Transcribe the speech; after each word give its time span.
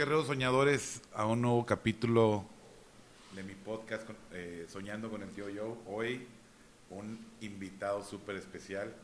guerreros 0.00 0.28
soñadores 0.28 1.02
a 1.12 1.26
un 1.26 1.42
nuevo 1.42 1.66
capítulo 1.66 2.46
de 3.36 3.42
mi 3.42 3.52
podcast 3.52 4.08
eh, 4.32 4.64
Soñando 4.66 5.10
con 5.10 5.22
el 5.22 5.28
tío 5.28 5.44
Joe. 5.54 5.74
Hoy 5.94 6.26
un 6.88 7.18
invitado 7.42 8.02
súper 8.02 8.36
especial 8.36 8.94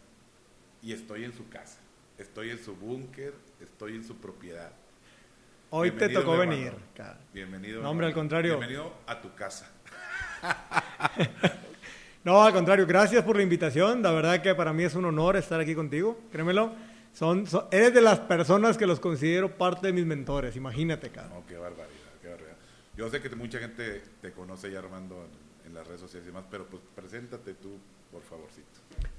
y 0.80 0.94
estoy 0.94 1.24
en 1.24 1.34
su 1.34 1.50
casa, 1.50 1.80
estoy 2.16 2.48
en 2.48 2.64
su 2.64 2.74
búnker, 2.74 3.34
estoy 3.60 3.94
en 3.94 4.04
su 4.06 4.16
propiedad. 4.16 4.72
Hoy 5.68 5.90
te 5.90 6.08
tocó 6.08 6.38
venir. 6.38 6.72
Bienvenido. 7.34 7.82
No, 7.82 7.90
hombre, 7.90 8.06
al 8.06 8.14
contrario. 8.14 8.56
Bienvenido 8.56 8.94
a 9.06 9.20
tu 9.20 9.34
casa. 9.34 9.70
no, 12.24 12.42
al 12.42 12.54
contrario, 12.54 12.86
gracias 12.86 13.22
por 13.22 13.36
la 13.36 13.42
invitación. 13.42 14.00
La 14.02 14.12
verdad 14.12 14.40
que 14.40 14.54
para 14.54 14.72
mí 14.72 14.84
es 14.84 14.94
un 14.94 15.04
honor 15.04 15.36
estar 15.36 15.60
aquí 15.60 15.74
contigo, 15.74 16.18
créemelo. 16.32 16.72
Son, 17.16 17.46
eres 17.70 17.94
de 17.94 18.02
las 18.02 18.18
personas 18.20 18.76
que 18.76 18.86
los 18.86 19.00
considero 19.00 19.56
parte 19.56 19.86
de 19.86 19.94
mis 19.94 20.04
mentores, 20.04 20.54
imagínate, 20.54 21.08
cara. 21.08 21.30
No, 21.30 21.46
qué 21.46 21.56
barbaridad, 21.56 22.12
qué 22.20 22.28
barbaridad. 22.28 22.58
Yo 22.94 23.08
sé 23.08 23.22
que 23.22 23.34
mucha 23.34 23.58
gente 23.58 24.02
te 24.20 24.32
conoce 24.32 24.70
ya, 24.70 24.80
Armando, 24.80 25.26
en, 25.64 25.72
las 25.72 25.86
redes 25.86 26.02
sociales 26.02 26.26
y 26.26 26.30
demás, 26.30 26.44
pero 26.50 26.66
pues 26.66 26.82
preséntate 26.94 27.54
tú, 27.54 27.78
por 28.12 28.20
favorcito. 28.20 28.68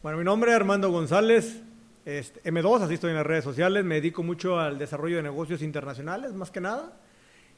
Bueno, 0.03 0.19
mi 0.19 0.23
nombre 0.23 0.51
es 0.51 0.57
Armando 0.57 0.91
González, 0.91 1.63
este, 2.05 2.43
M2, 2.43 2.81
así 2.81 2.93
estoy 2.93 3.09
en 3.09 3.15
las 3.15 3.25
redes 3.25 3.43
sociales, 3.43 3.83
me 3.83 3.95
dedico 3.95 4.21
mucho 4.21 4.59
al 4.59 4.77
desarrollo 4.77 5.15
de 5.15 5.23
negocios 5.23 5.63
internacionales, 5.63 6.33
más 6.33 6.51
que 6.51 6.61
nada. 6.61 6.93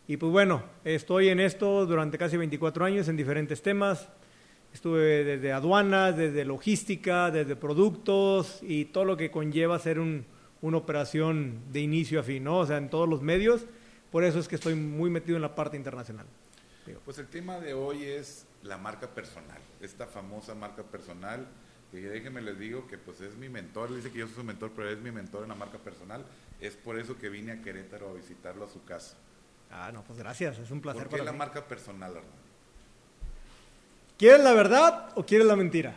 Y 0.07 0.15
pues 0.15 0.31
bueno, 0.31 0.63
estoy 0.85 1.27
en 1.27 1.41
esto 1.41 1.85
durante 1.85 2.17
casi 2.17 2.37
24 2.37 2.85
años 2.85 3.09
en 3.09 3.17
diferentes 3.17 3.61
temas, 3.61 4.07
Estuve 4.73 5.23
desde 5.23 5.51
aduanas, 5.51 6.15
desde 6.15 6.45
logística, 6.45 7.31
desde 7.31 7.55
productos 7.55 8.59
y 8.61 8.85
todo 8.85 9.05
lo 9.05 9.17
que 9.17 9.31
conlleva 9.31 9.79
ser 9.79 9.99
un, 9.99 10.25
una 10.61 10.77
operación 10.77 11.59
de 11.71 11.79
inicio 11.81 12.19
a 12.19 12.23
fin, 12.23 12.43
¿no? 12.43 12.59
O 12.59 12.65
sea, 12.65 12.77
en 12.77 12.89
todos 12.89 13.07
los 13.09 13.21
medios. 13.21 13.65
Por 14.11 14.23
eso 14.23 14.39
es 14.39 14.47
que 14.47 14.55
estoy 14.55 14.75
muy 14.75 15.09
metido 15.09 15.35
en 15.35 15.41
la 15.41 15.55
parte 15.55 15.77
internacional. 15.77 16.25
Pues 17.05 17.19
el 17.19 17.27
tema 17.27 17.59
de 17.59 17.73
hoy 17.73 18.03
es 18.03 18.47
la 18.63 18.77
marca 18.77 19.07
personal, 19.07 19.59
esta 19.79 20.07
famosa 20.07 20.55
marca 20.55 20.83
personal. 20.83 21.47
Que 21.91 22.01
déjenme 22.01 22.41
les 22.41 22.59
digo 22.59 22.87
que 22.87 22.99
pues 22.99 23.19
es 23.21 23.35
mi 23.35 23.49
mentor, 23.49 23.89
le 23.89 23.97
dice 23.97 24.11
que 24.11 24.19
yo 24.19 24.27
soy 24.27 24.35
su 24.35 24.43
mentor, 24.43 24.71
pero 24.75 24.89
es 24.89 24.99
mi 24.99 25.11
mentor 25.11 25.43
en 25.43 25.49
la 25.49 25.55
marca 25.55 25.79
personal. 25.79 26.23
Es 26.61 26.75
por 26.75 26.99
eso 26.99 27.17
que 27.17 27.29
vine 27.29 27.51
a 27.51 27.61
Querétaro 27.61 28.09
a 28.09 28.13
visitarlo 28.13 28.65
a 28.65 28.69
su 28.69 28.83
casa. 28.83 29.17
Ah, 29.71 29.91
no, 29.91 30.03
pues 30.03 30.19
gracias, 30.19 30.59
es 30.59 30.69
un 30.69 30.81
placer. 30.81 31.07
¿Por 31.07 31.17
qué 31.17 31.25
la 31.25 31.33
marca 31.33 31.67
personal, 31.67 32.17
Armando? 32.17 32.38
¿Quieres 34.19 34.43
la 34.43 34.51
verdad 34.51 35.11
o 35.15 35.25
quieres 35.25 35.47
la 35.47 35.55
mentira? 35.55 35.95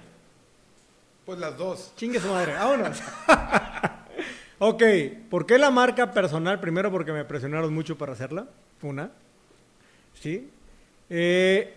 Pues 1.26 1.40
las 1.40 1.58
dos. 1.58 1.92
Chingue 1.96 2.20
su 2.20 2.28
madre, 2.28 2.52
vámonos. 2.52 3.02
ok, 4.60 4.82
¿por 5.28 5.44
qué 5.44 5.58
la 5.58 5.72
marca 5.72 6.12
personal? 6.12 6.60
Primero 6.60 6.92
porque 6.92 7.10
me 7.10 7.24
presionaron 7.24 7.74
mucho 7.74 7.98
para 7.98 8.12
hacerla, 8.12 8.46
una. 8.80 9.10
¿Sí? 10.14 10.48
Eh, 11.10 11.74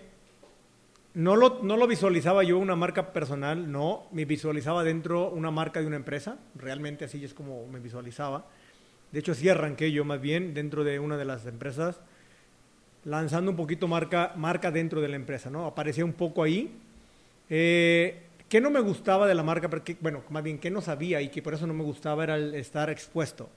no, 1.16 1.36
lo, 1.36 1.64
no 1.64 1.78
lo 1.78 1.88
visualizaba 1.88 2.44
yo 2.44 2.60
una 2.60 2.76
marca 2.76 3.12
personal, 3.12 3.72
no, 3.72 4.06
me 4.12 4.26
visualizaba 4.26 4.84
dentro 4.84 5.32
una 5.32 5.50
marca 5.50 5.82
de 5.82 5.88
una 5.88 5.96
empresa, 5.96 6.38
realmente 6.54 7.06
así 7.06 7.26
es 7.26 7.34
como 7.34 7.66
me 7.66 7.80
visualizaba. 7.80 8.46
De 9.12 9.18
hecho, 9.18 9.34
sí 9.34 9.50
arranqué 9.50 9.92
yo 9.92 10.06
más 10.06 10.22
bien 10.22 10.54
dentro 10.54 10.84
de 10.84 11.00
una 11.00 11.18
de 11.18 11.26
las 11.26 11.48
empresas 11.48 12.02
lanzando 13.06 13.52
un 13.52 13.58
poquito 13.58 13.88
marca, 13.88 14.34
marca 14.36 14.72
dentro 14.72 15.00
de 15.00 15.08
la 15.08 15.16
empresa, 15.16 15.50
¿no? 15.50 15.66
Aparecía 15.66 16.03
un 16.03 16.14
poco 16.14 16.44
ahí. 16.44 16.72
Eh, 17.50 18.23
¿Qué 18.50 18.59
no 18.59 18.70
me 18.70 18.80
gustaba 18.80 19.28
de 19.28 19.36
la 19.36 19.44
marca? 19.44 19.70
Porque, 19.70 19.95
bueno, 20.02 20.23
más 20.30 20.44
bien, 20.44 20.59
¿qué 20.59 20.70
no 20.70 20.81
sabía 20.81 21.22
y 21.22 21.30
que 21.30 21.42
por 21.42 21.53
eso 21.53 21.66
no 21.66 21.73
me 21.73 21.83
gustaba 21.83 22.23
era 22.23 22.36
el 22.36 22.53
estar 22.56 22.89
expuesto? 22.89 23.50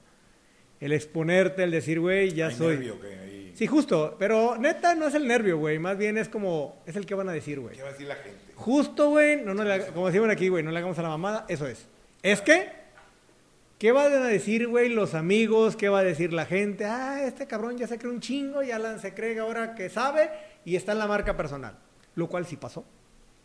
El 0.81 0.93
exponerte, 0.93 1.65
el 1.65 1.71
decir, 1.71 1.99
güey, 1.99 2.33
ya 2.33 2.51
soy. 2.51 2.77
Nervio, 2.77 2.99
ahí... 3.03 3.53
Sí, 3.55 3.67
justo, 3.67 4.15
pero 4.19 4.57
neta 4.57 4.95
no 4.95 5.09
es 5.09 5.15
el 5.15 5.27
nervio, 5.27 5.59
güey, 5.59 5.81
más 5.81 5.99
bien 5.99 6.17
es 6.17 6.29
como, 6.29 6.81
es 6.87 6.95
el 6.95 7.05
que 7.05 7.15
van 7.15 7.29
a 7.29 7.33
decir, 7.33 7.59
güey. 7.59 7.75
¿Qué 7.75 7.83
va 7.83 7.89
a 7.89 7.93
decir 7.93 8.07
la 8.07 8.15
gente? 8.15 8.39
Justo, 8.55 9.11
güey, 9.11 9.43
no, 9.43 9.53
no 9.53 9.65
como 9.93 10.07
decimos 10.07 10.29
aquí, 10.31 10.49
güey, 10.49 10.63
no 10.63 10.71
le 10.71 10.79
hagamos 10.79 10.97
a 11.01 11.03
la 11.03 11.09
mamada, 11.09 11.45
eso 11.49 11.67
es. 11.67 11.89
Es 12.23 12.41
que 12.41 12.78
¿Qué 13.79 13.93
van 13.93 14.13
a 14.13 14.27
decir, 14.27 14.67
güey, 14.67 14.89
los 14.89 15.15
amigos? 15.15 15.77
¿Qué 15.77 15.89
va 15.89 16.01
a 16.01 16.03
decir 16.03 16.33
la 16.33 16.47
gente? 16.47 16.85
Ah, 16.85 17.23
este 17.23 17.47
cabrón 17.47 17.79
ya 17.79 17.87
se 17.87 17.97
cree 17.97 18.13
un 18.13 18.21
chingo, 18.21 18.63
ya 18.65 18.99
se 18.99 19.15
cree 19.15 19.39
ahora 19.39 19.77
que 19.77 19.89
sabe 19.89 20.31
y 20.65 20.75
está 20.75 20.93
en 20.93 20.99
la 20.99 21.07
marca 21.07 21.37
personal. 21.37 21.79
Lo 22.17 22.29
cual 22.29 22.45
sí 22.45 22.57
pasó. 22.57 22.85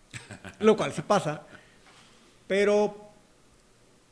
Lo 0.60 0.76
cual 0.76 0.92
sí 0.92 1.04
pasa. 1.04 1.44
Pero 2.48 3.12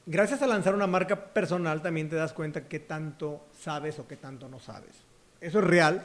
gracias 0.06 0.44
a 0.44 0.48
lanzar 0.48 0.76
una 0.76 0.86
marca 0.86 1.34
personal 1.34 1.82
también 1.82 2.08
te 2.08 2.16
das 2.16 2.34
cuenta 2.34 2.68
qué 2.68 2.80
tanto 2.80 3.48
sabes 3.60 3.98
o 3.98 4.08
qué 4.08 4.16
tanto 4.16 4.48
no 4.48 4.60
sabes. 4.60 4.92
Eso 5.40 5.58
es 5.58 5.66
real 5.66 6.04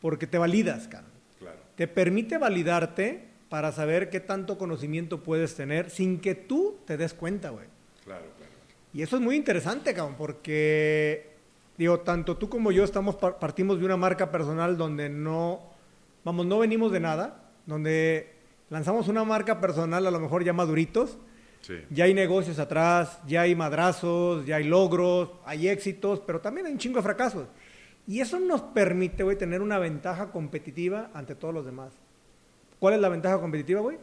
porque 0.00 0.28
te 0.28 0.38
validas, 0.38 0.86
cara. 0.86 1.06
Claro. 1.40 1.58
Te 1.74 1.88
permite 1.88 2.38
validarte 2.38 3.28
para 3.48 3.72
saber 3.72 4.08
qué 4.08 4.20
tanto 4.20 4.56
conocimiento 4.56 5.24
puedes 5.24 5.56
tener 5.56 5.90
sin 5.90 6.20
que 6.20 6.36
tú 6.36 6.78
te 6.86 6.96
des 6.96 7.12
cuenta, 7.12 7.50
güey. 7.50 7.66
Claro, 8.04 8.26
claro. 8.36 8.41
Y 8.94 9.02
eso 9.02 9.16
es 9.16 9.22
muy 9.22 9.36
interesante, 9.36 9.94
cabrón, 9.94 10.16
porque, 10.18 11.30
digo, 11.78 12.00
tanto 12.00 12.36
tú 12.36 12.48
como 12.48 12.72
yo 12.72 12.84
estamos 12.84 13.16
partimos 13.16 13.78
de 13.78 13.86
una 13.86 13.96
marca 13.96 14.30
personal 14.30 14.76
donde 14.76 15.08
no, 15.08 15.60
vamos, 16.24 16.46
no 16.46 16.58
venimos 16.58 16.92
de 16.92 17.00
nada, 17.00 17.42
donde 17.66 18.32
lanzamos 18.68 19.08
una 19.08 19.24
marca 19.24 19.60
personal 19.60 20.06
a 20.06 20.10
lo 20.10 20.20
mejor 20.20 20.44
ya 20.44 20.52
maduritos, 20.52 21.16
ya 21.90 22.04
hay 22.04 22.12
negocios 22.12 22.58
atrás, 22.58 23.20
ya 23.26 23.42
hay 23.42 23.54
madrazos, 23.54 24.44
ya 24.44 24.56
hay 24.56 24.64
logros, 24.64 25.30
hay 25.44 25.68
éxitos, 25.68 26.20
pero 26.26 26.40
también 26.40 26.66
hay 26.66 26.72
un 26.72 26.78
chingo 26.78 26.96
de 26.96 27.02
fracasos. 27.02 27.46
Y 28.06 28.20
eso 28.20 28.40
nos 28.40 28.60
permite, 28.60 29.22
güey, 29.22 29.38
tener 29.38 29.62
una 29.62 29.78
ventaja 29.78 30.32
competitiva 30.32 31.10
ante 31.14 31.36
todos 31.36 31.54
los 31.54 31.64
demás. 31.64 31.92
¿Cuál 32.80 32.94
es 32.94 33.00
la 33.00 33.08
ventaja 33.08 33.40
competitiva, 33.40 33.80
güey? 33.80 33.96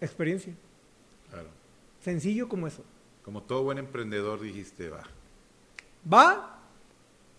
Experiencia. 0.00 0.52
Claro. 1.30 1.46
Sencillo 2.02 2.48
como 2.48 2.66
eso. 2.66 2.82
Como 3.22 3.42
todo 3.42 3.62
buen 3.62 3.78
emprendedor 3.78 4.40
dijiste, 4.40 4.88
va. 4.88 5.02
Va. 6.12 6.56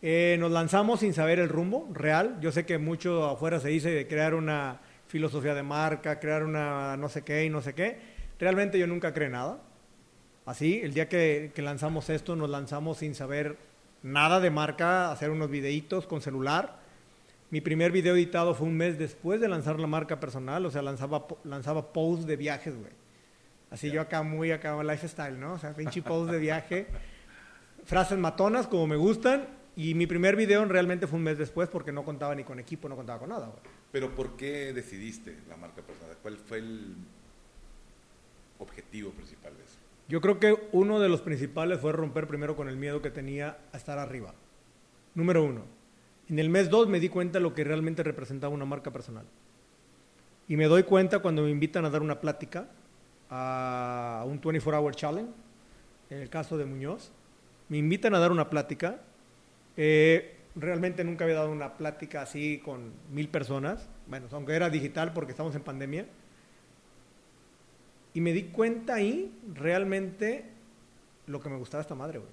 Eh, 0.01 0.37
nos 0.39 0.51
lanzamos 0.51 1.01
sin 1.01 1.13
saber 1.13 1.39
el 1.39 1.49
rumbo 1.49 1.87
real. 1.93 2.37
Yo 2.41 2.51
sé 2.51 2.65
que 2.65 2.77
mucho 2.77 3.25
afuera 3.25 3.59
se 3.59 3.69
dice 3.69 3.91
de 3.91 4.07
crear 4.07 4.33
una 4.33 4.79
filosofía 5.07 5.53
de 5.53 5.63
marca, 5.63 6.19
crear 6.19 6.43
una 6.43 6.97
no 6.97 7.09
sé 7.09 7.23
qué 7.23 7.45
y 7.45 7.49
no 7.49 7.61
sé 7.61 7.73
qué. 7.73 7.99
Realmente 8.39 8.79
yo 8.79 8.87
nunca 8.87 9.13
creé 9.13 9.29
nada. 9.29 9.59
Así, 10.45 10.79
el 10.81 10.93
día 10.93 11.07
que, 11.07 11.51
que 11.53 11.61
lanzamos 11.61 12.09
esto, 12.09 12.35
nos 12.35 12.49
lanzamos 12.49 12.97
sin 12.97 13.13
saber 13.13 13.57
nada 14.01 14.39
de 14.39 14.49
marca, 14.49 15.11
hacer 15.11 15.29
unos 15.29 15.49
videitos 15.49 16.07
con 16.07 16.21
celular. 16.21 16.79
Mi 17.51 17.61
primer 17.61 17.91
video 17.91 18.15
editado 18.15 18.55
fue 18.55 18.67
un 18.67 18.77
mes 18.77 18.97
después 18.97 19.41
de 19.41 19.49
lanzar 19.49 19.79
la 19.79 19.87
marca 19.87 20.19
personal, 20.19 20.65
o 20.65 20.71
sea, 20.71 20.81
lanzaba, 20.81 21.27
lanzaba 21.43 21.91
posts 21.93 22.25
de 22.25 22.37
viajes, 22.37 22.75
güey. 22.75 23.00
Así 23.71 23.89
yo 23.89 24.01
acá 24.01 24.21
muy 24.21 24.51
acá 24.51 24.81
lifestyle, 24.83 25.39
¿no? 25.39 25.53
O 25.53 25.57
sea, 25.57 25.73
pinche 25.73 26.01
post 26.01 26.29
de 26.29 26.37
viaje. 26.37 26.87
Frases 27.85 28.19
matonas 28.19 28.67
como 28.67 28.85
me 28.85 28.97
gustan. 28.97 29.47
Y 29.77 29.95
mi 29.95 30.05
primer 30.05 30.35
video 30.35 30.63
realmente 30.65 31.07
fue 31.07 31.17
un 31.17 31.23
mes 31.23 31.37
después 31.37 31.69
porque 31.69 31.93
no 31.93 32.03
contaba 32.03 32.35
ni 32.35 32.43
con 32.43 32.59
equipo, 32.59 32.89
no 32.89 32.97
contaba 32.97 33.19
con 33.19 33.29
nada. 33.29 33.49
Pero 33.93 34.13
¿por 34.13 34.35
qué 34.35 34.73
decidiste 34.73 35.37
la 35.47 35.55
marca 35.55 35.81
personal? 35.81 36.17
¿Cuál 36.21 36.37
fue 36.37 36.57
el 36.57 36.95
objetivo 38.59 39.11
principal 39.11 39.55
de 39.55 39.63
eso? 39.63 39.77
Yo 40.09 40.19
creo 40.19 40.39
que 40.39 40.67
uno 40.73 40.99
de 40.99 41.07
los 41.07 41.21
principales 41.21 41.79
fue 41.79 41.93
romper 41.93 42.27
primero 42.27 42.57
con 42.57 42.67
el 42.67 42.75
miedo 42.75 43.01
que 43.01 43.09
tenía 43.09 43.57
a 43.71 43.77
estar 43.77 43.97
arriba. 43.97 44.33
Número 45.15 45.45
uno. 45.45 45.63
En 46.29 46.37
el 46.39 46.49
mes 46.49 46.69
dos 46.69 46.89
me 46.89 46.99
di 46.99 47.07
cuenta 47.07 47.39
de 47.39 47.43
lo 47.43 47.53
que 47.53 47.63
realmente 47.63 48.03
representaba 48.03 48.53
una 48.53 48.65
marca 48.65 48.91
personal. 48.91 49.25
Y 50.49 50.57
me 50.57 50.65
doy 50.65 50.83
cuenta 50.83 51.19
cuando 51.19 51.43
me 51.43 51.49
invitan 51.49 51.85
a 51.85 51.89
dar 51.89 52.01
una 52.01 52.19
plática 52.19 52.67
a 53.31 54.23
un 54.25 54.41
24 54.41 54.79
Hour 54.79 54.93
Challenge, 54.93 55.31
en 56.09 56.17
el 56.19 56.29
caso 56.29 56.57
de 56.57 56.65
Muñoz. 56.65 57.11
Me 57.69 57.77
invitan 57.77 58.13
a 58.13 58.19
dar 58.19 58.31
una 58.31 58.49
plática. 58.49 58.99
Eh, 59.77 60.35
realmente 60.55 61.05
nunca 61.05 61.23
había 61.23 61.37
dado 61.37 61.51
una 61.51 61.77
plática 61.77 62.21
así 62.21 62.61
con 62.63 62.91
mil 63.11 63.29
personas, 63.29 63.89
bueno, 64.07 64.27
aunque 64.33 64.53
era 64.53 64.69
digital 64.69 65.13
porque 65.13 65.31
estamos 65.31 65.55
en 65.55 65.61
pandemia. 65.61 66.05
Y 68.13 68.19
me 68.19 68.33
di 68.33 68.43
cuenta 68.43 68.95
ahí 68.95 69.33
realmente 69.53 70.43
lo 71.27 71.39
que 71.39 71.47
me 71.47 71.55
gustaba 71.55 71.81
esta 71.81 71.95
madre, 71.95 72.19
güey. 72.19 72.31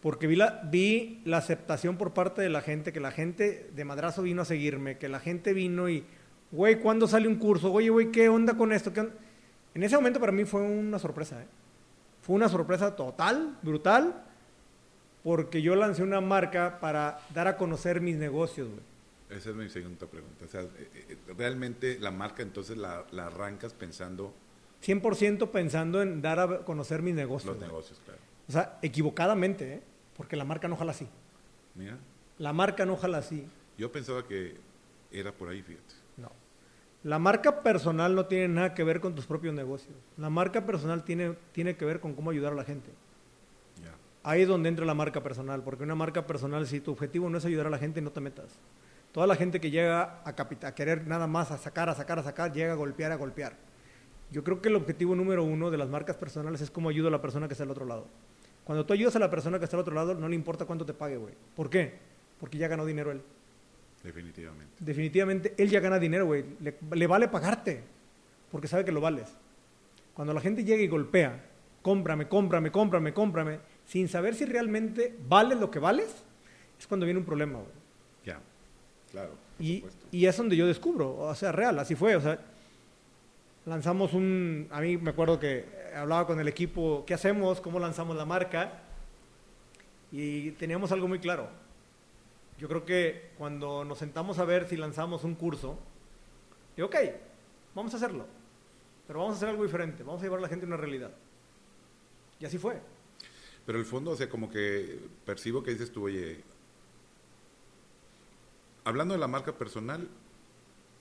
Porque 0.00 0.26
vi 0.26 0.36
la, 0.36 0.62
vi 0.64 1.20
la 1.24 1.38
aceptación 1.38 1.98
por 1.98 2.14
parte 2.14 2.40
de 2.40 2.48
la 2.48 2.62
gente, 2.62 2.92
que 2.92 3.00
la 3.00 3.10
gente 3.10 3.70
de 3.74 3.84
madrazo 3.84 4.22
vino 4.22 4.42
a 4.42 4.44
seguirme, 4.46 4.96
que 4.96 5.10
la 5.10 5.20
gente 5.20 5.52
vino 5.52 5.90
y, 5.90 6.04
güey, 6.52 6.80
¿cuándo 6.80 7.06
sale 7.06 7.28
un 7.28 7.36
curso? 7.36 7.70
Oye, 7.70 7.90
güey, 7.90 8.10
¿qué 8.12 8.30
onda 8.30 8.56
con 8.56 8.72
esto? 8.72 8.92
¿Qué 8.94 9.08
en 9.76 9.82
ese 9.82 9.94
momento 9.94 10.18
para 10.18 10.32
mí 10.32 10.46
fue 10.46 10.62
una 10.62 10.98
sorpresa. 10.98 11.42
¿eh? 11.42 11.46
Fue 12.22 12.34
una 12.34 12.48
sorpresa 12.48 12.96
total, 12.96 13.58
brutal, 13.60 14.24
porque 15.22 15.60
yo 15.60 15.76
lancé 15.76 16.02
una 16.02 16.22
marca 16.22 16.80
para 16.80 17.20
dar 17.34 17.46
a 17.46 17.58
conocer 17.58 18.00
mis 18.00 18.16
negocios. 18.16 18.68
Güey. 18.68 19.38
Esa 19.38 19.50
es 19.50 19.56
mi 19.56 19.68
segunda 19.68 20.06
pregunta. 20.06 20.46
O 20.46 20.48
sea, 20.48 20.62
eh, 20.62 20.88
eh, 20.94 21.18
realmente 21.36 21.98
la 21.98 22.10
marca 22.10 22.42
entonces 22.42 22.78
la, 22.78 23.04
arrancas 23.18 23.74
pensando... 23.74 24.32
100% 24.82 25.50
pensando 25.50 26.00
en 26.00 26.22
dar 26.22 26.40
a 26.40 26.58
conocer 26.60 27.02
mis 27.02 27.14
negocios. 27.14 27.58
Los 27.58 27.62
negocios, 27.62 28.00
claro. 28.02 28.20
O 28.48 28.52
sea, 28.52 28.78
equivocadamente, 28.80 29.74
¿eh? 29.74 29.82
porque 30.16 30.36
la 30.36 30.44
marca 30.44 30.68
no 30.68 30.76
jala 30.76 30.92
así. 30.92 31.06
Mira. 31.74 31.98
La 32.38 32.54
marca 32.54 32.86
no 32.86 32.96
jala 32.96 33.18
así. 33.18 33.46
Yo 33.76 33.92
pensaba 33.92 34.26
que 34.26 34.54
era 35.12 35.32
por 35.32 35.50
ahí, 35.50 35.60
fíjate. 35.60 36.05
La 37.06 37.20
marca 37.20 37.62
personal 37.62 38.16
no 38.16 38.26
tiene 38.26 38.48
nada 38.48 38.74
que 38.74 38.82
ver 38.82 39.00
con 39.00 39.14
tus 39.14 39.26
propios 39.26 39.54
negocios. 39.54 39.94
La 40.16 40.28
marca 40.28 40.66
personal 40.66 41.04
tiene, 41.04 41.36
tiene 41.52 41.76
que 41.76 41.84
ver 41.84 42.00
con 42.00 42.14
cómo 42.14 42.30
ayudar 42.32 42.52
a 42.52 42.56
la 42.56 42.64
gente. 42.64 42.90
Ahí 44.24 44.42
es 44.42 44.48
donde 44.48 44.68
entra 44.68 44.84
la 44.84 44.92
marca 44.92 45.22
personal, 45.22 45.62
porque 45.62 45.84
una 45.84 45.94
marca 45.94 46.26
personal, 46.26 46.66
si 46.66 46.80
tu 46.80 46.90
objetivo 46.90 47.30
no 47.30 47.38
es 47.38 47.44
ayudar 47.44 47.68
a 47.68 47.70
la 47.70 47.78
gente, 47.78 48.00
no 48.00 48.10
te 48.10 48.20
metas. 48.20 48.58
Toda 49.12 49.28
la 49.28 49.36
gente 49.36 49.60
que 49.60 49.70
llega 49.70 50.20
a, 50.24 50.30
a 50.30 50.74
querer 50.74 51.06
nada 51.06 51.28
más, 51.28 51.52
a 51.52 51.58
sacar, 51.58 51.88
a 51.88 51.94
sacar, 51.94 52.18
a 52.18 52.24
sacar, 52.24 52.52
llega 52.52 52.72
a 52.72 52.74
golpear, 52.74 53.12
a 53.12 53.14
golpear. 53.14 53.54
Yo 54.32 54.42
creo 54.42 54.60
que 54.60 54.68
el 54.68 54.74
objetivo 54.74 55.14
número 55.14 55.44
uno 55.44 55.70
de 55.70 55.78
las 55.78 55.88
marcas 55.88 56.16
personales 56.16 56.60
es 56.60 56.72
cómo 56.72 56.88
ayudo 56.88 57.06
a 57.06 57.12
la 57.12 57.22
persona 57.22 57.46
que 57.46 57.54
está 57.54 57.62
al 57.62 57.70
otro 57.70 57.86
lado. 57.86 58.08
Cuando 58.64 58.84
tú 58.84 58.94
ayudas 58.94 59.14
a 59.14 59.20
la 59.20 59.30
persona 59.30 59.60
que 59.60 59.64
está 59.66 59.76
al 59.76 59.82
otro 59.82 59.94
lado, 59.94 60.16
no 60.16 60.28
le 60.28 60.34
importa 60.34 60.64
cuánto 60.64 60.84
te 60.84 60.92
pague, 60.92 61.18
güey. 61.18 61.34
¿Por 61.54 61.70
qué? 61.70 62.00
Porque 62.40 62.58
ya 62.58 62.66
ganó 62.66 62.84
dinero 62.84 63.12
él. 63.12 63.22
Definitivamente. 64.06 64.72
Definitivamente, 64.78 65.54
él 65.58 65.68
ya 65.68 65.80
gana 65.80 65.98
dinero, 65.98 66.26
güey. 66.26 66.44
Le, 66.60 66.76
le 66.92 67.06
vale 67.08 67.26
pagarte, 67.26 67.82
porque 68.52 68.68
sabe 68.68 68.84
que 68.84 68.92
lo 68.92 69.00
vales. 69.00 69.28
Cuando 70.14 70.32
la 70.32 70.40
gente 70.40 70.62
llega 70.64 70.80
y 70.82 70.86
golpea, 70.86 71.44
cómprame, 71.82 72.28
cómprame, 72.28 72.70
cómprame, 72.70 73.12
cómprame, 73.12 73.58
sin 73.84 74.08
saber 74.08 74.36
si 74.36 74.44
realmente 74.44 75.16
vales 75.28 75.58
lo 75.58 75.70
que 75.72 75.80
vales, 75.80 76.22
es 76.78 76.86
cuando 76.86 77.04
viene 77.04 77.18
un 77.18 77.26
problema, 77.26 77.58
güey. 77.58 77.72
Ya. 78.24 78.38
Claro. 79.10 79.30
por 79.56 79.66
Y, 79.66 79.76
supuesto. 79.76 80.06
y 80.12 80.26
es 80.26 80.36
donde 80.36 80.56
yo 80.56 80.66
descubro, 80.68 81.16
o 81.18 81.34
sea, 81.34 81.50
real, 81.50 81.76
así 81.78 81.96
fue, 81.96 82.14
o 82.14 82.20
sea, 82.20 82.38
lanzamos 83.64 84.14
un, 84.14 84.68
a 84.70 84.80
mí 84.80 84.96
me 84.96 85.10
acuerdo 85.10 85.40
que 85.40 85.64
hablaba 85.96 86.26
con 86.28 86.38
el 86.38 86.46
equipo, 86.46 87.02
¿qué 87.06 87.14
hacemos? 87.14 87.60
¿Cómo 87.60 87.80
lanzamos 87.80 88.16
la 88.16 88.24
marca? 88.24 88.82
Y 90.12 90.52
teníamos 90.52 90.92
algo 90.92 91.08
muy 91.08 91.18
claro. 91.18 91.48
Yo 92.58 92.68
creo 92.68 92.84
que 92.84 93.32
cuando 93.36 93.84
nos 93.84 93.98
sentamos 93.98 94.38
a 94.38 94.44
ver 94.44 94.68
si 94.68 94.76
lanzamos 94.76 95.24
un 95.24 95.34
curso, 95.34 95.78
digo, 96.74 96.88
ok, 96.88 96.96
vamos 97.74 97.92
a 97.92 97.98
hacerlo, 97.98 98.26
pero 99.06 99.20
vamos 99.20 99.34
a 99.34 99.36
hacer 99.36 99.48
algo 99.50 99.62
diferente, 99.62 100.02
vamos 100.02 100.20
a 100.22 100.24
llevar 100.24 100.38
a 100.38 100.42
la 100.42 100.48
gente 100.48 100.64
a 100.64 100.68
una 100.68 100.76
realidad. 100.76 101.12
Y 102.40 102.46
así 102.46 102.58
fue. 102.58 102.80
Pero 103.66 103.78
el 103.78 103.84
fondo, 103.84 104.12
o 104.12 104.16
sea, 104.16 104.28
como 104.28 104.48
que 104.48 105.00
percibo 105.24 105.62
que 105.62 105.72
dices 105.72 105.92
tú, 105.92 106.04
oye, 106.04 106.42
hablando 108.84 109.14
de 109.14 109.20
la 109.20 109.28
marca 109.28 109.52
personal 109.58 110.08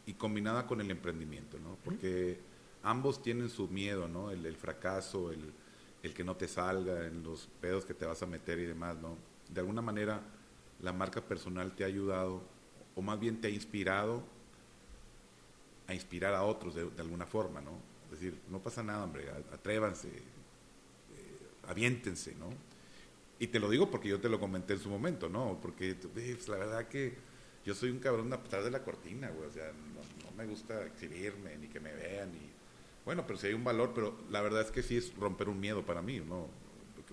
y 0.05 0.13
combinada 0.13 0.67
con 0.67 0.81
el 0.81 0.91
emprendimiento, 0.91 1.57
¿no? 1.59 1.77
Porque 1.85 2.39
ambos 2.83 3.21
tienen 3.21 3.49
su 3.49 3.67
miedo, 3.67 4.07
¿no? 4.07 4.31
El, 4.31 4.45
el 4.45 4.55
fracaso, 4.55 5.31
el, 5.31 5.53
el 6.03 6.13
que 6.13 6.23
no 6.23 6.35
te 6.35 6.47
salga, 6.47 7.05
en 7.05 7.23
los 7.23 7.47
pedos 7.61 7.85
que 7.85 7.93
te 7.93 8.05
vas 8.05 8.21
a 8.23 8.25
meter 8.25 8.59
y 8.59 8.65
demás, 8.65 8.97
¿no? 8.97 9.17
De 9.49 9.59
alguna 9.59 9.81
manera, 9.81 10.21
la 10.81 10.93
marca 10.93 11.21
personal 11.21 11.75
te 11.75 11.83
ha 11.83 11.87
ayudado, 11.87 12.41
o 12.95 13.01
más 13.01 13.19
bien 13.19 13.41
te 13.41 13.47
ha 13.47 13.51
inspirado 13.51 14.23
a 15.87 15.93
inspirar 15.93 16.33
a 16.33 16.43
otros 16.43 16.75
de, 16.75 16.89
alguna 16.99 17.25
forma, 17.25 17.61
¿no? 17.61 17.71
Es 18.05 18.19
decir, 18.19 18.39
no 18.49 18.59
pasa 18.59 18.83
nada, 18.83 19.03
hombre, 19.03 19.29
atrévanse, 19.51 20.09
aviéntense, 21.67 22.35
¿no? 22.35 22.49
Y 23.39 23.47
te 23.47 23.59
lo 23.59 23.69
digo 23.69 23.89
porque 23.91 24.09
yo 24.09 24.19
te 24.19 24.29
lo 24.29 24.39
comenté 24.39 24.73
en 24.73 24.79
su 24.79 24.89
momento, 24.89 25.29
¿no? 25.29 25.59
Porque 25.61 25.91
eh, 25.91 25.95
pues, 25.95 26.47
la 26.47 26.57
verdad 26.57 26.87
que 26.87 27.15
yo 27.65 27.75
soy 27.75 27.89
un 27.89 27.99
cabrón 27.99 28.31
atrás 28.31 28.63
de 28.63 28.71
la 28.71 28.83
cortina, 28.83 29.29
güey. 29.29 29.49
O 29.49 29.51
sea, 29.51 29.71
no, 29.73 30.25
no 30.25 30.37
me 30.37 30.45
gusta 30.45 30.85
exhibirme 30.85 31.57
ni 31.57 31.67
que 31.67 31.79
me 31.79 31.93
vean. 31.93 32.29
Y, 32.29 32.49
bueno, 33.03 33.25
pero 33.27 33.37
si 33.37 33.47
hay 33.47 33.53
un 33.53 33.63
valor, 33.63 33.91
pero 33.93 34.17
la 34.29 34.41
verdad 34.41 34.61
es 34.61 34.71
que 34.71 34.83
sí 34.83 34.97
es 34.97 35.13
romper 35.15 35.49
un 35.49 35.59
miedo 35.59 35.85
para 35.85 36.01
mí, 36.01 36.19
¿no? 36.19 36.47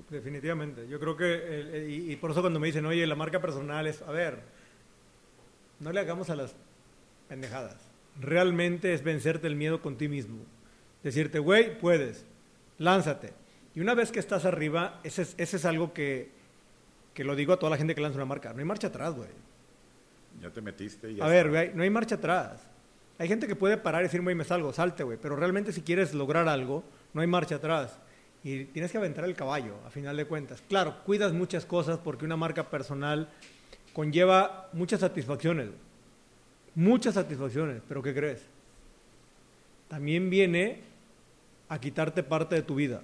Definitivamente. 0.08 0.88
Yo 0.88 0.98
creo 0.98 1.16
que, 1.16 1.86
y, 1.88 2.12
y 2.12 2.16
por 2.16 2.30
eso 2.30 2.40
cuando 2.40 2.58
me 2.58 2.66
dicen, 2.66 2.86
oye, 2.86 3.06
la 3.06 3.14
marca 3.14 3.40
personal 3.40 3.86
es, 3.86 4.02
a 4.02 4.10
ver, 4.10 4.40
no 5.80 5.92
le 5.92 6.00
hagamos 6.00 6.30
a 6.30 6.36
las 6.36 6.54
pendejadas. 7.28 7.76
Realmente 8.20 8.94
es 8.94 9.02
vencerte 9.02 9.46
el 9.46 9.56
miedo 9.56 9.82
con 9.82 9.96
ti 9.96 10.08
mismo. 10.08 10.44
Decirte, 11.02 11.38
güey, 11.38 11.78
puedes, 11.78 12.24
lánzate. 12.78 13.32
Y 13.74 13.80
una 13.80 13.94
vez 13.94 14.12
que 14.12 14.20
estás 14.20 14.44
arriba, 14.44 15.00
ese 15.02 15.22
es, 15.22 15.34
ese 15.38 15.56
es 15.56 15.64
algo 15.64 15.92
que, 15.92 16.30
que 17.14 17.24
lo 17.24 17.34
digo 17.34 17.52
a 17.52 17.58
toda 17.58 17.70
la 17.70 17.76
gente 17.76 17.94
que 17.94 18.00
lanza 18.00 18.16
una 18.16 18.26
marca. 18.26 18.52
No 18.52 18.60
hay 18.60 18.64
marcha 18.64 18.88
atrás, 18.88 19.14
güey. 19.14 19.30
Ya 20.40 20.50
te 20.50 20.60
metiste 20.60 21.10
y 21.10 21.16
ya 21.16 21.24
A 21.24 21.28
ver, 21.28 21.50
güey, 21.50 21.72
no 21.74 21.82
hay 21.82 21.90
marcha 21.90 22.16
atrás. 22.16 22.66
Hay 23.18 23.28
gente 23.28 23.46
que 23.46 23.56
puede 23.56 23.76
parar 23.76 24.02
y 24.02 24.04
decir, 24.04 24.22
güey, 24.22 24.34
me 24.34 24.44
salgo, 24.44 24.72
salte, 24.72 25.02
güey. 25.02 25.18
Pero 25.20 25.36
realmente 25.36 25.72
si 25.72 25.82
quieres 25.82 26.14
lograr 26.14 26.48
algo, 26.48 26.84
no 27.12 27.20
hay 27.20 27.26
marcha 27.26 27.56
atrás. 27.56 27.98
Y 28.44 28.64
tienes 28.66 28.90
que 28.90 28.98
aventar 28.98 29.24
el 29.24 29.34
caballo, 29.36 29.76
a 29.86 29.90
final 29.90 30.16
de 30.16 30.24
cuentas. 30.24 30.62
Claro, 30.68 30.96
cuidas 31.04 31.32
muchas 31.32 31.64
cosas 31.64 31.98
porque 32.02 32.24
una 32.24 32.36
marca 32.36 32.68
personal 32.70 33.28
conlleva 33.92 34.68
muchas 34.72 35.00
satisfacciones. 35.00 35.68
Muchas 36.74 37.14
satisfacciones. 37.14 37.82
Pero 37.88 38.02
¿qué 38.02 38.12
crees? 38.14 38.42
También 39.88 40.30
viene 40.30 40.80
a 41.68 41.78
quitarte 41.80 42.22
parte 42.22 42.54
de 42.56 42.62
tu 42.62 42.74
vida. 42.74 43.02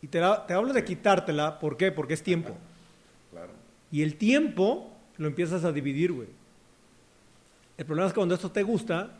Y 0.00 0.08
te, 0.08 0.20
la- 0.20 0.46
te 0.46 0.54
hablo 0.54 0.72
de 0.72 0.84
quitártela, 0.84 1.58
¿por 1.58 1.76
qué? 1.76 1.90
Porque 1.92 2.14
es 2.14 2.22
tiempo. 2.22 2.56
Claro. 3.32 3.52
Y 3.90 4.02
el 4.02 4.16
tiempo 4.16 4.92
lo 5.16 5.26
empiezas 5.26 5.64
a 5.64 5.72
dividir, 5.72 6.12
güey. 6.12 6.28
El 7.78 7.86
problema 7.86 8.06
es 8.06 8.12
que 8.12 8.16
cuando 8.18 8.34
esto 8.34 8.50
te 8.50 8.62
gusta, 8.62 9.10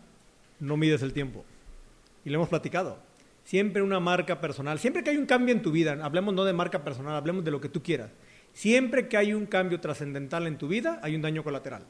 no 0.61 0.77
mides 0.77 1.01
el 1.01 1.15
tiempo. 1.15 1.47
Y 2.23 2.29
lo 2.29 2.37
hemos 2.37 2.51
platicado. 2.51 2.99
Siempre 3.45 3.83
una 3.83 3.99
marca 4.01 4.41
personal, 4.41 4.79
siempre 4.79 5.03
que 5.03 5.11
hay 5.11 5.17
un 5.17 5.27
cambio 5.27 5.53
en 5.55 5.63
tu 5.63 5.73
vida, 5.73 5.99
hablemos 6.05 6.33
no 6.35 6.45
de 6.45 6.53
marca 6.53 6.85
personal, 6.85 7.15
hablemos 7.17 7.45
de 7.45 7.51
lo 7.51 7.61
que 7.61 7.69
tú 7.69 7.83
quieras. 7.83 8.11
Siempre 8.53 9.09
que 9.09 9.17
hay 9.17 9.33
un 9.35 9.47
cambio 9.47 9.81
trascendental 9.81 10.47
en 10.47 10.59
tu 10.59 10.69
vida, 10.69 11.01
hay 11.03 11.17
un 11.17 11.23
daño 11.23 11.43
colateral. 11.43 11.85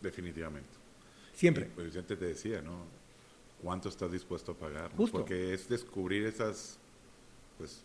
Definitivamente. 0.00 0.68
Siempre. 1.34 1.66
Y, 1.66 1.68
pues 1.74 1.92
ya 1.94 2.02
te 2.02 2.16
decía, 2.16 2.62
¿no? 2.62 2.84
¿Cuánto 3.62 3.88
estás 3.88 4.12
dispuesto 4.12 4.52
a 4.52 4.54
pagar? 4.54 4.90
Justo. 4.96 5.18
Porque 5.18 5.54
es 5.54 5.68
descubrir 5.68 6.26
esas, 6.26 6.78
pues, 7.58 7.82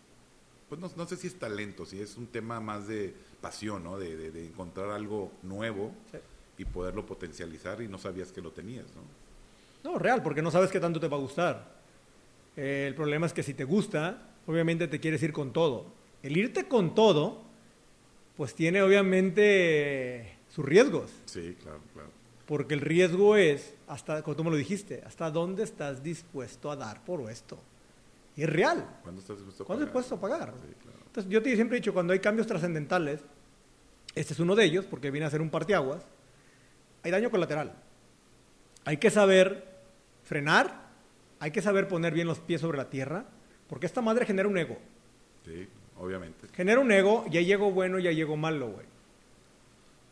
pues 0.68 0.80
no, 0.80 0.90
no 0.96 1.06
sé 1.06 1.16
si 1.16 1.26
es 1.26 1.38
talento, 1.38 1.86
si 1.86 2.00
es 2.00 2.16
un 2.16 2.26
tema 2.26 2.60
más 2.60 2.88
de 2.88 3.14
pasión, 3.40 3.84
¿no? 3.84 3.98
De, 3.98 4.16
de- 4.16 4.30
de 4.30 4.46
encontrar 4.46 4.90
algo 4.90 5.32
nuevo 5.42 5.92
Sí. 6.10 6.18
y 6.58 6.64
poderlo 6.64 7.04
potencializar 7.06 7.80
y 7.82 7.88
no 7.88 7.98
sabías 7.98 8.32
que 8.32 8.40
lo 8.40 8.50
tenías, 8.52 8.86
¿no? 8.94 9.90
No, 9.92 9.98
real, 9.98 10.22
porque 10.22 10.42
no 10.42 10.50
sabes 10.50 10.70
qué 10.70 10.78
tanto 10.78 11.00
te 11.00 11.08
va 11.08 11.16
a 11.16 11.20
gustar. 11.20 11.81
Eh, 12.56 12.86
el 12.88 12.94
problema 12.94 13.26
es 13.26 13.32
que 13.32 13.42
si 13.42 13.54
te 13.54 13.64
gusta, 13.64 14.30
obviamente 14.46 14.88
te 14.88 15.00
quieres 15.00 15.22
ir 15.22 15.32
con 15.32 15.52
todo. 15.52 15.86
El 16.22 16.36
irte 16.36 16.68
con 16.68 16.94
todo, 16.94 17.42
pues 18.36 18.54
tiene 18.54 18.82
obviamente 18.82 20.36
sus 20.48 20.64
riesgos. 20.64 21.10
Sí, 21.24 21.56
claro, 21.62 21.80
claro. 21.92 22.10
Porque 22.46 22.74
el 22.74 22.80
riesgo 22.80 23.36
es, 23.36 23.74
hasta, 23.86 24.22
como 24.22 24.36
tú 24.36 24.44
me 24.44 24.50
lo 24.50 24.56
dijiste, 24.56 25.02
hasta 25.06 25.30
dónde 25.30 25.62
estás 25.62 26.02
dispuesto 26.02 26.70
a 26.70 26.76
dar 26.76 27.02
por 27.04 27.30
esto. 27.30 27.58
Y 28.36 28.42
es 28.42 28.50
real. 28.50 28.98
¿Cuándo 29.02 29.20
estás 29.20 29.36
dispuesto 29.36 29.62
a 29.62 29.66
¿Cuándo 29.66 29.86
pagar? 29.86 30.02
estás 30.02 30.10
dispuesto 30.10 30.14
a 30.14 30.38
pagar? 30.38 30.54
Sí, 30.60 30.74
claro. 30.82 30.98
Entonces, 31.06 31.30
yo 31.30 31.42
te 31.42 31.54
siempre 31.54 31.76
he 31.76 31.80
dicho, 31.80 31.92
cuando 31.92 32.12
hay 32.12 32.18
cambios 32.20 32.46
trascendentales, 32.46 33.20
este 34.14 34.34
es 34.34 34.40
uno 34.40 34.54
de 34.54 34.64
ellos, 34.64 34.84
porque 34.86 35.10
viene 35.10 35.26
a 35.26 35.30
ser 35.30 35.40
un 35.40 35.50
parteaguas, 35.50 36.02
hay 37.02 37.10
daño 37.10 37.30
colateral. 37.30 37.74
Hay 38.84 38.96
que 38.96 39.10
saber 39.10 39.66
frenar, 40.24 40.81
hay 41.42 41.50
que 41.50 41.60
saber 41.60 41.88
poner 41.88 42.14
bien 42.14 42.28
los 42.28 42.38
pies 42.38 42.60
sobre 42.60 42.78
la 42.78 42.88
tierra, 42.88 43.24
porque 43.68 43.86
esta 43.86 44.00
madre 44.00 44.24
genera 44.24 44.46
un 44.48 44.56
ego. 44.56 44.78
Sí, 45.44 45.66
obviamente. 45.98 46.46
Genera 46.54 46.78
un 46.78 46.92
ego, 46.92 47.24
y 47.32 47.36
hay 47.36 47.50
ego 47.50 47.72
bueno 47.72 47.98
y 47.98 48.06
hay 48.06 48.20
ego 48.20 48.36
malo, 48.36 48.68
güey. 48.68 48.86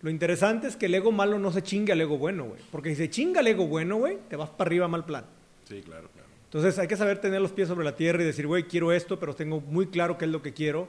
Lo 0.02 0.10
interesante 0.10 0.66
es 0.66 0.74
que 0.74 0.86
el 0.86 0.94
ego 0.96 1.12
malo 1.12 1.38
no 1.38 1.52
se 1.52 1.62
chinga 1.62 1.92
al 1.92 2.00
ego 2.00 2.18
bueno, 2.18 2.46
güey. 2.46 2.60
Porque 2.72 2.88
si 2.90 2.96
se 2.96 3.10
chinga 3.10 3.42
el 3.42 3.46
ego 3.46 3.68
bueno, 3.68 3.98
güey, 3.98 4.18
te 4.28 4.34
vas 4.34 4.50
para 4.50 4.66
arriba 4.70 4.88
mal 4.88 5.04
plan. 5.04 5.24
Sí, 5.68 5.80
claro, 5.82 6.08
claro. 6.12 6.26
Entonces 6.46 6.76
hay 6.80 6.88
que 6.88 6.96
saber 6.96 7.20
tener 7.20 7.40
los 7.40 7.52
pies 7.52 7.68
sobre 7.68 7.84
la 7.84 7.94
tierra 7.94 8.20
y 8.24 8.26
decir, 8.26 8.48
güey, 8.48 8.64
quiero 8.64 8.90
esto, 8.90 9.20
pero 9.20 9.32
tengo 9.36 9.60
muy 9.60 9.86
claro 9.86 10.18
qué 10.18 10.24
es 10.24 10.32
lo 10.32 10.42
que 10.42 10.52
quiero, 10.52 10.88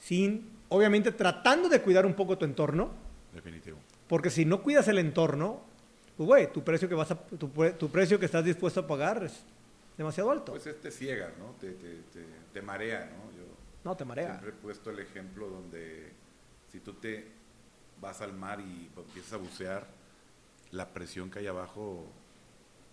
sin, 0.00 0.48
obviamente, 0.68 1.12
tratando 1.12 1.68
de 1.68 1.80
cuidar 1.80 2.06
un 2.06 2.14
poco 2.14 2.36
tu 2.36 2.44
entorno, 2.44 2.90
Definitivo. 3.32 3.78
porque 4.08 4.30
si 4.30 4.44
no 4.44 4.62
cuidas 4.62 4.88
el 4.88 4.98
entorno, 4.98 5.60
pues, 6.16 6.26
güey, 6.26 6.52
tu 6.52 6.64
precio 6.64 6.88
que 6.88 6.96
vas 6.96 7.12
a, 7.12 7.14
tu, 7.14 7.48
tu 7.78 7.88
precio 7.88 8.18
que 8.18 8.26
estás 8.26 8.44
dispuesto 8.44 8.80
a 8.80 8.86
pagar 8.88 9.22
es 9.22 9.44
demasiado 9.96 10.30
alto. 10.30 10.52
Pues 10.52 10.66
este 10.66 10.90
ciega, 10.90 11.32
¿no? 11.38 11.52
Te, 11.60 11.72
te, 11.72 12.02
te, 12.12 12.24
te 12.52 12.62
marea, 12.62 13.06
¿no? 13.16 13.30
Yo 13.36 13.44
no, 13.84 13.96
te 13.96 14.04
marea. 14.04 14.28
siempre 14.28 14.50
he 14.50 14.52
puesto 14.52 14.90
el 14.90 14.98
ejemplo 14.98 15.48
donde 15.48 16.12
si 16.70 16.80
tú 16.80 16.94
te 16.94 17.30
vas 18.00 18.20
al 18.20 18.32
mar 18.32 18.60
y 18.60 18.90
empiezas 18.96 19.32
a 19.34 19.36
bucear, 19.36 19.86
la 20.72 20.88
presión 20.92 21.30
que 21.30 21.38
hay 21.38 21.46
abajo, 21.46 22.04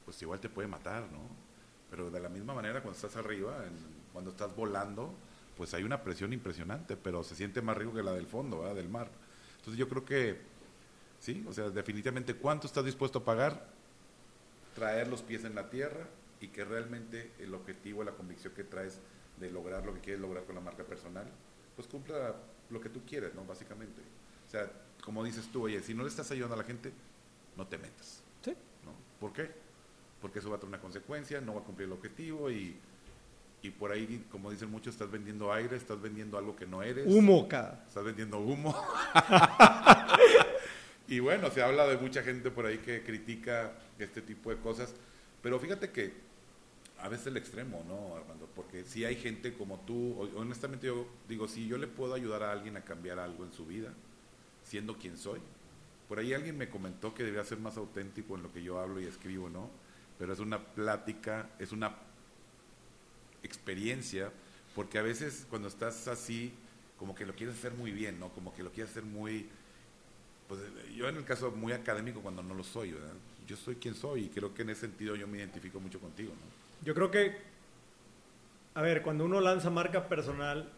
pues 0.05 0.21
igual 0.21 0.39
te 0.39 0.49
puede 0.49 0.67
matar, 0.67 1.01
¿no? 1.11 1.19
Pero 1.89 2.09
de 2.11 2.19
la 2.19 2.29
misma 2.29 2.53
manera 2.53 2.81
cuando 2.81 2.95
estás 2.95 3.15
arriba, 3.15 3.65
en- 3.65 4.03
cuando 4.13 4.31
estás 4.31 4.55
volando, 4.55 5.13
pues 5.57 5.73
hay 5.73 5.83
una 5.83 6.03
presión 6.03 6.33
impresionante, 6.33 6.95
pero 6.95 7.23
se 7.23 7.35
siente 7.35 7.61
más 7.61 7.75
rico 7.77 7.93
que 7.93 8.03
la 8.03 8.13
del 8.13 8.27
fondo, 8.27 8.59
¿verdad? 8.59 8.75
Del 8.75 8.89
mar. 8.89 9.09
Entonces 9.57 9.77
yo 9.77 9.89
creo 9.89 10.05
que, 10.05 10.39
sí, 11.19 11.43
o 11.47 11.53
sea, 11.53 11.69
definitivamente 11.69 12.35
cuánto 12.35 12.67
estás 12.67 12.85
dispuesto 12.85 13.19
a 13.19 13.25
pagar, 13.25 13.67
traer 14.75 15.07
los 15.07 15.21
pies 15.21 15.43
en 15.45 15.55
la 15.55 15.69
tierra 15.69 16.07
y 16.43 16.49
que 16.49 16.65
realmente 16.65 17.31
el 17.39 17.53
objetivo, 17.53 18.03
la 18.03 18.11
convicción 18.11 18.53
que 18.53 18.65
traes 18.65 18.99
de 19.39 19.49
lograr 19.49 19.85
lo 19.85 19.93
que 19.93 20.01
quieres 20.01 20.21
lograr 20.21 20.43
con 20.43 20.55
la 20.55 20.61
marca 20.61 20.83
personal, 20.83 21.25
pues 21.73 21.87
cumpla 21.87 22.35
lo 22.69 22.81
que 22.81 22.89
tú 22.89 23.01
quieres, 23.07 23.33
¿no? 23.33 23.45
Básicamente. 23.45 24.01
O 24.45 24.51
sea, 24.51 24.69
como 25.01 25.23
dices 25.23 25.47
tú, 25.53 25.63
oye, 25.63 25.81
si 25.81 25.93
no 25.93 26.03
le 26.03 26.09
estás 26.09 26.29
ayudando 26.31 26.55
a 26.55 26.57
la 26.57 26.65
gente, 26.65 26.91
no 27.55 27.65
te 27.65 27.77
metas. 27.77 28.21
Sí. 28.43 28.51
¿no? 28.83 28.91
¿Por 29.21 29.31
qué? 29.31 29.49
Porque 30.21 30.39
eso 30.39 30.49
va 30.49 30.57
a 30.57 30.59
tener 30.59 30.73
una 30.73 30.81
consecuencia, 30.81 31.39
no 31.39 31.55
va 31.55 31.61
a 31.61 31.63
cumplir 31.63 31.87
el 31.87 31.93
objetivo 31.93 32.51
y, 32.51 32.75
y 33.61 33.69
por 33.69 33.93
ahí, 33.93 34.25
como 34.29 34.51
dicen 34.51 34.69
muchos, 34.69 34.95
estás 34.95 35.09
vendiendo 35.09 35.53
aire, 35.53 35.77
estás 35.77 36.01
vendiendo 36.01 36.37
algo 36.37 36.57
que 36.57 36.67
no 36.67 36.83
eres. 36.83 37.05
Humo, 37.07 37.47
cada. 37.47 37.85
Estás 37.87 38.03
vendiendo 38.03 38.39
humo. 38.39 38.75
y 41.07 41.19
bueno, 41.19 41.49
se 41.51 41.61
habla 41.63 41.87
de 41.87 41.97
mucha 41.97 42.21
gente 42.21 42.51
por 42.51 42.65
ahí 42.65 42.79
que 42.79 43.01
critica 43.01 43.71
este 43.97 44.21
tipo 44.21 44.49
de 44.49 44.57
cosas. 44.57 44.93
Pero 45.41 45.57
fíjate 45.57 45.89
que 45.89 46.32
a 47.03 47.09
veces 47.09 47.27
el 47.27 47.35
extremo, 47.35 47.83
¿no, 47.85 48.15
Armando? 48.15 48.49
Porque 48.55 48.85
si 48.85 49.03
hay 49.03 49.17
gente 49.17 49.53
como 49.53 49.81
tú, 49.81 50.29
honestamente 50.37 50.87
yo 50.87 51.05
digo, 51.27 51.49
si 51.49 51.67
yo 51.67 51.77
le 51.77 51.87
puedo 51.87 52.13
ayudar 52.13 52.43
a 52.43 52.53
alguien 52.53 52.77
a 52.77 52.81
cambiar 52.85 53.19
algo 53.19 53.43
en 53.43 53.51
su 53.51 53.65
vida, 53.65 53.93
siendo 54.63 54.97
quien 54.97 55.17
soy. 55.17 55.41
Por 56.07 56.19
ahí 56.19 56.33
alguien 56.33 56.57
me 56.57 56.69
comentó 56.69 57.13
que 57.13 57.23
debería 57.23 57.43
ser 57.43 57.59
más 57.59 57.75
auténtico 57.75 58.37
en 58.37 58.43
lo 58.43 58.53
que 58.53 58.63
yo 58.63 58.79
hablo 58.79 59.01
y 59.01 59.05
escribo, 59.05 59.49
¿no? 59.49 59.69
Pero 60.17 60.31
es 60.31 60.39
una 60.39 60.63
plática, 60.63 61.49
es 61.59 61.73
una 61.73 61.93
experiencia, 63.43 64.31
porque 64.73 64.97
a 64.97 65.01
veces 65.01 65.45
cuando 65.49 65.67
estás 65.67 66.07
así, 66.07 66.53
como 66.97 67.15
que 67.15 67.25
lo 67.25 67.35
quieres 67.35 67.57
hacer 67.57 67.73
muy 67.73 67.91
bien, 67.91 68.17
¿no? 68.17 68.29
Como 68.29 68.55
que 68.55 68.63
lo 68.63 68.71
quieres 68.71 68.91
hacer 68.91 69.03
muy, 69.03 69.49
pues 70.47 70.61
yo 70.95 71.09
en 71.09 71.17
el 71.17 71.25
caso 71.25 71.51
muy 71.51 71.73
académico 71.73 72.21
cuando 72.21 72.41
no 72.41 72.53
lo 72.53 72.63
soy, 72.63 72.93
¿verdad? 72.93 73.15
Yo 73.45 73.57
soy 73.57 73.75
quien 73.75 73.93
soy 73.93 74.23
y 74.23 74.29
creo 74.29 74.53
que 74.53 74.61
en 74.61 74.69
ese 74.69 74.81
sentido 74.81 75.17
yo 75.17 75.27
me 75.27 75.39
identifico 75.39 75.81
mucho 75.81 75.99
contigo, 75.99 76.31
¿no? 76.31 76.62
Yo 76.83 76.93
creo 76.93 77.11
que, 77.11 77.37
a 78.73 78.81
ver, 78.81 79.01
cuando 79.01 79.25
uno 79.25 79.39
lanza 79.39 79.69
marca 79.69 80.07
personal, 80.07 80.69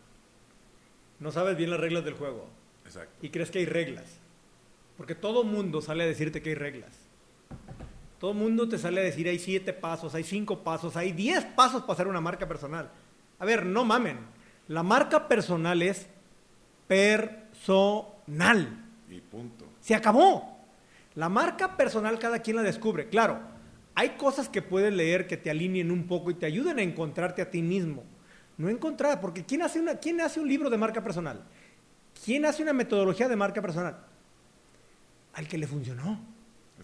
no 1.20 1.32
sabes 1.32 1.58
bien 1.58 1.70
las 1.72 1.80
reglas 1.80 2.04
del 2.06 2.14
juego 2.14 2.48
Exacto. 2.86 3.14
y 3.22 3.30
crees 3.30 3.52
que 3.52 3.60
hay 3.60 3.66
reglas. 3.66 4.06
Porque 4.98 5.16
todo 5.16 5.44
mundo 5.44 5.82
sale 5.82 6.04
a 6.04 6.08
decirte 6.08 6.42
que 6.42 6.50
hay 6.50 6.56
reglas. 6.56 6.92
Todo 8.20 8.34
mundo 8.34 8.70
te 8.70 8.78
sale 8.78 9.02
a 9.02 9.04
decir 9.04 9.28
hay 9.28 9.40
siete 9.40 9.74
pasos, 9.74 10.16
hay 10.16 10.24
cinco 10.24 10.60
pasos, 10.64 10.96
hay 10.96 11.12
diez 11.12 11.44
pasos 11.44 11.82
para 11.82 11.94
hacer 11.94 12.08
una 12.08 12.22
marca 12.22 12.48
personal. 12.48 12.90
A 13.40 13.46
ver, 13.46 13.66
no 13.66 13.84
mamen. 13.84 14.20
La 14.68 14.84
marca 14.84 15.28
personal 15.28 15.82
es 15.82 16.08
personal. 16.88 18.84
Y 19.10 19.20
punto. 19.20 19.66
Se 19.82 19.96
acabó. 19.96 20.58
La 21.16 21.30
marca 21.30 21.76
personal 21.76 22.18
cada 22.20 22.40
quien 22.40 22.56
la 22.58 22.64
descubre. 22.64 23.10
Claro, 23.10 23.40
hay 23.96 24.10
cosas 24.10 24.50
que 24.50 24.62
puedes 24.62 24.94
leer 24.94 25.26
que 25.26 25.38
te 25.38 25.50
alineen 25.50 25.90
un 25.90 26.06
poco 26.06 26.30
y 26.30 26.36
te 26.36 26.46
ayuden 26.46 26.80
a 26.80 26.82
encontrarte 26.82 27.42
a 27.42 27.50
ti 27.50 27.62
mismo. 27.62 28.04
No 28.58 28.70
encontrar, 28.70 29.20
porque 29.22 29.46
¿quién 29.46 29.62
hace, 29.62 29.80
una, 29.80 29.96
¿quién 29.96 30.22
hace 30.22 30.40
un 30.40 30.48
libro 30.48 30.70
de 30.70 30.78
marca 30.78 31.02
personal? 31.02 31.44
¿Quién 32.24 32.46
hace 32.46 32.62
una 32.62 32.74
metodología 32.74 33.28
de 33.28 33.36
marca 33.36 33.62
personal? 33.62 33.98
Al 35.34 35.48
que 35.48 35.58
le 35.58 35.68
funcionó. 35.68 36.20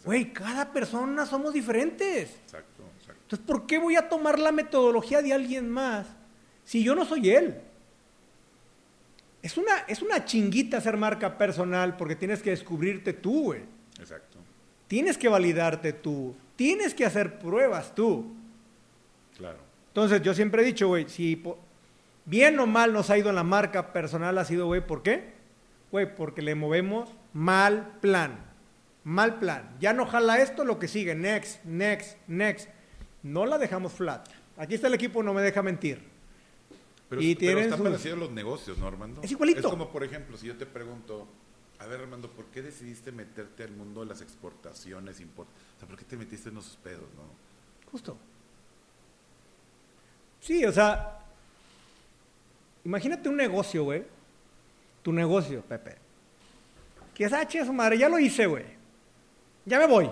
Güey, 0.06 0.34
cada 0.34 0.72
persona 0.72 1.26
somos 1.26 1.54
diferentes. 1.54 2.32
Exacto, 2.44 2.84
exacto. 3.00 3.22
Entonces, 3.24 3.46
¿por 3.46 3.68
qué 3.68 3.78
voy 3.78 3.96
a 3.96 4.10
tomar 4.10 4.40
la 4.40 4.52
metodología 4.52 5.22
de 5.22 5.34
alguien 5.34 5.70
más 5.70 6.08
si 6.66 6.84
yo 6.84 6.96
no 6.96 7.06
soy 7.06 7.30
él? 7.30 7.62
Es 9.42 9.58
una, 9.58 9.78
es 9.88 10.02
una 10.02 10.26
chinguita 10.26 10.78
hacer 10.78 10.98
marca 10.98 11.38
personal 11.38 11.98
porque 11.98 12.16
tienes 12.16 12.42
que 12.42 12.52
descubrirte 12.52 13.14
tú, 13.14 13.44
güey. 13.44 13.62
Exacto. 14.00 14.38
Tienes 14.88 15.18
que 15.18 15.30
validarte 15.30 15.94
tú. 15.94 16.36
Tienes 16.56 16.94
que 16.94 17.06
hacer 17.06 17.40
pruebas 17.40 17.94
tú. 17.96 18.34
Claro. 19.38 19.58
Entonces, 19.88 20.22
yo 20.22 20.34
siempre 20.34 20.62
he 20.62 20.66
dicho, 20.66 20.88
güey, 20.88 21.10
si 21.10 21.42
bien 22.26 22.60
o 22.60 22.68
mal 22.68 22.94
nos 22.94 23.10
ha 23.10 23.18
ido 23.18 23.30
en 23.30 23.36
la 23.36 23.44
marca 23.44 23.92
personal, 23.94 24.38
ha 24.38 24.46
sido, 24.46 24.68
güey, 24.68 24.86
¿por 24.86 25.04
qué? 25.04 25.34
Güey, 25.92 26.16
porque 26.16 26.42
le 26.42 26.56
movemos 26.56 27.10
mal 27.34 27.98
plan. 28.02 28.46
Mal 29.04 29.40
plan. 29.40 29.76
Ya 29.80 29.94
no 29.94 30.06
jala 30.06 30.40
esto, 30.42 30.64
lo 30.64 30.78
que 30.80 30.88
sigue. 30.88 31.16
Next, 31.16 31.64
next, 31.66 32.18
next. 32.28 32.70
No 33.24 33.46
la 33.46 33.58
dejamos 33.58 33.94
flat. 33.94 34.28
Aquí 34.58 34.76
está 34.76 34.88
el 34.88 34.94
equipo, 34.94 35.24
no 35.24 35.34
me 35.34 35.42
deja 35.42 35.62
mentir. 35.64 36.02
Pero, 37.10 37.22
Y 37.22 37.36
pero 37.36 37.40
tienen 37.40 37.64
está 37.66 37.78
sus- 37.78 37.86
parecido 37.86 38.16
a 38.16 38.20
los 38.20 38.32
negocios, 38.32 38.78
¿no, 38.78 38.88
Armando? 38.88 39.22
Es 39.24 39.32
igualito. 39.32 39.60
Es 39.60 39.66
como, 39.66 39.90
por 39.90 40.04
ejemplo, 40.04 40.38
si 40.38 40.48
yo 40.48 40.56
te 40.56 40.66
pregunto, 40.66 41.28
a 41.80 41.88
ver, 41.88 42.00
Armando, 42.00 42.30
¿por 42.30 42.46
qué 42.46 42.62
decidiste 42.62 43.12
meterte 43.12 43.64
al 43.64 43.72
mundo 43.72 44.02
de 44.02 44.06
las 44.08 44.22
exportaciones? 44.22 45.20
import- 45.20 45.48
O 45.48 45.71
¿por 45.86 45.98
qué 45.98 46.06
te 46.06 46.18
metiste 46.18 46.50
en 46.50 46.58
esos 46.58 46.78
pedos, 46.78 47.08
no? 47.16 47.24
Justo. 47.92 48.18
Sí, 50.40 50.66
o 50.66 50.72
sea, 50.72 51.20
imagínate 52.84 53.30
un 53.30 53.38
negocio, 53.38 53.84
güey. 53.84 54.04
Tu 55.02 55.12
negocio, 55.12 55.62
Pepe. 55.62 55.98
Que 57.14 57.26
es, 57.26 57.34
ah, 57.34 57.48
chinga 57.48 57.66
su 57.66 57.74
madre, 57.74 57.98
ya 57.98 58.10
lo 58.10 58.18
hice, 58.18 58.46
güey. 58.48 58.66
Ya 59.66 59.80
me 59.80 59.88
voy. 59.88 60.10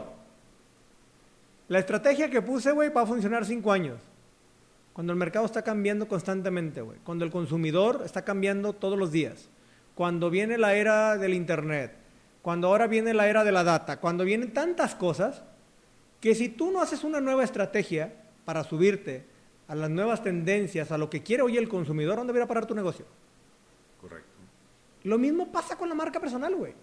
La 1.67 1.79
estrategia 1.79 2.29
que 2.29 2.41
puse, 2.41 2.71
güey, 2.71 2.89
va 2.89 3.01
a 3.01 3.05
funcionar 3.05 3.45
cinco 3.45 3.71
años. 3.71 3.99
Cuando 4.93 5.13
el 5.13 5.19
mercado 5.19 5.45
está 5.45 5.61
cambiando 5.61 6.07
constantemente, 6.07 6.81
güey. 6.81 6.97
Cuando 7.03 7.25
el 7.25 7.31
consumidor 7.31 8.01
está 8.03 8.23
cambiando 8.23 8.73
todos 8.73 8.97
los 8.97 9.11
días. 9.11 9.49
Cuando 9.95 10.29
viene 10.29 10.57
la 10.57 10.73
era 10.73 11.17
del 11.17 11.33
Internet. 11.33 11.95
Cuando 12.41 12.67
ahora 12.67 12.87
viene 12.87 13.13
la 13.13 13.27
era 13.27 13.43
de 13.43 13.51
la 13.51 13.63
data. 13.63 13.99
Cuando 13.99 14.23
vienen 14.23 14.53
tantas 14.53 14.95
cosas 14.95 15.43
que 16.19 16.35
si 16.35 16.49
tú 16.49 16.71
no 16.71 16.81
haces 16.81 17.03
una 17.03 17.21
nueva 17.21 17.43
estrategia 17.43 18.13
para 18.45 18.63
subirte 18.63 19.25
a 19.67 19.75
las 19.75 19.89
nuevas 19.89 20.23
tendencias, 20.23 20.91
a 20.91 20.97
lo 20.97 21.09
que 21.09 21.23
quiere 21.23 21.43
hoy 21.43 21.57
el 21.57 21.69
consumidor, 21.69 22.17
¿dónde 22.17 22.33
va 22.33 22.43
a 22.43 22.47
parar 22.47 22.65
tu 22.65 22.75
negocio? 22.75 23.05
Correcto. 24.01 24.29
Lo 25.03 25.17
mismo 25.17 25.51
pasa 25.51 25.77
con 25.77 25.87
la 25.87 25.95
marca 25.95 26.19
personal, 26.19 26.55
güey. 26.55 26.73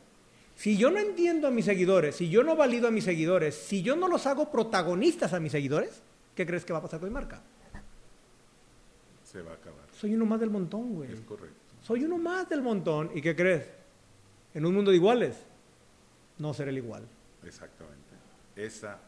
Si 0.55 0.79
yo 0.79 0.91
no 0.91 0.99
entiendo 0.99 1.49
a 1.49 1.51
mis 1.51 1.67
seguidores, 1.67 2.17
si 2.17 2.31
yo 2.31 2.43
no 2.43 2.57
valido 2.57 2.89
a 2.89 2.91
mis 2.91 3.05
seguidores, 3.05 3.55
si 3.55 3.83
yo 3.83 3.95
no 3.95 4.09
los 4.09 4.27
hago 4.27 4.51
protagonistas 4.51 5.35
a 5.35 5.41
mis 5.41 5.53
seguidores, 5.53 6.03
¿qué 6.35 6.47
crees 6.47 6.65
que 6.65 6.73
va 6.73 6.79
a 6.79 6.83
pasar 6.83 6.99
con 6.99 7.11
mi 7.11 7.13
marca? 7.13 7.43
Se 9.25 9.43
va 9.43 9.51
a 9.51 9.55
acabar. 9.55 9.85
Soy 9.93 10.15
uno 10.15 10.25
más 10.25 10.41
del 10.41 10.51
montón, 10.51 10.95
güey. 10.95 11.13
Es 11.13 11.21
correcto. 11.21 11.57
Soy 11.83 12.05
uno 12.05 12.17
más 12.17 12.49
del 12.49 12.63
montón. 12.63 13.11
¿Y 13.15 13.21
qué 13.21 13.37
crees? 13.37 13.67
En 14.55 14.65
un 14.65 14.75
mundo 14.75 14.91
de 14.91 14.97
iguales, 14.97 15.37
no 16.39 16.55
seré 16.55 16.71
el 16.71 16.79
igual. 16.79 17.07
Exactamente. 17.45 18.01
Esa 18.57 18.99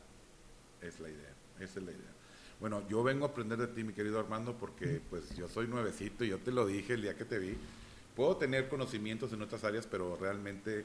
es 0.83 1.01
la 1.01 1.09
idea. 1.09 1.35
Esa 1.61 1.81
es 1.81 1.87
la 1.87 1.93
idea. 1.93 2.13
Bueno, 2.61 2.83
yo 2.89 3.03
vengo 3.03 3.25
a 3.25 3.29
aprender 3.29 3.59
de 3.59 3.69
ti, 3.69 3.85
mi 3.85 3.93
querido 3.93 4.19
Armando, 4.19 4.57
porque 4.57 5.01
pues 5.11 5.37
yo 5.37 5.49
soy 5.49 5.69
nuevecito 5.69 6.25
y 6.25 6.29
yo 6.29 6.39
te 6.39 6.51
lo 6.51 6.67
dije 6.67 6.95
el 6.95 7.03
día 7.03 7.17
que 7.17 7.25
te 7.25 7.39
vi. 7.39 7.57
Puedo 8.17 8.37
tener 8.37 8.69
conocimientos 8.69 9.33
en 9.33 9.43
otras 9.43 9.63
áreas, 9.63 9.87
pero 9.87 10.17
realmente 10.17 10.85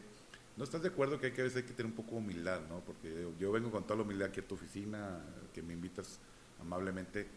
no 0.56 0.64
estás 0.64 0.84
de 0.84 0.90
acuerdo 0.90 1.20
que 1.20 1.28
hay 1.28 1.32
que 1.32 1.42
a 1.42 1.46
veces 1.46 1.64
hay 1.64 1.68
que 1.68 1.74
tener 1.74 1.88
un 1.88 1.96
poco 1.96 2.12
de 2.12 2.18
humildad, 2.18 2.62
¿no? 2.70 2.82
Porque 2.82 3.28
yo, 3.40 3.52
vengo 3.52 3.72
con 3.72 3.84
toda 3.84 3.98
la 3.98 4.04
humildad 4.04 4.28
aquí 4.28 4.40
a 4.40 4.48
tu 4.48 4.54
oficina, 4.54 5.20
que 5.52 5.64
me 5.64 5.74
invitas 5.74 6.20
amablemente 6.62 7.28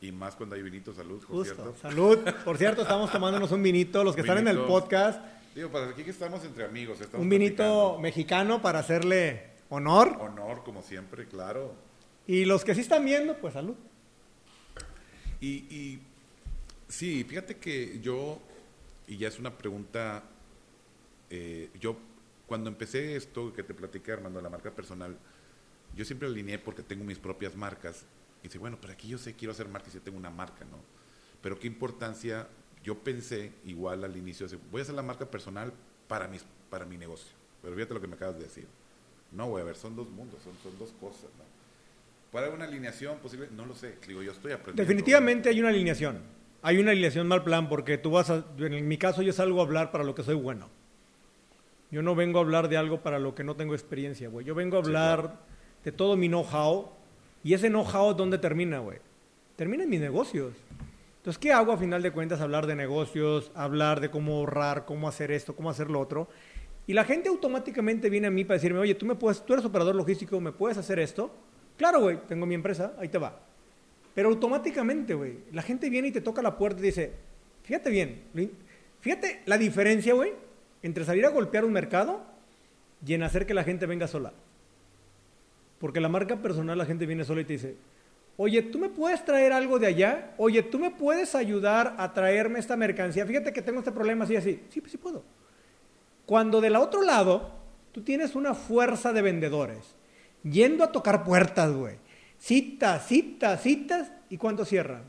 y 0.00 0.10
más 0.10 0.34
cuando 0.34 0.56
hay 0.56 0.62
vinito, 0.62 0.92
salud, 0.92 1.20
por 1.24 1.36
Justo. 1.36 1.54
cierto. 1.54 1.76
Salud. 1.80 2.18
Por 2.44 2.58
cierto, 2.58 2.82
estamos 2.82 3.12
tomándonos 3.12 3.52
un 3.52 3.62
vinito. 3.62 4.02
Los 4.02 4.16
que 4.16 4.22
están 4.22 4.38
en 4.38 4.48
el 4.48 4.58
podcast, 4.58 5.20
Digo, 5.54 5.68
para 5.68 5.88
aquí 5.88 6.02
que 6.02 6.10
estamos 6.10 6.44
entre 6.44 6.64
amigos. 6.64 7.00
estamos 7.00 7.22
un 7.22 7.28
vinito 7.28 7.56
platicando. 7.56 7.98
mexicano 8.00 8.60
para 8.60 8.80
hacerle 8.80 9.50
honor. 9.68 10.16
Honor, 10.20 10.64
como 10.64 10.82
siempre, 10.82 11.26
claro. 11.26 11.74
Y 12.26 12.44
los 12.44 12.64
que 12.64 12.74
sí 12.74 12.80
están 12.80 13.04
viendo, 13.04 13.36
pues 13.38 13.54
salud. 13.54 13.74
Y, 15.40 15.48
y 15.48 16.00
sí, 16.88 17.24
fíjate 17.24 17.58
que 17.58 18.00
yo, 18.00 18.40
y 19.06 19.18
ya 19.18 19.28
es 19.28 19.38
una 19.38 19.56
pregunta, 19.56 20.22
eh, 21.28 21.70
yo 21.78 21.96
cuando 22.46 22.70
empecé 22.70 23.16
esto 23.16 23.52
que 23.52 23.62
te 23.62 23.74
platiqué, 23.74 24.12
Armando, 24.12 24.40
la 24.40 24.48
marca 24.48 24.70
personal, 24.70 25.16
yo 25.94 26.04
siempre 26.04 26.28
alineé 26.28 26.58
porque 26.58 26.82
tengo 26.82 27.04
mis 27.04 27.18
propias 27.18 27.54
marcas. 27.56 28.06
Y 28.42 28.48
dice, 28.48 28.58
bueno, 28.58 28.78
pero 28.80 28.92
aquí 28.92 29.08
yo 29.08 29.18
sé, 29.18 29.34
quiero 29.34 29.52
hacer 29.52 29.68
marca 29.68 29.88
y 29.90 29.94
yo 29.94 30.00
tengo 30.00 30.18
una 30.18 30.30
marca, 30.30 30.64
¿no? 30.64 30.78
Pero 31.42 31.58
qué 31.58 31.66
importancia, 31.66 32.48
yo 32.82 32.98
pensé 32.98 33.52
igual 33.64 34.04
al 34.04 34.16
inicio, 34.16 34.46
voy 34.70 34.80
a 34.80 34.82
hacer 34.82 34.94
la 34.94 35.02
marca 35.02 35.30
personal 35.30 35.72
para, 36.08 36.26
mis, 36.28 36.44
para 36.70 36.86
mi 36.86 36.96
negocio. 36.96 37.32
Pero 37.62 37.74
fíjate 37.74 37.94
lo 37.94 38.00
que 38.00 38.06
me 38.06 38.14
acabas 38.14 38.36
de 38.36 38.44
decir. 38.44 38.66
No, 39.32 39.48
güey, 39.48 39.62
a 39.62 39.66
ver, 39.66 39.76
son 39.76 39.96
dos 39.96 40.08
mundos, 40.10 40.42
son, 40.42 40.54
son 40.62 40.78
dos 40.78 40.92
cosas, 41.00 41.30
¿no? 41.36 41.44
¿Puede 42.34 42.46
haber 42.46 42.56
una 42.56 42.64
alineación 42.64 43.18
posible? 43.18 43.46
No 43.56 43.64
lo 43.64 43.76
sé, 43.76 43.94
digo, 44.08 44.20
yo 44.20 44.32
estoy 44.32 44.50
aprendiendo. 44.50 44.82
Definitivamente 44.82 45.50
hay 45.50 45.60
una 45.60 45.68
alineación. 45.68 46.18
Hay 46.62 46.78
una 46.78 46.90
alineación 46.90 47.28
mal 47.28 47.44
plan 47.44 47.68
porque 47.68 47.96
tú 47.96 48.10
vas 48.10 48.28
a, 48.28 48.44
en 48.58 48.88
mi 48.88 48.98
caso 48.98 49.22
yo 49.22 49.32
salgo 49.32 49.60
a 49.60 49.62
hablar 49.62 49.92
para 49.92 50.02
lo 50.02 50.16
que 50.16 50.24
soy 50.24 50.34
bueno. 50.34 50.68
Yo 51.92 52.02
no 52.02 52.16
vengo 52.16 52.40
a 52.40 52.42
hablar 52.42 52.68
de 52.68 52.76
algo 52.76 53.02
para 53.02 53.20
lo 53.20 53.36
que 53.36 53.44
no 53.44 53.54
tengo 53.54 53.72
experiencia, 53.72 54.28
güey. 54.30 54.44
Yo 54.44 54.56
vengo 54.56 54.76
a 54.78 54.80
Sí, 54.80 54.86
hablar 54.88 55.20
claro. 55.20 55.38
de 55.84 55.92
todo 55.92 56.16
mi 56.16 56.26
know-how 56.26 56.90
y 57.44 57.54
ese 57.54 57.68
know-how 57.68 58.14
¿dónde 58.14 58.38
termina, 58.38 58.80
güey? 58.80 58.98
Termina 59.54 59.84
en 59.84 59.90
mis 59.90 60.00
negocios. 60.00 60.54
Entonces, 61.18 61.38
¿qué 61.38 61.52
hago 61.52 61.70
a 61.70 61.76
final 61.76 62.02
de 62.02 62.10
cuentas? 62.10 62.40
Hablar 62.40 62.66
de 62.66 62.74
negocios, 62.74 63.52
hablar 63.54 64.00
de 64.00 64.10
cómo 64.10 64.38
ahorrar, 64.38 64.86
cómo 64.86 65.06
hacer 65.06 65.30
esto, 65.30 65.54
cómo 65.54 65.70
hacer 65.70 65.88
lo 65.88 66.00
otro. 66.00 66.26
Y 66.88 66.94
la 66.94 67.04
gente 67.04 67.28
automáticamente 67.28 68.10
viene 68.10 68.26
a 68.26 68.32
mí 68.32 68.44
para 68.44 68.56
decirme, 68.56 68.80
oye, 68.80 68.96
tú, 68.96 69.06
me 69.06 69.14
puedes, 69.14 69.46
tú 69.46 69.52
eres 69.52 69.64
operador 69.64 69.94
logístico, 69.94 70.40
¿me 70.40 70.50
puedes 70.50 70.76
hacer 70.78 70.98
esto? 70.98 71.32
Claro, 71.76 72.00
güey, 72.00 72.18
tengo 72.28 72.46
mi 72.46 72.54
empresa, 72.54 72.94
ahí 72.98 73.08
te 73.08 73.18
va. 73.18 73.40
Pero 74.14 74.28
automáticamente, 74.28 75.14
güey, 75.14 75.38
la 75.52 75.62
gente 75.62 75.90
viene 75.90 76.08
y 76.08 76.12
te 76.12 76.20
toca 76.20 76.40
la 76.40 76.56
puerta 76.56 76.80
y 76.80 76.84
dice, 76.84 77.12
fíjate 77.64 77.90
bien, 77.90 78.22
fíjate 79.00 79.42
la 79.46 79.58
diferencia, 79.58 80.14
güey, 80.14 80.32
entre 80.82 81.04
salir 81.04 81.26
a 81.26 81.30
golpear 81.30 81.64
un 81.64 81.72
mercado 81.72 82.22
y 83.04 83.14
en 83.14 83.22
hacer 83.22 83.46
que 83.46 83.54
la 83.54 83.64
gente 83.64 83.86
venga 83.86 84.06
sola. 84.06 84.32
Porque 85.78 86.00
la 86.00 86.08
marca 86.08 86.36
personal, 86.36 86.78
la 86.78 86.86
gente 86.86 87.06
viene 87.06 87.24
sola 87.24 87.40
y 87.40 87.44
te 87.44 87.54
dice, 87.54 87.76
oye, 88.36 88.62
¿tú 88.62 88.78
me 88.78 88.88
puedes 88.88 89.24
traer 89.24 89.52
algo 89.52 89.78
de 89.78 89.88
allá? 89.88 90.34
Oye, 90.38 90.62
¿tú 90.62 90.78
me 90.78 90.90
puedes 90.90 91.34
ayudar 91.34 91.94
a 91.98 92.14
traerme 92.14 92.58
esta 92.58 92.76
mercancía? 92.76 93.26
Fíjate 93.26 93.52
que 93.52 93.62
tengo 93.62 93.80
este 93.80 93.92
problema 93.92 94.24
así, 94.24 94.36
así. 94.36 94.62
Sí, 94.68 94.80
pues 94.80 94.92
sí 94.92 94.98
puedo. 94.98 95.24
Cuando 96.26 96.60
del 96.60 96.76
otro 96.76 97.02
lado, 97.02 97.50
tú 97.92 98.02
tienes 98.02 98.34
una 98.34 98.54
fuerza 98.54 99.12
de 99.12 99.22
vendedores, 99.22 99.94
yendo 100.44 100.84
a 100.84 100.92
tocar 100.92 101.24
puertas, 101.24 101.72
güey. 101.72 101.96
Citas, 102.38 103.06
citas, 103.06 103.62
citas, 103.62 104.12
¿y 104.28 104.36
cuánto 104.36 104.64
cierran? 104.64 105.04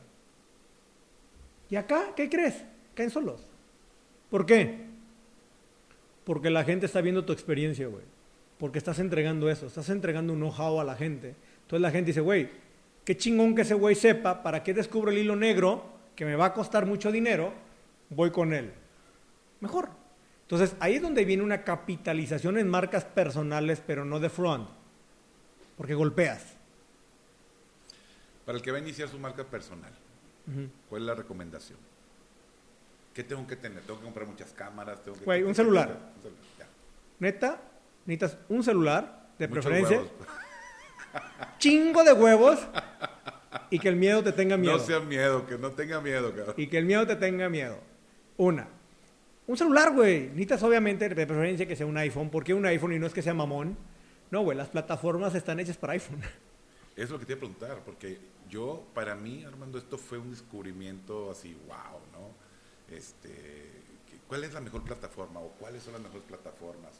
¿Y 1.68 1.76
acá 1.76 2.12
qué 2.16 2.28
crees? 2.28 2.64
Caen 2.94 3.10
solos. 3.10 3.46
¿Por 4.30 4.46
qué? 4.46 4.86
Porque 6.24 6.50
la 6.50 6.64
gente 6.64 6.86
está 6.86 7.00
viendo 7.00 7.24
tu 7.24 7.32
experiencia, 7.32 7.86
güey. 7.86 8.04
Porque 8.58 8.78
estás 8.78 8.98
entregando 8.98 9.50
eso, 9.50 9.66
estás 9.66 9.90
entregando 9.90 10.32
un 10.32 10.40
know-how 10.40 10.80
a 10.80 10.84
la 10.84 10.96
gente. 10.96 11.34
Entonces 11.62 11.82
la 11.82 11.90
gente 11.90 12.08
dice, 12.08 12.20
güey, 12.20 12.48
qué 13.04 13.16
chingón 13.16 13.54
que 13.54 13.62
ese 13.62 13.74
güey 13.74 13.94
sepa, 13.94 14.42
¿para 14.42 14.62
qué 14.62 14.72
descubro 14.72 15.10
el 15.10 15.18
hilo 15.18 15.36
negro? 15.36 15.84
Que 16.14 16.24
me 16.24 16.36
va 16.36 16.46
a 16.46 16.54
costar 16.54 16.86
mucho 16.86 17.12
dinero, 17.12 17.52
voy 18.08 18.30
con 18.30 18.54
él. 18.54 18.72
Mejor. 19.60 19.90
Entonces 20.42 20.74
ahí 20.80 20.94
es 20.94 21.02
donde 21.02 21.24
viene 21.24 21.42
una 21.42 21.64
capitalización 21.64 22.56
en 22.56 22.68
marcas 22.68 23.04
personales, 23.04 23.82
pero 23.86 24.04
no 24.04 24.20
de 24.20 24.30
front. 24.30 24.68
Porque 25.76 25.94
golpeas. 25.94 26.56
Para 28.44 28.58
el 28.58 28.62
que 28.62 28.70
va 28.70 28.78
a 28.78 28.80
iniciar 28.80 29.08
su 29.08 29.18
marca 29.18 29.44
personal, 29.44 29.92
¿cuál 30.88 31.02
es 31.02 31.06
la 31.06 31.14
recomendación? 31.14 31.78
¿Qué 33.12 33.24
tengo 33.24 33.46
que 33.46 33.56
tener? 33.56 33.82
¿Tengo 33.82 33.98
que 33.98 34.04
comprar 34.04 34.26
muchas 34.26 34.52
cámaras? 34.52 35.02
¿Tengo 35.02 35.18
que 35.18 35.24
Güey, 35.24 35.42
un 35.42 35.54
celular. 35.54 35.98
Neta, 37.18 37.60
necesitas 38.04 38.38
un 38.48 38.62
celular, 38.62 39.30
de 39.38 39.48
Muchos 39.48 39.64
preferencia, 39.64 39.98
huevos. 39.98 40.12
chingo 41.58 42.04
de 42.04 42.12
huevos 42.12 42.58
y 43.70 43.78
que 43.78 43.88
el 43.88 43.96
miedo 43.96 44.22
te 44.22 44.32
tenga 44.32 44.56
miedo. 44.56 44.76
No 44.76 44.84
sea 44.84 45.00
miedo, 45.00 45.46
que 45.46 45.58
no 45.58 45.70
tenga 45.70 46.00
miedo, 46.00 46.34
cabrón. 46.34 46.54
Y 46.56 46.66
que 46.68 46.78
el 46.78 46.84
miedo 46.84 47.06
te 47.06 47.16
tenga 47.16 47.48
miedo. 47.48 47.78
Una. 48.36 48.68
Un 49.46 49.56
celular, 49.56 49.92
güey. 49.92 50.28
Necesitas 50.28 50.62
obviamente 50.62 51.08
de 51.08 51.26
preferencia 51.26 51.66
que 51.66 51.76
sea 51.76 51.86
un 51.86 51.96
iPhone. 51.96 52.30
¿Por 52.30 52.44
qué 52.44 52.54
un 52.54 52.66
iPhone 52.66 52.92
y 52.92 52.98
no 52.98 53.06
es 53.06 53.12
que 53.12 53.22
sea 53.22 53.34
mamón? 53.34 53.76
No, 54.30 54.42
güey, 54.42 54.56
las 54.56 54.68
plataformas 54.68 55.34
están 55.34 55.60
hechas 55.60 55.76
para 55.76 55.94
iPhone. 55.94 56.22
Es 56.96 57.10
lo 57.10 57.18
que 57.18 57.26
te 57.26 57.32
iba 57.32 57.36
a 57.36 57.40
preguntar, 57.40 57.82
porque 57.84 58.18
yo, 58.48 58.82
para 58.94 59.14
mí, 59.14 59.44
Armando, 59.44 59.76
esto 59.76 59.98
fue 59.98 60.16
un 60.16 60.30
descubrimiento 60.30 61.30
así, 61.30 61.54
wow, 61.66 62.00
¿no? 62.10 62.96
Este, 62.96 63.76
¿Cuál 64.28 64.44
es 64.44 64.54
la 64.54 64.60
mejor 64.60 64.82
plataforma 64.82 65.40
o 65.40 65.50
cuáles 65.58 65.82
son 65.82 65.92
las 65.92 66.02
mejores 66.02 66.24
plataformas? 66.24 66.92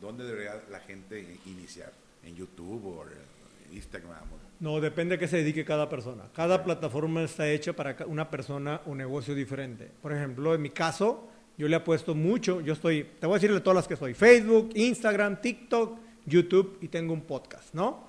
¿Dónde 0.00 0.24
debería 0.24 0.62
la 0.70 0.80
gente 0.80 1.38
iniciar? 1.46 1.92
¿En 2.22 2.34
YouTube 2.34 2.84
o 2.86 3.04
en 3.04 3.76
Instagram? 3.76 4.24
No, 4.60 4.80
depende 4.80 5.14
a 5.14 5.18
qué 5.18 5.26
se 5.26 5.38
dedique 5.38 5.64
cada 5.64 5.88
persona. 5.88 6.24
Cada 6.34 6.62
plataforma 6.62 7.22
está 7.22 7.48
hecha 7.48 7.72
para 7.72 7.96
una 8.06 8.30
persona 8.30 8.82
o 8.86 8.94
negocio 8.94 9.34
diferente. 9.34 9.90
Por 10.02 10.12
ejemplo, 10.12 10.54
en 10.54 10.62
mi 10.62 10.70
caso, 10.70 11.28
yo 11.56 11.68
le 11.68 11.76
apuesto 11.76 12.14
mucho. 12.14 12.60
Yo 12.60 12.74
estoy, 12.74 13.04
te 13.18 13.26
voy 13.26 13.34
a 13.34 13.38
decir 13.38 13.52
de 13.52 13.60
todas 13.60 13.76
las 13.76 13.88
que 13.88 13.94
estoy: 13.94 14.12
Facebook, 14.14 14.70
Instagram, 14.74 15.40
TikTok, 15.40 15.98
YouTube 16.26 16.78
y 16.80 16.88
tengo 16.88 17.12
un 17.12 17.22
podcast, 17.22 17.74
¿no? 17.74 18.04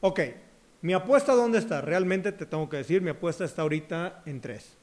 Ok, 0.00 0.20
mi 0.82 0.94
apuesta, 0.94 1.34
¿dónde 1.34 1.58
está? 1.58 1.80
Realmente 1.80 2.32
te 2.32 2.46
tengo 2.46 2.68
que 2.68 2.78
decir, 2.78 3.02
mi 3.02 3.10
apuesta 3.10 3.44
está 3.44 3.62
ahorita 3.62 4.22
en 4.26 4.40
tres. 4.40 4.76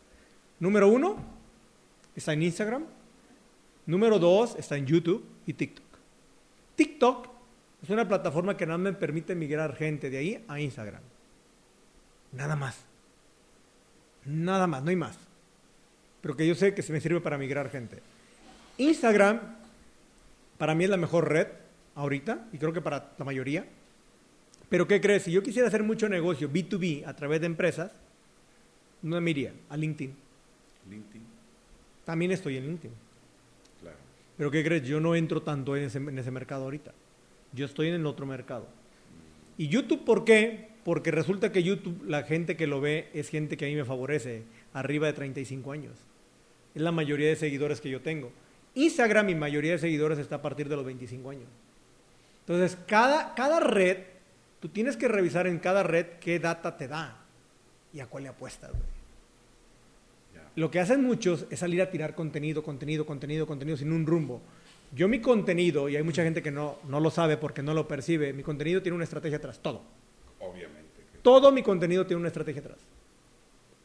Número 0.59 0.87
uno, 0.87 1.17
está 2.15 2.33
en 2.33 2.43
Instagram. 2.43 2.85
Número 3.85 4.19
dos, 4.19 4.55
está 4.57 4.77
en 4.77 4.85
YouTube 4.85 5.25
y 5.45 5.53
TikTok. 5.53 5.85
TikTok 6.75 7.27
es 7.83 7.89
una 7.89 8.07
plataforma 8.07 8.55
que 8.55 8.65
nada 8.65 8.77
me 8.77 8.93
permite 8.93 9.35
migrar 9.35 9.75
gente 9.75 10.09
de 10.09 10.17
ahí 10.17 10.45
a 10.47 10.59
Instagram. 10.59 11.01
Nada 12.31 12.55
más. 12.55 12.77
Nada 14.25 14.67
más, 14.67 14.83
no 14.83 14.89
hay 14.89 14.95
más. 14.95 15.17
Pero 16.21 16.35
que 16.35 16.47
yo 16.47 16.55
sé 16.55 16.73
que 16.73 16.81
se 16.81 16.93
me 16.93 17.01
sirve 17.01 17.21
para 17.21 17.37
migrar 17.37 17.69
gente. 17.69 18.01
Instagram, 18.77 19.39
para 20.57 20.75
mí 20.75 20.83
es 20.83 20.89
la 20.89 20.97
mejor 20.97 21.29
red 21.29 21.47
ahorita, 21.99 22.47
y 22.53 22.57
creo 22.57 22.71
que 22.73 22.81
para 22.81 23.11
la 23.17 23.25
mayoría. 23.25 23.65
Pero 24.69 24.87
¿qué 24.87 25.01
crees? 25.01 25.23
Si 25.23 25.31
yo 25.31 25.43
quisiera 25.43 25.67
hacer 25.67 25.83
mucho 25.83 26.07
negocio 26.07 26.49
B2B 26.49 27.05
a 27.05 27.15
través 27.15 27.41
de 27.41 27.47
empresas, 27.47 27.91
no 29.01 29.19
me 29.19 29.31
iría 29.31 29.53
a 29.69 29.75
LinkedIn. 29.77 30.13
LinkedIn, 30.89 31.23
También 32.05 32.31
estoy 32.31 32.57
en 32.57 32.67
LinkedIn. 32.67 32.91
claro. 33.81 33.97
Pero 34.37 34.51
¿qué 34.51 34.63
crees? 34.63 34.83
Yo 34.83 34.99
no 34.99 35.15
entro 35.15 35.41
tanto 35.41 35.75
en 35.75 35.83
ese, 35.83 35.97
en 35.97 36.17
ese 36.17 36.31
mercado 36.31 36.63
ahorita. 36.63 36.93
Yo 37.53 37.65
estoy 37.65 37.89
en 37.89 37.95
el 37.95 38.05
otro 38.05 38.25
mercado. 38.25 38.67
¿Y 39.57 39.67
YouTube 39.67 40.05
por 40.05 40.23
qué? 40.23 40.69
Porque 40.85 41.11
resulta 41.11 41.51
que 41.51 41.63
YouTube, 41.63 42.03
la 42.07 42.23
gente 42.23 42.55
que 42.55 42.65
lo 42.67 42.79
ve 42.79 43.09
es 43.13 43.29
gente 43.29 43.57
que 43.57 43.65
a 43.65 43.67
mí 43.67 43.75
me 43.75 43.85
favorece, 43.85 44.43
arriba 44.73 45.07
de 45.07 45.13
35 45.13 45.71
años. 45.71 45.93
Es 46.73 46.81
la 46.81 46.91
mayoría 46.91 47.27
de 47.27 47.35
seguidores 47.35 47.81
que 47.81 47.89
yo 47.89 48.01
tengo. 48.01 48.31
Instagram, 48.75 49.25
mi 49.25 49.35
mayoría 49.35 49.73
de 49.73 49.79
seguidores 49.79 50.19
está 50.19 50.35
a 50.37 50.41
partir 50.41 50.69
de 50.69 50.75
los 50.75 50.85
25 50.85 51.29
años. 51.31 51.47
Entonces, 52.49 52.79
cada, 52.87 53.35
cada 53.35 53.59
red, 53.59 53.97
tú 54.59 54.69
tienes 54.69 54.97
que 54.97 55.07
revisar 55.07 55.45
en 55.45 55.59
cada 55.59 55.83
red 55.83 56.07
qué 56.19 56.39
data 56.39 56.75
te 56.77 56.87
da 56.87 57.23
y 57.93 57.99
a 57.99 58.07
cuál 58.07 58.23
le 58.23 58.29
apuestas, 58.29 58.71
güey. 58.71 58.99
Lo 60.55 60.71
que 60.71 60.79
hacen 60.79 61.03
muchos 61.03 61.45
es 61.51 61.59
salir 61.59 61.79
a 61.79 61.91
tirar 61.91 62.15
contenido, 62.15 62.63
contenido, 62.63 63.05
contenido, 63.05 63.45
contenido 63.45 63.77
sin 63.77 63.93
un 63.93 64.03
rumbo. 64.07 64.41
Yo 64.95 65.07
mi 65.07 65.21
contenido, 65.21 65.89
y 65.89 65.95
hay 65.95 66.01
mucha 66.01 66.23
gente 66.23 66.41
que 66.41 66.49
no, 66.49 66.79
no 66.87 66.99
lo 66.99 67.11
sabe 67.11 67.37
porque 67.37 67.61
no 67.61 67.75
lo 67.75 67.87
percibe, 67.87 68.33
mi 68.33 68.41
contenido 68.41 68.81
tiene 68.81 68.95
una 68.95 69.03
estrategia 69.03 69.37
atrás, 69.37 69.59
todo. 69.59 69.83
Obviamente. 70.39 71.03
que 71.11 71.19
Todo 71.19 71.51
mi 71.51 71.61
contenido 71.61 72.07
tiene 72.07 72.19
una 72.19 72.29
estrategia 72.29 72.61
atrás. 72.61 72.79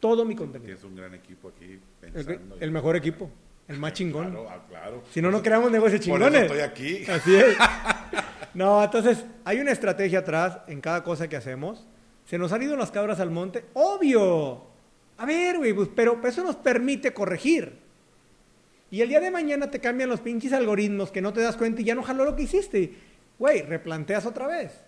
Todo 0.00 0.24
mi 0.24 0.34
contenido. 0.34 0.68
Tienes 0.68 0.84
un 0.84 0.96
gran 0.96 1.12
equipo 1.12 1.48
aquí 1.48 1.78
pensando. 2.00 2.56
el 2.58 2.70
mejor 2.70 2.96
equipo, 2.96 3.30
el 3.68 3.78
más 3.78 3.92
chingón. 3.94 4.30
Claro, 4.30 4.48
ah, 4.50 4.64
claro. 4.68 5.02
Si 5.10 5.22
no, 5.22 5.30
no 5.30 5.42
creamos 5.42 5.70
negocios 5.70 6.00
eso- 6.00 6.10
Por 6.10 6.20
eso 6.20 6.30
chingones. 6.30 6.50
estoy 6.50 6.60
aquí. 6.60 7.10
Así 7.10 7.34
es. 7.36 7.56
No, 8.54 8.84
entonces 8.84 9.24
hay 9.44 9.58
una 9.58 9.72
estrategia 9.72 10.20
atrás 10.20 10.58
en 10.68 10.80
cada 10.80 11.02
cosa 11.02 11.26
que 11.26 11.34
hacemos. 11.34 11.88
¿Se 12.24 12.38
nos 12.38 12.52
han 12.52 12.62
ido 12.62 12.76
las 12.76 12.92
cabras 12.92 13.18
al 13.18 13.32
monte? 13.32 13.64
¡Obvio! 13.72 14.62
A 15.16 15.26
ver, 15.26 15.58
güey, 15.58 15.72
pues, 15.72 15.88
pero 15.92 16.20
eso 16.24 16.44
nos 16.44 16.54
permite 16.54 17.12
corregir. 17.12 17.76
Y 18.92 19.00
el 19.00 19.08
día 19.08 19.18
de 19.18 19.32
mañana 19.32 19.70
te 19.72 19.80
cambian 19.80 20.08
los 20.08 20.20
pinches 20.20 20.52
algoritmos 20.52 21.10
que 21.10 21.20
no 21.20 21.32
te 21.32 21.40
das 21.40 21.56
cuenta 21.56 21.80
y 21.80 21.84
ya 21.84 21.96
no 21.96 22.04
jaló 22.04 22.24
lo 22.24 22.36
que 22.36 22.44
hiciste. 22.44 22.94
Güey, 23.40 23.62
replanteas 23.62 24.24
otra 24.24 24.46
vez. 24.46 24.84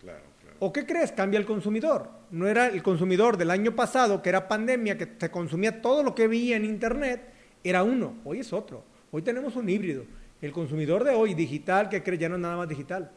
Claro, 0.00 0.22
claro. 0.40 0.56
¿O 0.60 0.72
qué 0.72 0.86
crees? 0.86 1.12
Cambia 1.12 1.38
el 1.38 1.44
consumidor. 1.44 2.08
No 2.30 2.48
era 2.48 2.68
el 2.68 2.82
consumidor 2.82 3.36
del 3.36 3.50
año 3.50 3.76
pasado, 3.76 4.22
que 4.22 4.30
era 4.30 4.48
pandemia, 4.48 4.96
que 4.96 5.06
se 5.20 5.30
consumía 5.30 5.82
todo 5.82 6.02
lo 6.02 6.14
que 6.14 6.26
veía 6.26 6.56
en 6.56 6.64
Internet, 6.64 7.20
era 7.62 7.82
uno. 7.82 8.14
Hoy 8.24 8.40
es 8.40 8.52
otro. 8.52 8.84
Hoy 9.10 9.22
tenemos 9.22 9.56
un 9.56 9.68
híbrido. 9.68 10.04
El 10.40 10.52
consumidor 10.52 11.04
de 11.04 11.10
hoy, 11.10 11.34
digital, 11.34 11.88
que 11.88 12.02
cree 12.02 12.18
ya 12.18 12.28
no 12.28 12.36
es 12.36 12.40
nada 12.40 12.56
más 12.56 12.68
digital. 12.68 13.10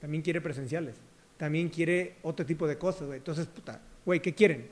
También 0.00 0.22
quiere 0.22 0.40
presenciales. 0.40 0.96
También 1.36 1.68
quiere 1.68 2.16
otro 2.22 2.44
tipo 2.44 2.66
de 2.66 2.76
cosas, 2.78 3.06
güey. 3.06 3.18
Entonces, 3.18 3.46
puta, 3.46 3.80
güey, 4.04 4.20
¿qué 4.20 4.34
quieren? 4.34 4.68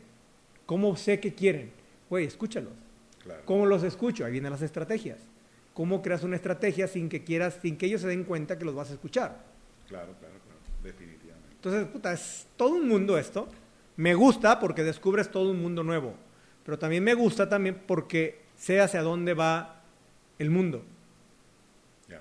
¿Cómo 0.66 0.96
sé 0.96 1.20
qué 1.20 1.34
quieren? 1.34 1.70
Güey, 2.08 2.26
escúchalos. 2.26 2.72
claro. 3.22 3.42
¿Cómo 3.44 3.66
los 3.66 3.82
escucho? 3.82 4.24
Ahí 4.24 4.32
vienen 4.32 4.50
las 4.50 4.62
estrategias. 4.62 5.18
¿Cómo 5.74 6.02
creas 6.02 6.24
una 6.24 6.36
estrategia 6.36 6.88
sin 6.88 7.08
que 7.08 7.22
quieras, 7.22 7.58
sin 7.62 7.76
que 7.76 7.86
ellos 7.86 8.00
se 8.00 8.08
den 8.08 8.24
cuenta 8.24 8.58
que 8.58 8.64
los 8.64 8.74
vas 8.74 8.90
a 8.90 8.94
escuchar? 8.94 9.44
Claro, 9.86 10.12
claro, 10.18 10.34
claro. 10.44 10.58
Definitivamente. 10.82 11.48
Entonces, 11.54 11.86
puta, 11.86 12.12
es 12.12 12.46
todo 12.56 12.74
un 12.74 12.88
mundo 12.88 13.16
esto. 13.16 13.48
Me 13.96 14.14
gusta 14.14 14.58
porque 14.58 14.82
descubres 14.82 15.30
todo 15.30 15.50
un 15.50 15.60
mundo 15.62 15.82
nuevo. 15.84 16.14
Pero 16.64 16.78
también 16.78 17.04
me 17.04 17.14
gusta 17.14 17.48
también 17.48 17.80
porque 17.86 18.40
sé 18.60 18.78
hacia 18.80 19.00
dónde 19.00 19.32
va 19.32 19.80
el 20.38 20.50
mundo. 20.50 20.84
Ya. 22.08 22.20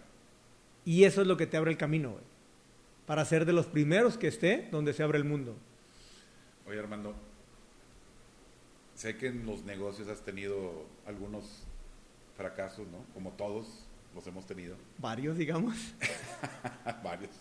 Y 0.86 1.04
eso 1.04 1.22
es 1.22 1.28
lo 1.28 1.36
que 1.36 1.46
te 1.46 1.58
abre 1.58 1.72
el 1.72 1.78
camino, 1.78 2.12
güey. 2.12 2.24
Para 3.06 3.26
ser 3.26 3.46
de 3.46 3.52
los 3.52 3.66
primeros 3.66 4.18
que 4.18 4.28
esté 4.28 4.70
donde 4.72 4.94
se 4.94 5.04
abre 5.04 5.18
el 5.18 5.26
mundo. 5.26 5.56
Oye, 6.66 6.80
Armando, 6.80 7.14
sé 8.96 9.18
que 9.18 9.28
en 9.28 9.46
los 9.46 9.64
negocios 9.64 10.08
has 10.08 10.22
tenido 10.22 10.86
algunos 11.06 11.64
fracasos, 12.38 12.88
¿no? 12.88 13.04
Como 13.14 13.32
todos 13.32 13.86
los 14.16 14.26
hemos 14.26 14.46
tenido, 14.48 14.78
Varios, 14.98 15.38
digamos. 15.38 15.76
varios. 17.04 17.32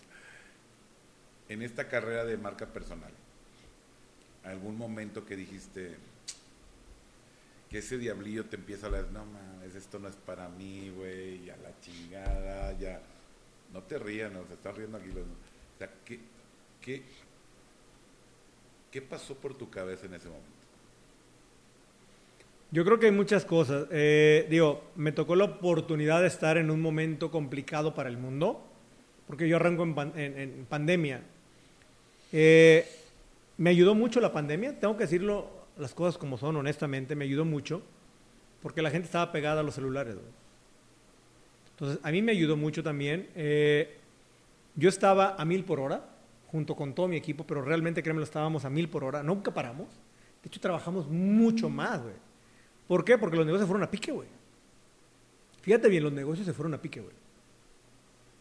En 1.47 1.61
esta 1.61 1.87
carrera 1.87 2.25
de 2.25 2.37
marca 2.37 2.65
personal, 2.67 3.11
algún 4.43 4.77
momento 4.77 5.25
que 5.25 5.35
dijiste 5.35 5.95
que 7.69 7.77
ese 7.77 7.97
diablillo 7.97 8.45
te 8.45 8.55
empieza 8.55 8.85
a 8.85 8.89
hablar, 8.89 9.11
no 9.11 9.25
mames, 9.25 9.75
esto 9.75 9.99
no 9.99 10.07
es 10.07 10.15
para 10.15 10.49
mí, 10.49 10.91
güey, 10.95 11.49
a 11.49 11.57
la 11.57 11.79
chingada, 11.79 12.73
ya. 12.79 13.01
No 13.71 13.83
te 13.83 13.99
rías, 13.99 14.31
no, 14.31 14.45
se 14.47 14.53
están 14.53 14.75
riendo 14.75 14.97
aquí 14.97 15.07
los. 15.09 15.17
O 15.17 15.77
sea, 15.77 15.89
¿qué, 16.03 16.19
qué, 16.81 17.03
¿qué 18.91 19.01
pasó 19.01 19.35
por 19.35 19.55
tu 19.55 19.69
cabeza 19.69 20.07
en 20.07 20.15
ese 20.15 20.27
momento? 20.27 20.49
Yo 22.71 22.83
creo 22.83 22.99
que 22.99 23.05
hay 23.05 23.11
muchas 23.11 23.45
cosas. 23.45 23.87
Eh, 23.91 24.47
digo, 24.49 24.83
me 24.95 25.11
tocó 25.11 25.35
la 25.35 25.45
oportunidad 25.45 26.21
de 26.21 26.27
estar 26.27 26.57
en 26.57 26.71
un 26.71 26.81
momento 26.81 27.29
complicado 27.29 27.93
para 27.93 28.09
el 28.09 28.17
mundo, 28.17 28.63
porque 29.27 29.47
yo 29.47 29.57
arranco 29.57 29.83
en 29.83 30.65
pandemia. 30.67 31.21
Eh, 32.31 32.87
me 33.57 33.69
ayudó 33.69 33.93
mucho 33.93 34.19
la 34.19 34.31
pandemia, 34.31 34.79
tengo 34.79 34.97
que 34.97 35.03
decirlo 35.03 35.58
las 35.79 35.93
cosas 35.93 36.17
como 36.17 36.37
son, 36.37 36.55
honestamente, 36.57 37.15
me 37.15 37.25
ayudó 37.25 37.45
mucho, 37.45 37.81
porque 38.61 38.81
la 38.81 38.91
gente 38.91 39.05
estaba 39.05 39.31
pegada 39.31 39.61
a 39.61 39.63
los 39.63 39.75
celulares. 39.75 40.15
güey. 40.15 40.27
Entonces, 41.71 41.99
a 42.03 42.11
mí 42.11 42.21
me 42.21 42.31
ayudó 42.33 42.57
mucho 42.57 42.83
también. 42.83 43.29
Eh, 43.35 43.97
yo 44.75 44.89
estaba 44.89 45.35
a 45.35 45.45
mil 45.45 45.63
por 45.63 45.79
hora, 45.79 46.05
junto 46.51 46.75
con 46.75 46.93
todo 46.93 47.07
mi 47.07 47.15
equipo, 47.15 47.45
pero 47.47 47.61
realmente, 47.61 48.03
créeme, 48.03 48.19
lo 48.19 48.25
estábamos 48.25 48.65
a 48.65 48.69
mil 48.69 48.89
por 48.89 49.03
hora, 49.03 49.23
nunca 49.23 49.53
paramos. 49.53 49.87
De 50.43 50.47
hecho, 50.47 50.59
trabajamos 50.59 51.07
mucho 51.07 51.69
más, 51.69 52.01
güey. 52.01 52.15
¿Por 52.87 53.05
qué? 53.05 53.17
Porque 53.17 53.37
los 53.37 53.45
negocios 53.45 53.67
fueron 53.67 53.83
a 53.83 53.91
pique, 53.91 54.11
güey. 54.11 54.27
Fíjate 55.61 55.89
bien, 55.89 56.03
los 56.03 56.13
negocios 56.13 56.45
se 56.45 56.53
fueron 56.53 56.73
a 56.73 56.81
pique, 56.81 57.01
güey. 57.01 57.13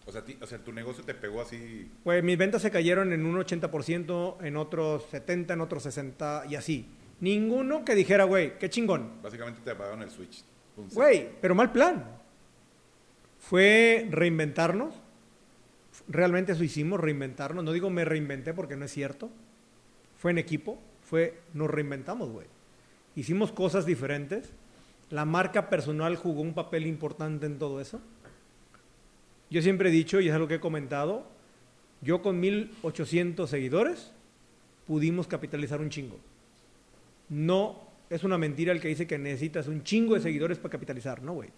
O 0.07 0.13
sea, 0.13 0.25
ti- 0.25 0.39
o 0.41 0.47
sea, 0.47 0.59
tu 0.59 0.73
negocio 0.73 1.05
te 1.05 1.13
pegó 1.15 1.43
así. 1.43 1.91
Pues 2.03 2.25
mis 2.25 2.39
ventas 2.39 2.63
se 2.63 2.71
cayeron 2.71 3.13
en 3.13 3.27
un 3.27 3.37
80%, 3.37 4.39
en 4.43 4.57
otros 4.57 5.05
70, 5.11 5.53
en 5.55 5.61
otros 5.61 5.83
60 5.83 6.45
y 6.49 6.55
así. 6.55 6.87
Ninguno 7.21 7.85
que 7.85 7.95
dijera, 7.95 8.25
güey, 8.25 8.59
qué 8.59 8.71
chingón. 8.71 9.21
Básicamente 9.23 9.61
te 9.63 9.71
apagaron 9.71 10.03
el 10.03 10.11
switch. 10.11 10.45
Güey, 10.93 11.29
pero 11.41 11.55
mal 11.55 11.73
plan. 11.73 12.05
Fue 13.39 14.07
reinventarnos. 14.11 14.95
Realmente 16.07 16.53
eso 16.53 16.63
hicimos, 16.63 17.01
reinventarnos. 17.01 17.65
No 17.65 17.73
digo 17.73 17.91
me 17.91 18.05
reinventé 18.05 18.55
porque 18.55 18.77
no 18.77 18.85
es 18.85 18.93
cierto. 18.93 19.31
Fue 20.17 20.31
en 20.31 20.39
equipo. 20.39 20.79
Fue, 21.03 21.41
nos 21.55 21.71
reinventamos, 21.71 22.31
güey. 22.31 22.47
Hicimos 23.17 23.51
cosas 23.51 23.87
diferentes. 23.87 24.53
La 25.11 25.25
marca 25.25 25.71
personal 25.71 26.17
jugó 26.17 26.43
un 26.43 26.55
papel 26.55 26.87
importante 26.87 27.47
en 27.47 27.59
todo 27.59 27.81
eso. 27.81 28.01
Yo 29.51 29.63
siempre 29.63 29.89
he 29.89 29.93
dicho, 29.93 30.21
y 30.21 30.29
es 30.29 30.35
algo 30.35 30.47
que 30.47 30.57
he 30.57 30.61
comentado, 30.61 31.27
yo 32.03 32.21
con 32.21 32.39
1800 32.39 33.49
seguidores 33.49 34.13
pudimos 34.87 35.27
capitalizar 35.27 35.81
un 35.81 35.89
chingo. 35.89 36.19
No 37.29 37.81
es 38.11 38.25
una 38.25 38.39
mentira 38.39 38.73
el 38.73 38.81
que 38.81 38.89
dice 38.89 39.07
que 39.07 39.19
necesitas 39.19 39.69
un 39.69 39.83
chingo 39.85 40.15
de 40.15 40.21
seguidores 40.21 40.59
para 40.59 40.73
capitalizar, 40.73 41.23
no, 41.23 41.35
güey. 41.35 41.51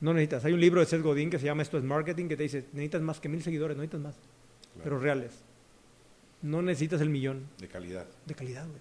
No 0.00 0.14
necesitas. 0.14 0.44
Hay 0.46 0.52
un 0.54 0.60
libro 0.60 0.80
de 0.80 0.86
Seth 0.86 1.02
Godin 1.02 1.28
que 1.28 1.38
se 1.38 1.44
llama 1.46 1.62
Esto 1.62 1.76
es 1.76 1.84
Marketing 1.84 2.26
que 2.28 2.36
te 2.36 2.44
dice, 2.44 2.64
necesitas 2.72 3.02
más 3.02 3.20
que 3.20 3.28
mil 3.28 3.42
seguidores, 3.42 3.76
no 3.76 3.82
necesitas 3.82 4.00
más, 4.02 4.14
Claro. 4.14 4.80
pero 4.84 4.98
reales. 4.98 5.32
No 6.42 6.62
necesitas 6.62 7.02
el 7.02 7.10
millón 7.10 7.46
De 7.58 7.68
calidad. 7.68 8.06
de 8.24 8.34
calidad, 8.34 8.66
güey. 8.66 8.80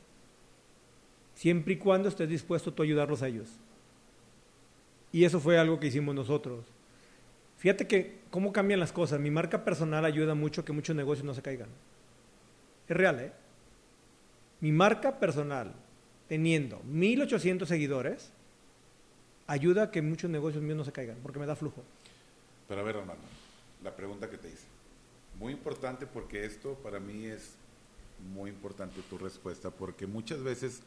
Siempre 1.35 1.73
y 1.73 1.77
cuando 1.77 2.07
estés 2.09 2.29
dispuesto 2.29 2.73
tú 2.73 2.83
a 2.83 2.85
ayudarlos 2.85 3.21
a 3.21 3.27
ellos. 3.27 3.49
Y 5.11 5.23
eso 5.25 5.39
fue 5.39 5.57
algo 5.57 5.79
que 5.79 5.87
hicimos 5.87 6.13
nosotros. 6.15 6.65
Fíjate 7.57 7.87
que 7.87 8.19
cómo 8.29 8.53
cambian 8.53 8.79
las 8.79 8.93
cosas. 8.93 9.19
Mi 9.19 9.29
marca 9.31 9.65
personal 9.65 10.05
ayuda 10.05 10.35
mucho 10.35 10.61
a 10.61 10.65
que 10.65 10.71
muchos 10.71 10.95
negocios 10.95 11.25
no 11.25 11.33
se 11.33 11.41
caigan. 11.41 11.67
Es 12.87 12.95
real, 12.95 13.19
¿eh? 13.19 13.31
Mi 14.61 14.71
marca 14.71 15.19
personal, 15.19 15.73
teniendo 16.27 16.81
1800 16.83 17.67
seguidores, 17.67 18.31
ayuda 19.47 19.83
a 19.83 19.91
que 19.91 20.01
muchos 20.01 20.29
negocios 20.29 20.61
míos 20.63 20.77
no 20.77 20.83
se 20.85 20.91
caigan, 20.91 21.17
porque 21.23 21.39
me 21.39 21.45
da 21.45 21.55
flujo. 21.55 21.83
Pero 22.67 22.81
a 22.81 22.83
ver, 22.83 22.97
Armando, 22.97 23.23
la 23.83 23.95
pregunta 23.95 24.29
que 24.29 24.37
te 24.37 24.49
hice. 24.49 24.65
Muy 25.39 25.53
importante 25.53 26.05
porque 26.05 26.45
esto 26.45 26.73
para 26.83 26.99
mí 26.99 27.25
es 27.25 27.53
muy 28.33 28.49
importante 28.49 29.01
tu 29.09 29.17
respuesta, 29.17 29.71
porque 29.71 30.05
muchas 30.05 30.43
veces, 30.43 30.81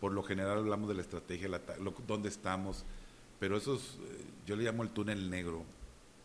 por 0.00 0.12
lo 0.12 0.22
general, 0.22 0.58
hablamos 0.58 0.88
de 0.88 0.94
la 0.94 1.02
estrategia, 1.02 1.48
la 1.48 1.60
lo- 1.80 1.94
dónde 2.06 2.28
estamos, 2.28 2.84
pero 3.40 3.56
esos, 3.56 3.98
eh, 4.04 4.24
yo 4.46 4.54
le 4.54 4.62
llamo 4.64 4.82
el 4.84 4.90
túnel 4.90 5.28
negro. 5.28 5.64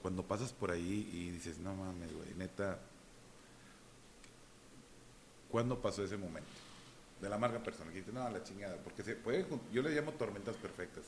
Cuando 0.03 0.21
pasas 0.21 0.53
por 0.53 0.69
ahí 0.69 1.09
y 1.11 1.31
dices, 1.31 1.57
no 1.57 1.73
mames, 1.73 2.13
güey, 2.13 2.35
neta, 2.37 2.77
¿cuándo 5.49 5.79
pasó 5.81 6.03
ese 6.03 6.15
momento? 6.17 6.47
De 7.25 7.29
la 7.31 7.39
marca 7.39 7.57
personal, 7.57 7.91
que 7.91 7.97
dices, 8.01 8.13
no, 8.13 8.29
la 8.29 8.43
chingada, 8.43 8.77
porque 8.83 9.01
se 9.01 9.15
puede, 9.15 9.43
yo 9.73 9.81
le 9.81 9.89
llamo 9.89 10.11
tormentas 10.11 10.55
perfectas. 10.57 11.05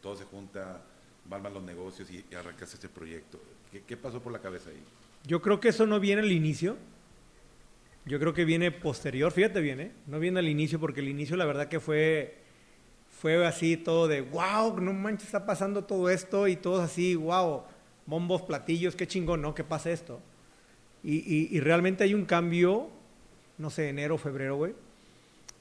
Todo 0.00 0.16
se 0.16 0.24
junta, 0.24 0.80
van 1.26 1.42
mal 1.42 1.52
los 1.52 1.62
negocios 1.62 2.10
y, 2.10 2.24
y 2.30 2.34
arrancas 2.34 2.72
este 2.72 2.88
proyecto. 2.88 3.38
¿Qué, 3.70 3.82
qué 3.82 3.94
pasó 3.98 4.18
por 4.22 4.32
la 4.32 4.38
cabeza 4.38 4.70
ahí? 4.70 4.82
Yo 5.26 5.42
creo 5.42 5.60
que 5.60 5.68
eso 5.68 5.84
no 5.86 6.00
viene 6.00 6.22
al 6.22 6.32
inicio. 6.32 6.78
Yo 8.06 8.18
creo 8.18 8.32
que 8.32 8.46
viene 8.46 8.70
posterior. 8.70 9.30
Fíjate 9.30 9.60
bien, 9.60 9.80
¿eh? 9.82 9.92
No 10.06 10.18
viene 10.18 10.38
al 10.38 10.48
inicio 10.48 10.80
porque 10.80 11.00
el 11.00 11.08
inicio 11.08 11.36
la 11.36 11.44
verdad 11.44 11.68
que 11.68 11.80
fue 11.80 12.38
fue 13.20 13.44
así 13.46 13.76
todo 13.76 14.08
de 14.08 14.22
wow, 14.22 14.80
no 14.80 14.94
manches, 14.94 15.26
está 15.26 15.44
pasando 15.44 15.84
todo 15.84 16.08
esto 16.08 16.48
y 16.48 16.56
todos 16.56 16.80
así, 16.82 17.14
wow, 17.14 17.64
bombos, 18.06 18.40
platillos, 18.40 18.96
qué 18.96 19.06
chingón, 19.06 19.42
¿no? 19.42 19.54
Que 19.54 19.64
pase 19.64 19.92
esto. 19.92 20.18
Y, 21.02 21.16
y- 21.16 21.48
y 21.50 21.60
realmente 21.60 22.04
hay 22.04 22.14
un 22.14 22.24
cambio, 22.24 22.88
no 23.58 23.68
sé, 23.68 23.90
enero, 23.90 24.16
febrero, 24.16 24.56
güey, 24.56 24.72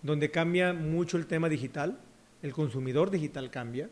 donde 0.01 0.31
cambia 0.31 0.73
mucho 0.73 1.17
el 1.17 1.27
tema 1.27 1.49
digital, 1.49 1.99
el 2.41 2.53
consumidor 2.53 3.11
digital 3.11 3.49
cambia. 3.49 3.89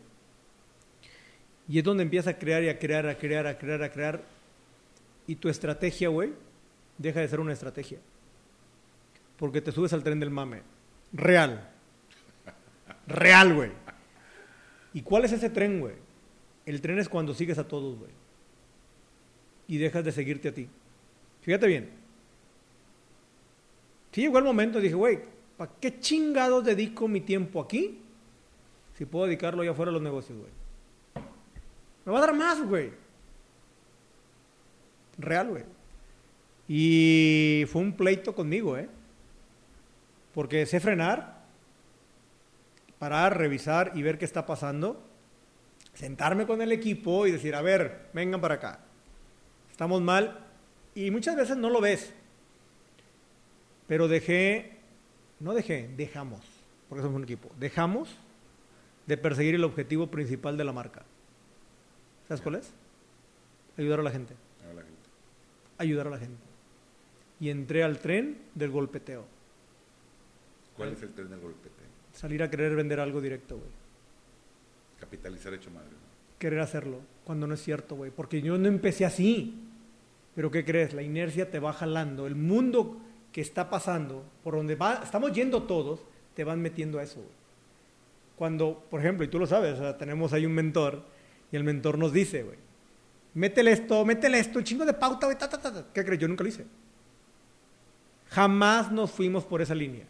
Y 1.68 1.78
es 1.78 1.84
donde 1.84 2.04
empieza 2.04 2.30
a 2.30 2.38
crear 2.38 2.62
y 2.62 2.68
a 2.68 2.78
crear, 2.78 3.08
a 3.08 3.18
crear, 3.18 3.46
a 3.46 3.58
crear, 3.58 3.82
a 3.82 3.90
crear 3.90 4.36
y 5.26 5.36
tu 5.36 5.48
estrategia, 5.48 6.08
güey, 6.08 6.32
deja 6.98 7.20
de 7.20 7.28
ser 7.28 7.40
una 7.40 7.52
estrategia. 7.52 7.98
Porque 9.36 9.60
te 9.60 9.72
subes 9.72 9.92
al 9.92 10.02
tren 10.02 10.20
del 10.20 10.30
mame. 10.30 10.62
Real. 11.12 11.68
Real, 13.06 13.54
güey. 13.54 13.70
¿Y 14.94 15.02
cuál 15.02 15.24
es 15.24 15.32
ese 15.32 15.50
tren, 15.50 15.80
güey? 15.80 15.94
El 16.64 16.80
tren 16.80 16.98
es 16.98 17.08
cuando 17.08 17.34
sigues 17.34 17.58
a 17.58 17.68
todos, 17.68 17.98
güey. 17.98 18.10
Y 19.68 19.78
dejas 19.78 20.04
de 20.04 20.12
seguirte 20.12 20.48
a 20.48 20.54
ti. 20.54 20.68
Fíjate 21.42 21.66
bien. 21.66 21.90
Sí 24.12 24.22
llegó 24.22 24.38
el 24.38 24.44
momento, 24.44 24.80
dije, 24.80 24.94
güey, 24.94 25.20
¿para 25.56 25.72
qué 25.80 26.00
chingados 26.00 26.64
dedico 26.64 27.08
mi 27.08 27.20
tiempo 27.20 27.60
aquí? 27.60 28.00
Si 28.96 29.04
puedo 29.04 29.26
dedicarlo 29.26 29.62
ya 29.64 29.74
fuera 29.74 29.90
a 29.90 29.92
los 29.92 30.02
negocios, 30.02 30.38
güey. 30.38 30.50
Me 32.04 32.12
va 32.12 32.18
a 32.18 32.20
dar 32.22 32.34
más, 32.34 32.62
güey. 32.62 32.92
Real, 35.18 35.48
güey. 35.48 35.64
Y 36.68 37.64
fue 37.68 37.82
un 37.82 37.92
pleito 37.92 38.34
conmigo, 38.34 38.76
¿eh? 38.76 38.88
Porque 40.34 40.66
sé 40.66 40.80
frenar, 40.80 41.42
parar, 42.98 43.38
revisar 43.38 43.92
y 43.94 44.02
ver 44.02 44.18
qué 44.18 44.24
está 44.24 44.46
pasando. 44.46 45.02
Sentarme 45.94 46.46
con 46.46 46.60
el 46.60 46.72
equipo 46.72 47.26
y 47.26 47.32
decir, 47.32 47.54
a 47.54 47.62
ver, 47.62 48.08
vengan 48.12 48.40
para 48.40 48.54
acá. 48.54 48.80
Estamos 49.70 50.02
mal. 50.02 50.44
Y 50.94 51.10
muchas 51.10 51.36
veces 51.36 51.56
no 51.56 51.70
lo 51.70 51.80
ves. 51.80 52.12
Pero 53.86 54.08
dejé, 54.08 54.75
no 55.40 55.54
dejé, 55.54 55.88
dejamos, 55.96 56.40
porque 56.88 57.02
somos 57.02 57.16
un 57.16 57.24
equipo. 57.24 57.50
Dejamos 57.58 58.08
de 59.06 59.16
perseguir 59.16 59.54
el 59.54 59.64
objetivo 59.64 60.08
principal 60.08 60.56
de 60.56 60.64
la 60.64 60.72
marca. 60.72 61.02
¿Sabes 62.28 62.40
cuál 62.42 62.56
es? 62.56 62.72
Ayudar 63.78 64.00
a 64.00 64.02
la 64.02 64.10
gente 64.10 64.34
A 64.68 64.72
la 64.72 64.82
gente. 64.82 65.08
ayudar 65.78 66.06
a 66.08 66.10
la 66.10 66.18
gente. 66.18 66.42
Y 67.38 67.50
entré 67.50 67.82
al 67.84 67.98
tren 67.98 68.38
del 68.54 68.70
golpeteo. 68.70 69.24
¿Cuál 70.76 70.92
es 70.92 71.02
el 71.02 71.10
tren 71.12 71.28
del 71.30 71.40
golpete? 71.40 71.74
Salir 72.12 72.42
a 72.42 72.50
querer 72.50 72.74
vender 72.74 72.98
algo 72.98 73.20
directo, 73.20 73.56
güey. 73.56 73.68
Capitalizar 74.98 75.52
hecho 75.54 75.70
madre. 75.70 75.90
¿no? 75.90 76.38
Querer 76.38 76.60
hacerlo, 76.60 77.00
cuando 77.24 77.46
no 77.46 77.54
es 77.54 77.62
cierto, 77.62 77.94
güey. 77.96 78.10
Porque 78.10 78.40
yo 78.40 78.56
no 78.58 78.66
empecé 78.68 79.04
así. 79.04 79.62
Pero 80.34 80.50
¿qué 80.50 80.64
crees? 80.64 80.94
La 80.94 81.02
inercia 81.02 81.50
te 81.50 81.58
va 81.58 81.72
jalando. 81.74 82.26
El 82.26 82.34
mundo 82.34 82.98
que 83.36 83.42
está 83.42 83.68
pasando, 83.68 84.24
por 84.42 84.54
donde 84.54 84.76
va, 84.76 85.02
estamos 85.04 85.30
yendo 85.30 85.64
todos, 85.64 86.00
te 86.34 86.42
van 86.42 86.58
metiendo 86.62 86.98
a 86.98 87.02
eso, 87.02 87.16
güey. 87.16 87.34
Cuando, 88.34 88.82
por 88.88 88.98
ejemplo, 89.00 89.26
y 89.26 89.28
tú 89.28 89.38
lo 89.38 89.46
sabes, 89.46 89.74
o 89.74 89.76
sea, 89.76 89.98
tenemos 89.98 90.32
ahí 90.32 90.46
un 90.46 90.54
mentor, 90.54 91.02
y 91.52 91.56
el 91.56 91.62
mentor 91.62 91.98
nos 91.98 92.14
dice, 92.14 92.44
güey, 92.44 92.56
métele 93.34 93.72
esto, 93.72 94.06
métele 94.06 94.38
esto, 94.38 94.58
un 94.58 94.64
chingo 94.64 94.86
de 94.86 94.94
pauta, 94.94 95.26
güey, 95.26 95.36
ta, 95.36 95.50
ta, 95.50 95.60
ta, 95.60 95.70
ta. 95.70 95.84
¿Qué 95.92 96.02
crees? 96.02 96.18
Yo 96.18 96.28
nunca 96.28 96.44
lo 96.44 96.48
hice. 96.48 96.64
Jamás 98.30 98.90
nos 98.90 99.10
fuimos 99.10 99.44
por 99.44 99.60
esa 99.60 99.74
línea. 99.74 100.06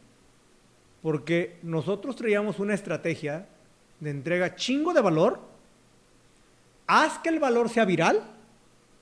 Porque 1.02 1.58
nosotros 1.64 2.14
traíamos 2.14 2.60
una 2.60 2.74
estrategia 2.74 3.48
de 3.98 4.10
entrega 4.10 4.54
chingo 4.54 4.94
de 4.94 5.00
valor. 5.00 5.40
Haz 6.86 7.18
que 7.18 7.30
el 7.30 7.40
valor 7.40 7.70
sea 7.70 7.86
viral. 7.86 8.22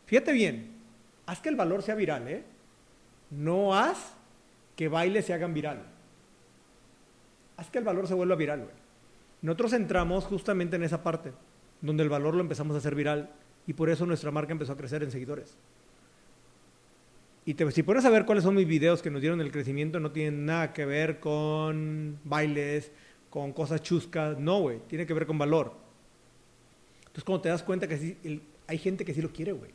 Fíjate 0.06 0.32
bien, 0.32 0.78
haz 1.26 1.40
que 1.40 1.50
el 1.50 1.56
valor 1.56 1.82
sea 1.82 1.94
viral, 1.94 2.26
¿eh? 2.26 2.53
No 3.36 3.74
haz 3.74 4.14
que 4.76 4.88
bailes 4.88 5.26
se 5.26 5.32
hagan 5.32 5.54
viral. 5.54 5.82
Haz 7.56 7.70
que 7.70 7.78
el 7.78 7.84
valor 7.84 8.06
se 8.06 8.14
vuelva 8.14 8.34
viral, 8.36 8.60
güey. 8.60 8.74
Nosotros 9.42 9.72
entramos 9.74 10.24
justamente 10.24 10.76
en 10.76 10.82
esa 10.82 11.02
parte, 11.02 11.32
donde 11.80 12.02
el 12.02 12.08
valor 12.08 12.34
lo 12.34 12.40
empezamos 12.40 12.74
a 12.74 12.78
hacer 12.78 12.94
viral 12.94 13.30
y 13.66 13.74
por 13.74 13.90
eso 13.90 14.06
nuestra 14.06 14.30
marca 14.30 14.52
empezó 14.52 14.72
a 14.72 14.76
crecer 14.76 15.02
en 15.02 15.10
seguidores. 15.10 15.56
Y 17.46 17.54
si 17.72 17.82
pones 17.82 18.04
a 18.06 18.10
ver 18.10 18.24
cuáles 18.24 18.42
son 18.42 18.54
mis 18.54 18.66
videos 18.66 19.02
que 19.02 19.10
nos 19.10 19.20
dieron 19.20 19.40
el 19.40 19.52
crecimiento, 19.52 20.00
no 20.00 20.12
tienen 20.12 20.46
nada 20.46 20.72
que 20.72 20.86
ver 20.86 21.20
con 21.20 22.18
bailes, 22.24 22.90
con 23.28 23.52
cosas 23.52 23.82
chuscas. 23.82 24.38
No, 24.38 24.60
güey. 24.60 24.78
Tiene 24.88 25.04
que 25.06 25.12
ver 25.12 25.26
con 25.26 25.36
valor. 25.36 25.74
Entonces, 27.00 27.24
cuando 27.24 27.42
te 27.42 27.50
das 27.50 27.62
cuenta 27.62 27.86
que 27.86 28.40
hay 28.66 28.78
gente 28.78 29.04
que 29.04 29.12
sí 29.12 29.20
lo 29.20 29.30
quiere, 29.30 29.52
güey. 29.52 29.72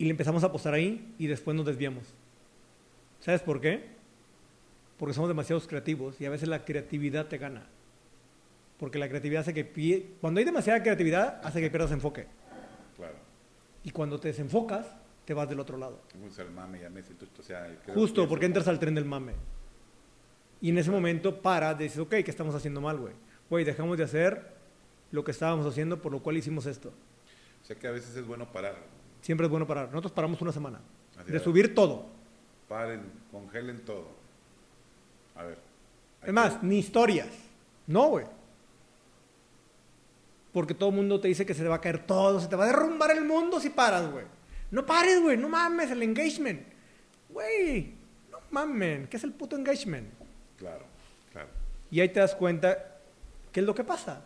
Y 0.00 0.04
le 0.04 0.12
empezamos 0.12 0.42
a 0.42 0.46
apostar 0.46 0.72
ahí 0.72 1.14
y 1.18 1.26
después 1.26 1.54
nos 1.54 1.66
desviamos. 1.66 2.04
¿Sabes 3.20 3.42
por 3.42 3.60
qué? 3.60 3.84
Porque 4.96 5.12
somos 5.12 5.28
demasiados 5.28 5.68
creativos 5.68 6.18
y 6.22 6.24
a 6.24 6.30
veces 6.30 6.48
la 6.48 6.64
creatividad 6.64 7.26
te 7.26 7.36
gana. 7.36 7.66
Porque 8.78 8.98
la 8.98 9.10
creatividad 9.10 9.42
hace 9.42 9.52
que... 9.52 9.70
pie- 9.70 10.06
Cuando 10.22 10.38
hay 10.38 10.46
demasiada 10.46 10.82
creatividad, 10.82 11.38
hace 11.44 11.60
que 11.60 11.68
pierdas 11.68 11.92
enfoque. 11.92 12.26
Claro. 12.96 13.16
Y 13.84 13.90
cuando 13.90 14.18
te 14.18 14.28
desenfocas, 14.28 14.86
te 15.26 15.34
vas 15.34 15.50
del 15.50 15.60
otro 15.60 15.76
lado. 15.76 16.00
El 16.38 16.50
mame, 16.50 16.80
ya 16.80 16.88
me 16.88 17.02
siento, 17.02 17.26
o 17.38 17.42
sea, 17.42 17.70
Justo, 17.92 18.22
que 18.22 18.28
porque 18.28 18.46
entras 18.46 18.68
al 18.68 18.78
tren 18.78 18.94
del 18.94 19.04
mame. 19.04 19.34
Y 20.62 20.70
en 20.70 20.78
ese 20.78 20.90
momento 20.90 21.42
para, 21.42 21.74
dices, 21.74 21.98
ok, 21.98 22.08
¿qué 22.08 22.30
estamos 22.30 22.54
haciendo 22.54 22.80
mal, 22.80 22.96
güey? 22.96 23.12
Güey, 23.50 23.66
dejamos 23.66 23.98
de 23.98 24.04
hacer 24.04 24.46
lo 25.12 25.24
que 25.24 25.30
estábamos 25.32 25.66
haciendo, 25.66 26.00
por 26.00 26.10
lo 26.10 26.22
cual 26.22 26.38
hicimos 26.38 26.64
esto. 26.64 26.88
O 27.62 27.66
sea 27.66 27.76
que 27.76 27.86
a 27.86 27.90
veces 27.90 28.16
es 28.16 28.26
bueno 28.26 28.50
parar. 28.50 28.76
Siempre 29.22 29.46
es 29.46 29.50
bueno 29.50 29.66
parar. 29.66 29.88
Nosotros 29.88 30.12
paramos 30.12 30.40
una 30.40 30.52
semana. 30.52 30.80
Así 31.18 31.30
De 31.30 31.36
es. 31.38 31.42
subir 31.42 31.74
todo. 31.74 32.06
Paren, 32.68 33.02
congelen 33.30 33.84
todo. 33.84 34.06
A 35.36 35.42
ver. 35.44 35.58
Es 36.24 36.32
más, 36.32 36.54
que- 36.56 36.66
ni 36.66 36.78
historias. 36.78 37.28
No, 37.86 38.08
güey. 38.08 38.26
Porque 40.52 40.74
todo 40.74 40.88
el 40.90 40.96
mundo 40.96 41.20
te 41.20 41.28
dice 41.28 41.46
que 41.46 41.54
se 41.54 41.62
te 41.62 41.68
va 41.68 41.76
a 41.76 41.80
caer 41.80 42.04
todo, 42.06 42.40
se 42.40 42.48
te 42.48 42.56
va 42.56 42.64
a 42.64 42.66
derrumbar 42.68 43.10
el 43.12 43.24
mundo 43.24 43.60
si 43.60 43.70
paras, 43.70 44.10
güey. 44.10 44.24
No 44.70 44.84
pares, 44.86 45.20
güey, 45.20 45.36
no 45.36 45.48
mames, 45.48 45.90
el 45.90 46.02
engagement. 46.02 46.62
Güey, 47.28 47.92
no 48.30 48.38
mames, 48.50 49.08
¿qué 49.08 49.16
es 49.16 49.24
el 49.24 49.32
puto 49.32 49.56
engagement? 49.56 50.08
Claro, 50.58 50.84
claro. 51.32 51.48
Y 51.90 52.00
ahí 52.00 52.08
te 52.08 52.20
das 52.20 52.34
cuenta 52.34 52.98
qué 53.52 53.60
es 53.60 53.66
lo 53.66 53.74
que 53.74 53.84
pasa. 53.84 54.24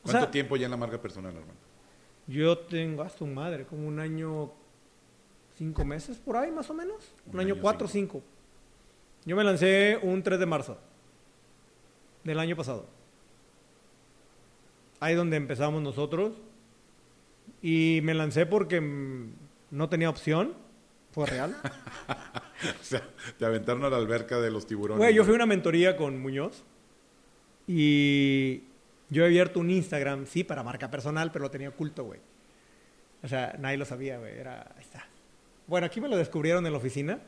O 0.00 0.04
¿Cuánto 0.04 0.20
sea, 0.22 0.30
tiempo 0.30 0.56
ya 0.56 0.64
en 0.66 0.70
la 0.72 0.76
marca 0.76 1.00
personal, 1.00 1.32
hermano? 1.34 1.58
Yo 2.26 2.58
tengo, 2.58 3.02
hasta 3.02 3.24
un 3.24 3.34
madre, 3.34 3.64
como 3.64 3.86
un 3.86 3.98
año, 3.98 4.52
cinco 5.56 5.84
meses 5.84 6.18
por 6.18 6.36
ahí 6.36 6.50
más 6.50 6.70
o 6.70 6.74
menos. 6.74 7.14
Un, 7.26 7.34
Un 7.34 7.40
año, 7.40 7.54
año, 7.54 7.62
cuatro, 7.62 7.88
cinco. 7.88 8.22
Yo 9.24 9.36
me 9.36 9.44
lancé 9.44 9.98
un 10.02 10.22
3 10.22 10.38
de 10.38 10.46
marzo 10.46 10.78
del 12.24 12.38
año 12.38 12.56
pasado. 12.56 12.86
Ahí 15.00 15.14
donde 15.14 15.36
empezamos 15.36 15.82
nosotros. 15.82 16.32
Y 17.60 18.00
me 18.02 18.14
lancé 18.14 18.46
porque 18.46 18.80
no 19.70 19.88
tenía 19.88 20.10
opción. 20.10 20.54
Fue 21.12 21.26
real. 21.26 21.56
O 22.62 22.84
sea, 22.84 23.02
te 23.40 23.44
aventaron 23.44 23.82
a 23.84 23.90
la 23.90 23.96
alberca 23.96 24.40
de 24.40 24.52
los 24.52 24.68
tiburones. 24.68 24.98
Güey, 24.98 25.12
yo 25.12 25.24
fui 25.24 25.32
a 25.32 25.34
una 25.34 25.46
mentoría 25.46 25.96
con 25.96 26.20
Muñoz. 26.20 26.62
Y 27.66 28.62
yo 29.12 29.24
he 29.24 29.26
abierto 29.26 29.60
un 29.60 29.70
Instagram, 29.70 30.26
sí, 30.26 30.42
para 30.42 30.62
marca 30.62 30.90
personal, 30.90 31.30
pero 31.30 31.44
lo 31.44 31.50
tenía 31.50 31.68
oculto, 31.68 32.04
güey. 32.04 32.20
O 33.22 33.28
sea, 33.28 33.54
nadie 33.58 33.76
lo 33.76 33.84
sabía, 33.84 34.18
güey. 34.18 34.38
Era, 34.38 34.72
ahí 34.74 34.82
está. 34.82 35.06
Bueno, 35.66 35.86
aquí 35.86 36.00
me 36.00 36.08
lo 36.08 36.16
descubrieron 36.16 36.64
en 36.66 36.72
la 36.72 36.78
oficina. 36.78 37.20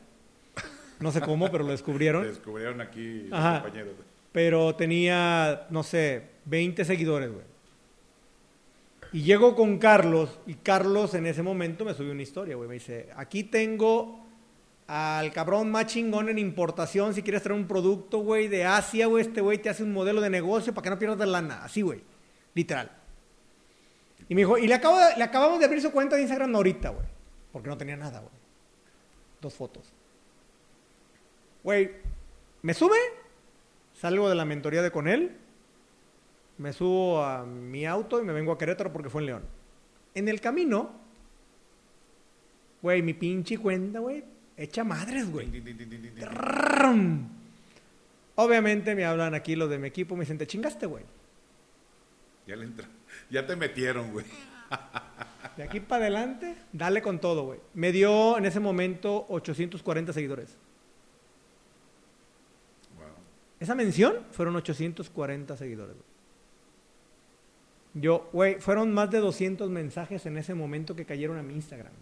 No 0.99 1.11
sé 1.11 1.21
cómo, 1.21 1.51
pero 1.51 1.59
lo 1.59 1.67
Te 1.67 1.73
descubrieron. 1.73 2.23
descubrieron 2.27 2.81
aquí 2.81 3.27
los 3.29 3.39
Ajá. 3.39 3.61
compañeros. 3.61 3.93
Pero 4.31 4.75
tenía, 4.75 5.67
no 5.69 5.83
sé, 5.83 6.23
20 6.45 6.83
seguidores, 6.83 7.31
güey. 7.31 7.45
Y 9.13 9.21
llego 9.21 9.55
con 9.55 9.77
Carlos, 9.77 10.39
y 10.47 10.55
Carlos 10.55 11.13
en 11.13 11.27
ese 11.27 11.43
momento 11.43 11.85
me 11.85 11.93
subió 11.93 12.11
una 12.11 12.23
historia, 12.23 12.55
güey. 12.55 12.67
Me 12.67 12.73
dice, 12.75 13.09
aquí 13.15 13.43
tengo 13.43 14.24
al 14.87 15.31
cabrón 15.33 15.71
más 15.71 15.87
chingón 15.87 16.29
en 16.29 16.37
importación, 16.37 17.13
si 17.13 17.23
quieres 17.23 17.41
traer 17.41 17.59
un 17.59 17.67
producto, 17.67 18.19
güey, 18.19 18.47
de 18.47 18.65
Asia, 18.65 19.07
güey, 19.07 19.25
este 19.25 19.41
güey 19.41 19.57
te 19.57 19.69
hace 19.69 19.83
un 19.83 19.91
modelo 19.93 20.21
de 20.21 20.29
negocio 20.29 20.73
para 20.73 20.83
que 20.83 20.89
no 20.91 20.99
pierdas 20.99 21.27
lana. 21.27 21.63
Así, 21.63 21.81
güey. 21.81 22.03
Literal. 22.53 22.91
Y 24.29 24.35
me 24.35 24.41
dijo, 24.41 24.57
y 24.57 24.67
le, 24.67 24.73
acabo 24.73 24.97
de- 24.99 25.17
le 25.17 25.23
acabamos 25.23 25.59
de 25.59 25.65
abrir 25.65 25.81
su 25.81 25.91
cuenta 25.91 26.15
de 26.15 26.21
Instagram 26.23 26.55
ahorita, 26.55 26.89
güey. 26.89 27.05
Porque 27.51 27.69
no 27.69 27.77
tenía 27.77 27.95
nada, 27.97 28.19
güey. 28.19 28.31
Dos 29.41 29.53
fotos. 29.53 29.91
Güey, 31.63 31.91
me 32.61 32.73
sube, 32.73 32.97
salgo 33.93 34.29
de 34.29 34.35
la 34.35 34.45
mentoría 34.45 34.81
de 34.81 34.91
con 34.91 35.07
él, 35.07 35.37
me 36.57 36.73
subo 36.73 37.23
a 37.23 37.43
mi 37.45 37.85
auto 37.85 38.21
y 38.21 38.23
me 38.23 38.33
vengo 38.33 38.51
a 38.51 38.57
Querétaro 38.57 38.93
porque 38.93 39.09
fue 39.09 39.21
en 39.21 39.25
León. 39.25 39.43
En 40.13 40.27
el 40.27 40.39
camino, 40.41 40.91
güey, 42.81 43.01
mi 43.01 43.13
pinche 43.13 43.57
cuenta, 43.57 43.99
güey, 43.99 44.23
echa 44.57 44.83
madres, 44.83 45.29
güey. 45.31 45.49
Obviamente 48.35 48.95
me 48.95 49.05
hablan 49.05 49.33
aquí 49.33 49.55
los 49.55 49.69
de 49.69 49.77
mi 49.77 49.87
equipo, 49.87 50.15
me 50.15 50.21
dicen, 50.21 50.37
te 50.37 50.47
chingaste, 50.47 50.85
güey. 50.85 51.03
Ya 52.45 52.55
le 52.55 52.65
entra. 52.65 52.87
Ya 53.29 53.45
te 53.45 53.55
metieron, 53.55 54.11
güey. 54.11 54.25
De 55.57 55.63
aquí 55.63 55.79
para 55.79 56.03
adelante, 56.03 56.55
dale 56.73 57.01
con 57.01 57.19
todo, 57.19 57.45
güey. 57.45 57.59
Me 57.73 57.91
dio 57.91 58.37
en 58.37 58.45
ese 58.45 58.59
momento 58.59 59.25
840 59.29 60.11
seguidores. 60.11 60.57
Wow. 62.97 63.05
Esa 63.59 63.73
mención 63.73 64.25
fueron 64.31 64.55
840 64.57 65.55
seguidores. 65.55 65.95
güey. 65.95 66.15
Yo, 67.93 68.29
güey, 68.33 68.55
fueron 68.59 68.93
más 68.93 69.09
de 69.09 69.19
200 69.19 69.69
mensajes 69.69 70.25
en 70.25 70.37
ese 70.37 70.53
momento 70.53 70.95
que 70.95 71.05
cayeron 71.05 71.37
a 71.37 71.43
mi 71.43 71.53
Instagram. 71.53 71.93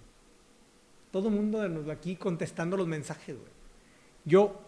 Todo 1.13 1.27
el 1.27 1.35
mundo 1.35 1.61
de 1.61 1.91
aquí 1.91 2.15
contestando 2.15 2.75
los 2.75 2.87
mensajes, 2.87 3.37
güey. 3.37 3.51
Yo, 4.25 4.59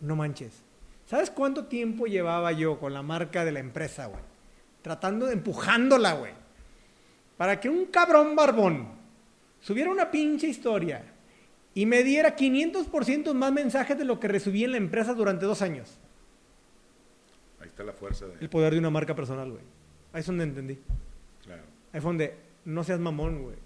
no 0.00 0.14
manches. 0.14 0.62
¿Sabes 1.04 1.30
cuánto 1.30 1.64
tiempo 1.64 2.06
llevaba 2.06 2.52
yo 2.52 2.78
con 2.78 2.94
la 2.94 3.02
marca 3.02 3.44
de 3.44 3.50
la 3.50 3.58
empresa, 3.58 4.06
güey? 4.06 4.22
Tratando 4.82 5.26
de 5.26 5.32
empujándola, 5.32 6.12
güey. 6.12 6.32
Para 7.36 7.58
que 7.58 7.68
un 7.68 7.86
cabrón 7.86 8.36
barbón 8.36 8.86
subiera 9.60 9.90
una 9.90 10.12
pinche 10.12 10.46
historia 10.46 11.02
y 11.74 11.86
me 11.86 12.04
diera 12.04 12.36
500% 12.36 13.34
más 13.34 13.52
mensajes 13.52 13.98
de 13.98 14.04
lo 14.04 14.20
que 14.20 14.28
recibí 14.28 14.62
en 14.62 14.70
la 14.70 14.76
empresa 14.76 15.12
durante 15.12 15.44
dos 15.44 15.60
años. 15.60 15.98
Ahí 17.60 17.66
está 17.66 17.82
la 17.82 17.94
fuerza 17.94 18.28
de. 18.28 18.34
El 18.40 18.48
poder 18.48 18.74
de 18.74 18.78
una 18.78 18.90
marca 18.90 19.16
personal, 19.16 19.50
güey. 19.50 19.64
Ahí 20.12 20.20
es 20.20 20.26
donde 20.26 20.44
entendí. 20.44 20.78
Claro. 21.42 21.62
Ahí 21.92 22.00
fue 22.00 22.10
donde 22.10 22.36
no 22.64 22.84
seas 22.84 23.00
mamón, 23.00 23.42
güey. 23.42 23.56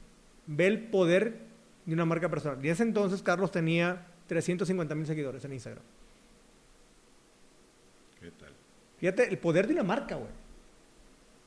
Ve 0.46 0.66
el 0.68 0.86
poder 0.86 1.52
de 1.84 1.94
una 1.94 2.04
marca 2.04 2.28
personal. 2.28 2.64
Y 2.64 2.68
ese 2.68 2.82
entonces 2.82 3.22
Carlos 3.22 3.50
tenía 3.50 4.06
350 4.26 4.94
mil 4.94 5.06
seguidores 5.06 5.44
en 5.44 5.52
Instagram. 5.52 5.84
¿Qué 8.20 8.30
tal? 8.30 8.52
Fíjate, 8.98 9.28
el 9.28 9.38
poder 9.38 9.66
de 9.66 9.74
una 9.74 9.82
marca, 9.82 10.16
güey. 10.16 10.30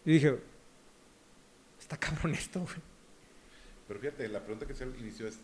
Y 0.06 0.12
dije, 0.14 0.38
está 1.80 1.98
cabrón 1.98 2.34
esto, 2.34 2.62
güey. 2.62 2.76
Pero 3.88 4.00
fíjate, 4.00 4.28
la 4.28 4.42
pregunta 4.42 4.66
que 4.66 4.76
se 4.76 4.84
al 4.84 5.00
inicio 5.00 5.28
es, 5.28 5.40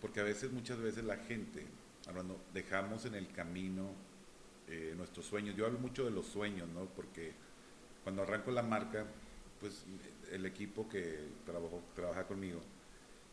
porque 0.00 0.20
a 0.20 0.24
veces, 0.24 0.52
muchas 0.52 0.78
veces 0.78 1.04
la 1.04 1.16
gente, 1.16 1.64
hablando, 2.06 2.38
dejamos 2.52 3.04
en 3.06 3.14
el 3.14 3.30
camino 3.30 3.90
eh, 4.68 4.94
nuestros 4.96 5.26
sueños. 5.26 5.54
Yo 5.56 5.66
hablo 5.66 5.78
mucho 5.78 6.04
de 6.04 6.10
los 6.10 6.26
sueños, 6.26 6.68
¿no? 6.68 6.86
Porque 6.86 7.32
cuando 8.02 8.22
arranco 8.22 8.50
la 8.50 8.62
marca, 8.62 9.06
pues 9.60 9.84
el 10.32 10.44
equipo 10.46 10.88
que 10.88 11.20
trabajó, 11.46 11.82
trabaja 11.94 12.26
conmigo, 12.26 12.60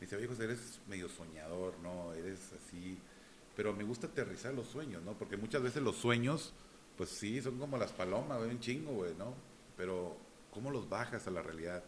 me 0.01 0.05
dice, 0.07 0.15
oye, 0.15 0.25
José, 0.27 0.45
eres 0.45 0.79
medio 0.87 1.07
soñador, 1.07 1.77
¿no? 1.79 2.11
Eres 2.13 2.39
así, 2.53 2.97
pero 3.55 3.71
me 3.73 3.83
gusta 3.83 4.07
aterrizar 4.07 4.51
los 4.53 4.65
sueños, 4.67 5.03
¿no? 5.03 5.13
Porque 5.13 5.37
muchas 5.37 5.61
veces 5.61 5.83
los 5.83 5.95
sueños, 5.95 6.53
pues 6.97 7.09
sí, 7.11 7.39
son 7.41 7.59
como 7.59 7.77
las 7.77 7.91
palomas, 7.91 8.39
güey, 8.39 8.49
un 8.49 8.59
chingo, 8.59 8.91
güey, 8.93 9.13
¿no? 9.15 9.35
Pero, 9.77 10.17
¿cómo 10.51 10.71
los 10.71 10.89
bajas 10.89 11.27
a 11.27 11.31
la 11.31 11.43
realidad? 11.43 11.83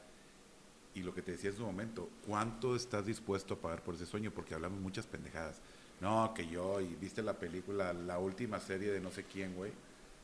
Y 0.94 1.02
lo 1.02 1.16
que 1.16 1.24
te 1.24 1.32
decía 1.32 1.50
en 1.50 1.56
su 1.56 1.64
momento, 1.64 2.08
¿cuánto 2.28 2.76
estás 2.76 3.08
dispuesto 3.08 3.56
a 3.56 3.58
pagar 3.58 3.82
por 3.84 3.96
ese 3.96 4.06
sueño? 4.06 4.30
Porque 4.32 4.54
hablamos 4.54 4.80
muchas 4.80 5.08
pendejadas. 5.08 5.60
No, 6.00 6.34
que 6.36 6.48
yo, 6.48 6.82
y 6.82 6.94
viste 6.96 7.24
la 7.24 7.40
película, 7.40 7.94
la 7.94 8.20
última 8.20 8.60
serie 8.60 8.92
de 8.92 9.02
no 9.02 9.10
sé 9.10 9.24
quién, 9.24 9.56
güey. 9.56 9.72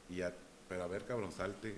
Y 0.09 0.17
ya, 0.17 0.31
pero 0.67 0.83
a 0.83 0.87
ver, 0.87 1.05
cabrón, 1.05 1.31
salte, 1.31 1.75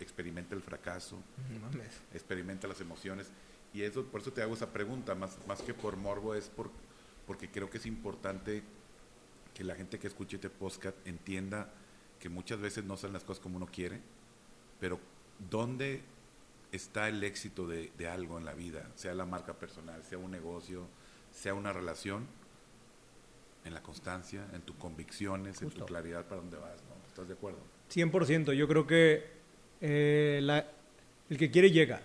experimenta 0.00 0.54
el 0.54 0.62
fracaso, 0.62 1.18
No 1.52 1.58
mames. 1.60 1.90
experimenta 2.14 2.66
las 2.66 2.80
emociones. 2.80 3.28
Y 3.74 3.82
eso, 3.82 4.04
por 4.04 4.20
eso 4.20 4.32
te 4.32 4.42
hago 4.42 4.54
esa 4.54 4.72
pregunta, 4.72 5.14
más, 5.14 5.38
más 5.46 5.62
que 5.62 5.72
por 5.74 5.96
morbo, 5.96 6.34
es 6.34 6.48
por, 6.50 6.70
porque 7.26 7.48
creo 7.50 7.70
que 7.70 7.78
es 7.78 7.86
importante 7.86 8.62
que 9.54 9.64
la 9.64 9.74
gente 9.74 9.98
que 9.98 10.06
escuche 10.08 10.36
este 10.36 10.50
podcast 10.50 10.96
entienda 11.06 11.70
que 12.20 12.28
muchas 12.28 12.60
veces 12.60 12.84
no 12.84 12.96
salen 12.96 13.14
las 13.14 13.24
cosas 13.24 13.42
como 13.42 13.56
uno 13.56 13.66
quiere, 13.66 14.00
pero 14.80 14.98
¿dónde 15.50 16.02
está 16.70 17.08
el 17.08 17.22
éxito 17.24 17.66
de, 17.66 17.90
de 17.98 18.08
algo 18.08 18.38
en 18.38 18.44
la 18.44 18.54
vida? 18.54 18.88
Sea 18.94 19.14
la 19.14 19.24
marca 19.26 19.54
personal, 19.54 20.02
sea 20.04 20.18
un 20.18 20.30
negocio, 20.30 20.86
sea 21.32 21.54
una 21.54 21.72
relación, 21.72 22.26
en 23.64 23.74
la 23.74 23.82
constancia, 23.82 24.44
en 24.54 24.62
tus 24.62 24.74
convicciones, 24.76 25.62
en 25.62 25.68
Justo. 25.68 25.80
tu 25.84 25.86
claridad 25.86 26.24
para 26.26 26.40
dónde 26.40 26.56
vas, 26.56 26.82
¿no? 26.88 27.06
¿Estás 27.08 27.28
de 27.28 27.34
acuerdo? 27.34 27.60
100%. 27.94 28.52
Yo 28.54 28.66
creo 28.66 28.86
que 28.88 29.24
eh, 29.80 30.40
la- 30.42 30.66
el 31.30 31.38
que 31.38 31.50
quiere 31.50 31.70
llega. 31.70 32.02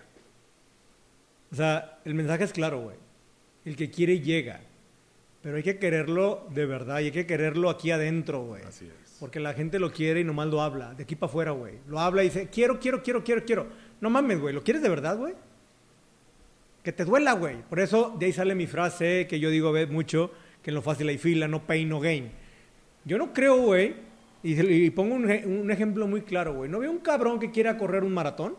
O 1.51 1.55
sea, 1.55 1.99
el 2.05 2.13
mensaje 2.13 2.43
es 2.43 2.53
claro, 2.53 2.81
güey. 2.81 2.97
El 3.65 3.75
que 3.75 3.89
quiere 3.89 4.19
llega. 4.19 4.61
Pero 5.41 5.57
hay 5.57 5.63
que 5.63 5.77
quererlo 5.77 6.47
de 6.53 6.65
verdad 6.65 6.99
y 6.99 7.05
hay 7.05 7.11
que 7.11 7.25
quererlo 7.25 7.69
aquí 7.69 7.91
adentro, 7.91 8.43
güey. 8.43 8.63
Así 8.63 8.85
es. 8.85 9.17
Porque 9.19 9.39
la 9.39 9.53
gente 9.53 9.79
lo 9.79 9.91
quiere 9.91 10.19
y 10.19 10.23
nomás 10.23 10.47
lo 10.47 10.61
habla, 10.61 10.93
de 10.93 11.03
aquí 11.03 11.15
para 11.15 11.29
afuera, 11.29 11.51
güey. 11.51 11.75
Lo 11.87 11.99
habla 11.99 12.23
y 12.23 12.27
dice, 12.27 12.49
quiero, 12.51 12.79
quiero, 12.79 13.01
quiero, 13.01 13.23
quiero, 13.23 13.45
quiero. 13.45 13.67
No 14.01 14.09
mames, 14.09 14.39
güey, 14.39 14.53
¿lo 14.53 14.63
quieres 14.63 14.83
de 14.83 14.89
verdad, 14.89 15.17
güey? 15.17 15.33
Que 16.83 16.91
te 16.91 17.05
duela, 17.05 17.33
güey. 17.33 17.61
Por 17.63 17.79
eso 17.79 18.15
de 18.19 18.27
ahí 18.27 18.33
sale 18.33 18.55
mi 18.55 18.67
frase 18.67 19.25
que 19.27 19.39
yo 19.39 19.49
digo 19.49 19.71
ve, 19.71 19.87
mucho, 19.87 20.31
que 20.61 20.69
en 20.71 20.75
lo 20.75 20.81
fácil 20.81 21.09
hay 21.09 21.17
fila, 21.17 21.47
no 21.47 21.65
pain, 21.65 21.89
no 21.89 21.99
gain. 21.99 22.29
Yo 23.05 23.17
no 23.17 23.33
creo, 23.33 23.57
güey, 23.57 23.95
y, 24.43 24.59
y 24.59 24.89
pongo 24.91 25.15
un, 25.15 25.29
un 25.29 25.71
ejemplo 25.71 26.07
muy 26.07 26.21
claro, 26.21 26.53
güey. 26.53 26.69
¿No 26.69 26.79
veo 26.79 26.91
un 26.91 26.99
cabrón 26.99 27.39
que 27.39 27.51
quiera 27.51 27.77
correr 27.77 28.03
un 28.03 28.13
maratón? 28.13 28.55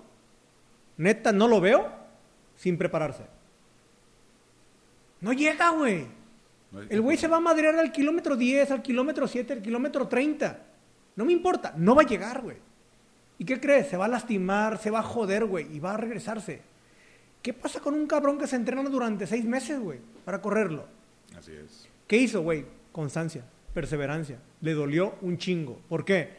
Neta, 0.97 1.33
no 1.33 1.47
lo 1.47 1.61
veo 1.61 1.98
sin 2.59 2.77
prepararse. 2.77 3.23
No 5.21 5.33
llega, 5.33 5.71
güey. 5.71 6.07
No 6.71 6.83
El 6.83 7.01
güey 7.01 7.17
se 7.17 7.29
va 7.29 7.39
a 7.39 7.41
madrear 7.41 7.77
al 7.77 7.91
kilómetro 7.91 8.37
10, 8.37 8.73
al 8.73 8.83
kilómetro 8.83 9.27
7, 9.27 9.55
al 9.55 9.63
kilómetro 9.63 10.07
30. 10.07 10.59
No 11.17 11.25
me 11.25 11.33
importa, 11.33 11.73
no 11.77 11.95
va 11.95 12.03
a 12.03 12.07
llegar, 12.07 12.43
güey. 12.43 12.57
¿Y 13.39 13.45
qué 13.45 13.59
crees? 13.59 13.89
Se 13.89 13.97
va 13.97 14.05
a 14.05 14.09
lastimar, 14.09 14.79
se 14.79 14.91
va 14.91 14.99
a 14.99 15.05
joder, 15.05 15.47
güey, 15.47 15.75
y 15.75 15.79
va 15.79 15.95
a 15.95 15.97
regresarse. 15.97 16.61
¿Qué 17.41 17.53
pasa 17.53 17.81
con 17.81 17.95
un 17.95 18.07
cabrón 18.07 18.37
que 18.37 18.49
se 18.49 18.57
entrena 18.57 18.83
durante 18.83 19.27
seis 19.27 19.45
meses, 19.45 19.79
güey, 19.79 20.01
para 20.25 20.43
correrlo? 20.43 20.87
Así 21.37 21.53
es. 21.53 21.89
¿Qué 22.07 22.17
hizo, 22.17 22.43
güey? 22.43 22.67
Constancia, 22.91 23.45
perseverancia. 23.73 24.39
Le 24.61 24.75
dolió 24.75 25.15
un 25.23 25.39
chingo. 25.39 25.81
¿Por 25.89 26.05
qué? 26.05 26.31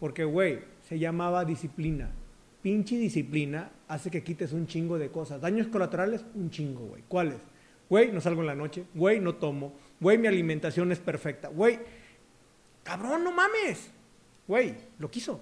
Porque, 0.00 0.24
güey, 0.24 0.60
se 0.88 0.98
llamaba 0.98 1.44
disciplina. 1.44 2.10
Pinche 2.60 2.96
disciplina 2.96 3.70
hace 3.88 4.10
que 4.10 4.22
quites 4.22 4.52
un 4.52 4.66
chingo 4.66 4.98
de 4.98 5.10
cosas. 5.10 5.40
Daños 5.40 5.66
colaterales, 5.68 6.24
un 6.34 6.50
chingo, 6.50 6.80
güey. 6.86 7.02
¿Cuáles? 7.08 7.38
Güey, 7.88 8.12
no 8.12 8.20
salgo 8.20 8.42
en 8.42 8.46
la 8.48 8.54
noche. 8.54 8.84
Güey, 8.94 9.18
no 9.20 9.34
tomo. 9.36 9.72
Güey, 10.00 10.18
mi 10.18 10.26
alimentación 10.28 10.92
es 10.92 10.98
perfecta. 10.98 11.48
Güey, 11.48 11.78
cabrón, 12.84 13.24
no 13.24 13.32
mames. 13.32 13.90
Güey, 14.46 14.74
lo 14.98 15.10
quiso. 15.10 15.40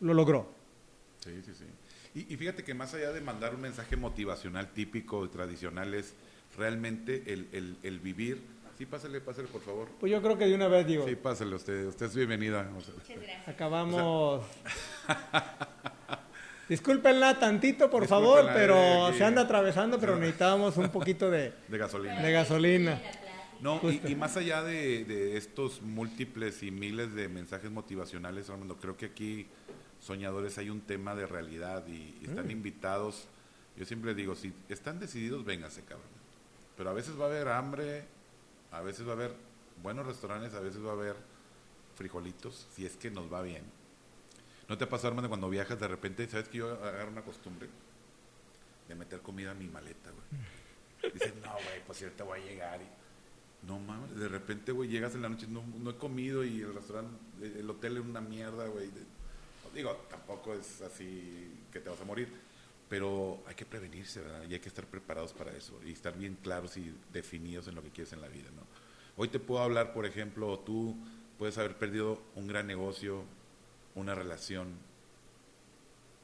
Lo 0.00 0.14
logró. 0.14 0.48
Sí, 1.20 1.40
sí, 1.44 1.52
sí. 1.54 1.64
Y, 2.14 2.32
y 2.32 2.36
fíjate 2.36 2.62
que 2.62 2.74
más 2.74 2.94
allá 2.94 3.10
de 3.12 3.20
mandar 3.20 3.54
un 3.54 3.60
mensaje 3.60 3.96
motivacional 3.96 4.68
típico 4.72 5.24
y 5.24 5.28
tradicional 5.28 5.94
es 5.94 6.14
realmente 6.56 7.24
el, 7.32 7.48
el- 7.52 7.76
el 7.82 7.98
vivir. 7.98 8.40
Sí, 8.78 8.86
pásale, 8.86 9.20
pásale, 9.20 9.46
por 9.48 9.60
favor. 9.60 9.88
Pues 10.00 10.10
yo 10.12 10.20
creo 10.20 10.36
que 10.36 10.46
de 10.46 10.54
una 10.54 10.66
vez 10.68 10.86
digo, 10.86 11.06
Sí, 11.08 11.14
pásale 11.16 11.54
usted. 11.54 11.86
Usted 11.86 12.06
es 12.06 12.14
bienvenida. 12.16 12.68
O 12.70 12.74
Muchas 12.74 12.94
gracias. 13.08 13.48
acabamos. 13.48 14.44
Discúlpenla 16.68 17.38
tantito, 17.38 17.90
por 17.90 18.06
favor, 18.06 18.42
Discúlpenla, 18.42 18.60
pero 18.60 19.08
eh, 19.10 19.18
se 19.18 19.24
anda 19.24 19.42
atravesando, 19.42 19.98
pero 19.98 20.16
necesitábamos 20.16 20.76
un 20.76 20.88
poquito 20.90 21.30
de, 21.30 21.52
de 21.68 21.78
gasolina. 21.78 22.22
de 22.22 22.32
gasolina. 22.32 23.02
No, 23.60 23.80
y, 23.90 24.14
más 24.14 24.36
allá 24.36 24.62
de, 24.62 25.04
de 25.04 25.36
estos 25.36 25.80
múltiples 25.80 26.62
y 26.62 26.70
miles 26.70 27.14
de 27.14 27.28
mensajes 27.28 27.70
motivacionales, 27.70 28.50
Armando, 28.50 28.76
creo 28.76 28.96
que 28.96 29.06
aquí, 29.06 29.46
soñadores, 30.00 30.58
hay 30.58 30.70
un 30.70 30.80
tema 30.80 31.14
de 31.14 31.26
realidad 31.26 31.84
y, 31.86 32.18
y 32.20 32.26
están 32.28 32.50
invitados. 32.50 33.26
Yo 33.76 33.84
siempre 33.86 34.14
digo, 34.14 34.34
si 34.34 34.52
están 34.68 35.00
decididos, 35.00 35.44
vénganse, 35.44 35.82
cabrón. 35.82 36.08
Pero 36.76 36.90
a 36.90 36.92
veces 36.92 37.18
va 37.18 37.24
a 37.24 37.28
haber 37.28 37.48
hambre, 37.48 38.04
a 38.70 38.80
veces 38.82 39.06
va 39.06 39.10
a 39.10 39.14
haber 39.14 39.34
buenos 39.82 40.06
restaurantes, 40.06 40.52
a 40.54 40.60
veces 40.60 40.84
va 40.84 40.90
a 40.90 40.94
haber 40.94 41.16
frijolitos, 41.94 42.66
si 42.74 42.84
es 42.84 42.96
que 42.96 43.10
nos 43.10 43.32
va 43.32 43.42
bien. 43.42 43.62
¿No 44.68 44.78
te 44.78 44.86
pasa, 44.86 45.08
Armando, 45.08 45.28
cuando 45.28 45.50
viajas 45.50 45.78
de 45.78 45.88
repente, 45.88 46.26
sabes 46.28 46.48
que 46.48 46.58
yo 46.58 46.72
agarro 46.72 47.10
una 47.10 47.22
costumbre 47.22 47.68
de 48.88 48.94
meter 48.94 49.20
comida 49.20 49.52
en 49.52 49.58
mi 49.58 49.68
maleta, 49.68 50.10
güey? 50.10 51.12
Dices, 51.12 51.34
no, 51.36 51.52
güey, 51.52 51.84
pues 51.86 52.02
ahorita 52.02 52.24
voy 52.24 52.40
a 52.40 52.44
llegar 52.44 52.80
y... 52.80 53.66
No 53.66 53.78
mames, 53.78 54.14
de 54.14 54.28
repente, 54.28 54.72
güey, 54.72 54.90
llegas 54.90 55.14
en 55.14 55.22
la 55.22 55.28
noche, 55.30 55.46
no, 55.48 55.64
no 55.78 55.90
he 55.90 55.96
comido 55.96 56.44
y 56.44 56.60
el 56.60 56.74
restaurante, 56.74 57.16
el 57.40 57.68
hotel 57.70 57.96
es 57.96 58.04
una 58.04 58.20
mierda, 58.20 58.66
güey. 58.66 58.90
Digo, 59.74 59.90
tampoco 60.10 60.52
es 60.54 60.82
así 60.82 61.50
que 61.72 61.80
te 61.80 61.88
vas 61.88 62.00
a 62.00 62.04
morir, 62.04 62.28
pero 62.90 63.42
hay 63.46 63.54
que 63.54 63.64
prevenirse, 63.64 64.20
¿verdad? 64.20 64.44
Y 64.48 64.52
hay 64.52 64.60
que 64.60 64.68
estar 64.68 64.84
preparados 64.84 65.32
para 65.32 65.50
eso 65.52 65.80
y 65.84 65.92
estar 65.92 66.16
bien 66.16 66.36
claros 66.42 66.76
y 66.76 66.94
definidos 67.12 67.66
en 67.68 67.74
lo 67.74 67.82
que 67.82 67.88
quieres 67.88 68.12
en 68.12 68.20
la 68.20 68.28
vida, 68.28 68.50
¿no? 68.54 68.62
Hoy 69.16 69.28
te 69.28 69.38
puedo 69.38 69.62
hablar, 69.62 69.94
por 69.94 70.04
ejemplo, 70.04 70.58
tú 70.58 70.96
puedes 71.38 71.56
haber 71.56 71.76
perdido 71.78 72.20
un 72.34 72.46
gran 72.46 72.66
negocio, 72.66 73.24
una 73.94 74.14
relación, 74.14 74.74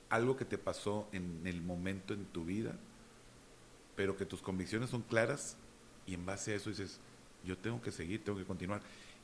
algo 0.09 0.37
que 0.37 0.45
te 0.45 0.59
pasó 0.59 1.09
en 1.13 1.47
el 1.47 1.63
momento 1.63 2.15
en 2.15 2.25
tu 2.27 2.45
vida, 2.45 2.75
pero 3.97 4.17
que 4.17 4.27
tus 4.27 4.43
convicciones 4.43 4.91
son 4.91 5.03
claras 5.03 5.57
y 6.07 6.15
en 6.15 6.27
base 6.27 6.53
a 6.53 6.57
eso 6.57 6.71
dices, 6.71 6.99
yo 7.45 7.57
tengo 7.57 7.81
que 7.81 7.93
seguir, 7.93 8.25
tengo 8.25 8.39
que 8.39 8.45
continuar. 8.45 8.81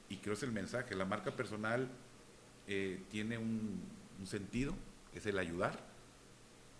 Y 0.09 0.17
creo 0.19 0.35
que 0.35 0.39
es 0.39 0.43
el 0.45 0.53
mensaje, 0.53 0.95
la 0.95 1.05
marca 1.05 1.33
personal 1.33 1.89
eh, 2.69 3.03
tiene 3.11 3.39
un, 3.39 3.81
un 4.21 4.27
sentido, 4.27 4.75
es 5.15 5.27
el 5.27 5.39
ayudar, 5.39 5.79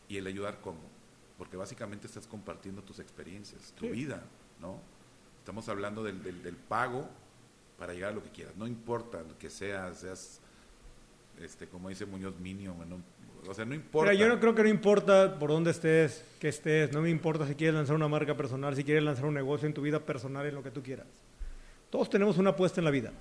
y 0.09 0.19
el 0.19 0.27
ayudar 0.29 0.61
cómo, 0.61 0.79
porque 1.37 1.57
básicamente 1.57 2.07
estás 2.07 2.29
compartiendo 2.29 2.83
tus 2.83 3.01
experiencias, 3.01 3.73
tu 3.73 3.87
Sí. 3.87 3.91
vida, 3.91 4.23
¿no? 4.61 4.81
Estamos 5.41 5.69
hablando 5.69 6.05
del, 6.05 6.23
del, 6.23 6.43
del 6.45 6.55
pago 6.57 7.09
para 7.77 7.93
llegar 7.93 8.13
a 8.13 8.15
lo 8.15 8.23
que 8.23 8.31
quieras, 8.31 8.55
no 8.57 8.69
importa 8.69 9.25
que 9.41 9.51
seas, 9.51 9.99
seas, 10.01 10.41
este, 11.43 11.67
como 11.67 11.89
dice 11.89 12.07
Muñoz 12.07 12.39
Minion, 12.41 12.77
¿no? 12.89 13.01
o 13.49 13.55
sea, 13.55 13.65
no 13.65 13.75
importa. 13.75 14.11
Mira, 14.11 14.25
yo 14.25 14.29
no 14.29 14.41
creo 14.41 14.55
que 14.55 14.63
no 14.63 14.69
importa 14.69 15.39
por 15.39 15.51
dónde 15.51 15.71
estés, 15.71 16.25
que 16.41 16.49
estés, 16.49 16.93
no 16.93 17.01
me 17.01 17.11
importa 17.11 17.47
si 17.47 17.55
quieres 17.55 17.75
lanzar 17.75 17.95
una 17.95 18.09
marca 18.09 18.37
personal, 18.37 18.75
si 18.75 18.85
quieres 18.85 19.05
lanzar 19.05 19.25
un 19.27 19.35
negocio 19.35 19.67
en 19.67 19.75
tu 19.75 19.83
vida 19.83 20.01
personal, 20.01 20.47
en 20.47 20.55
lo 20.55 20.63
que 20.63 20.71
tú 20.71 20.83
quieras. 20.83 21.07
Todos 21.91 22.11
tenemos 22.11 22.39
una 22.39 22.51
apuesta 22.51 22.81
en 22.81 22.85
la 22.85 22.91
vida. 22.91 23.13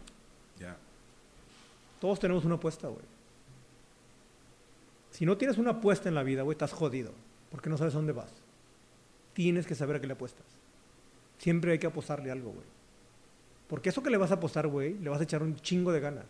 Ya, 0.59 0.77
Todos 1.99 2.19
tenemos 2.19 2.45
una 2.45 2.55
apuesta, 2.55 2.87
güey. 2.87 3.03
Si 5.11 5.25
no 5.25 5.37
tienes 5.37 5.57
una 5.57 5.71
apuesta 5.71 6.09
en 6.09 6.15
la 6.15 6.23
vida, 6.23 6.41
güey, 6.41 6.55
estás 6.55 6.73
jodido. 6.73 7.11
Porque 7.49 7.69
no 7.69 7.77
sabes 7.77 7.93
dónde 7.93 8.11
vas. 8.11 8.31
Tienes 9.33 9.65
que 9.65 9.75
saber 9.75 9.97
a 9.97 10.01
qué 10.01 10.07
le 10.07 10.13
apuestas. 10.13 10.45
Siempre 11.37 11.73
hay 11.73 11.79
que 11.79 11.87
apostarle 11.87 12.31
algo, 12.31 12.51
güey. 12.51 12.65
Porque 13.67 13.89
eso 13.89 14.03
que 14.03 14.09
le 14.09 14.17
vas 14.17 14.31
a 14.31 14.35
apostar, 14.35 14.67
güey, 14.67 14.97
le 14.97 15.09
vas 15.09 15.19
a 15.19 15.23
echar 15.23 15.41
un 15.41 15.55
chingo 15.55 15.91
de 15.91 15.99
ganas. 15.99 16.25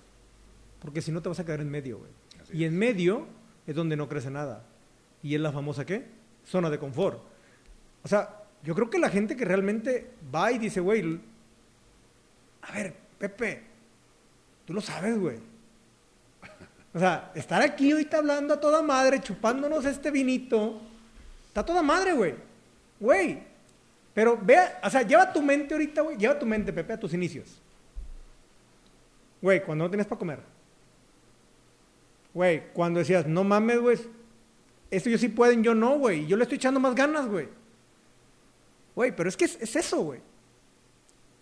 Porque 0.79 1.01
si 1.01 1.11
no 1.11 1.21
te 1.21 1.29
vas 1.29 1.39
a 1.39 1.45
quedar 1.45 1.61
en 1.61 1.69
medio, 1.69 1.99
güey. 1.99 2.11
Y 2.53 2.65
en 2.65 2.77
medio 2.77 3.27
es 3.65 3.75
donde 3.75 3.95
no 3.95 4.07
crece 4.07 4.29
nada. 4.29 4.63
Y 5.23 5.35
es 5.35 5.41
la 5.41 5.51
famosa, 5.51 5.85
¿qué? 5.85 6.05
Zona 6.45 6.69
de 6.69 6.77
confort. 6.77 7.19
O 8.03 8.07
sea, 8.07 8.43
yo 8.63 8.75
creo 8.75 8.89
que 8.89 8.99
la 8.99 9.09
gente 9.09 9.35
que 9.35 9.45
realmente 9.45 10.11
va 10.33 10.51
y 10.51 10.59
dice, 10.59 10.79
güey, 10.79 11.19
a 12.61 12.71
ver, 12.71 12.95
Pepe, 13.17 13.63
tú 14.65 14.73
lo 14.73 14.81
sabes, 14.81 15.17
güey. 15.17 15.39
O 16.93 16.99
sea, 16.99 17.31
estar 17.35 17.61
aquí 17.61 17.91
ahorita 17.91 18.17
hablando 18.17 18.53
a 18.53 18.59
toda 18.59 18.81
madre, 18.81 19.19
chupándonos 19.19 19.83
este 19.85 20.11
vinito, 20.11 20.79
está 21.47 21.65
toda 21.65 21.83
madre, 21.83 22.13
güey. 22.13 22.35
Güey. 22.99 23.43
Pero 24.13 24.39
vea, 24.41 24.79
o 24.81 24.89
sea, 24.89 25.01
lleva 25.01 25.33
tu 25.33 25.41
mente 25.41 25.73
ahorita, 25.73 26.01
güey, 26.01 26.17
lleva 26.17 26.39
tu 26.39 26.45
mente, 26.45 26.71
Pepe, 26.71 26.93
a 26.93 26.99
tus 26.99 27.13
inicios. 27.13 27.61
Güey, 29.41 29.61
cuando 29.63 29.83
no 29.83 29.89
tienes 29.89 30.07
para 30.07 30.19
comer. 30.19 30.54
Güey, 32.35 32.67
cuando 32.73 32.99
decías, 32.99 33.25
no 33.25 33.45
mames, 33.45 33.79
güey, 33.79 33.97
esto 34.91 35.09
yo 35.09 35.17
sí 35.17 35.29
pueden, 35.29 35.63
yo 35.63 35.73
no, 35.73 35.97
güey. 35.97 36.27
Yo 36.27 36.35
le 36.35 36.43
estoy 36.43 36.57
echando 36.57 36.81
más 36.81 36.93
ganas, 36.93 37.27
güey. 37.27 37.47
Güey, 38.93 39.15
pero 39.15 39.29
es 39.29 39.37
que 39.37 39.45
es, 39.45 39.57
es 39.61 39.75
eso, 39.75 40.03
güey. 40.03 40.19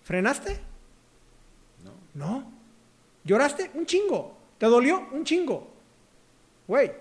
¿Frenaste? 0.04 0.60
¿no? 1.84 1.92
No. 2.14 2.52
¿Lloraste? 3.24 3.72
Un 3.74 3.88
chingo. 3.88 4.38
¿Te 4.60 4.68
dolió? 4.68 5.08
Un 5.12 5.24
chingo. 5.24 5.68
Güey. 6.68 6.92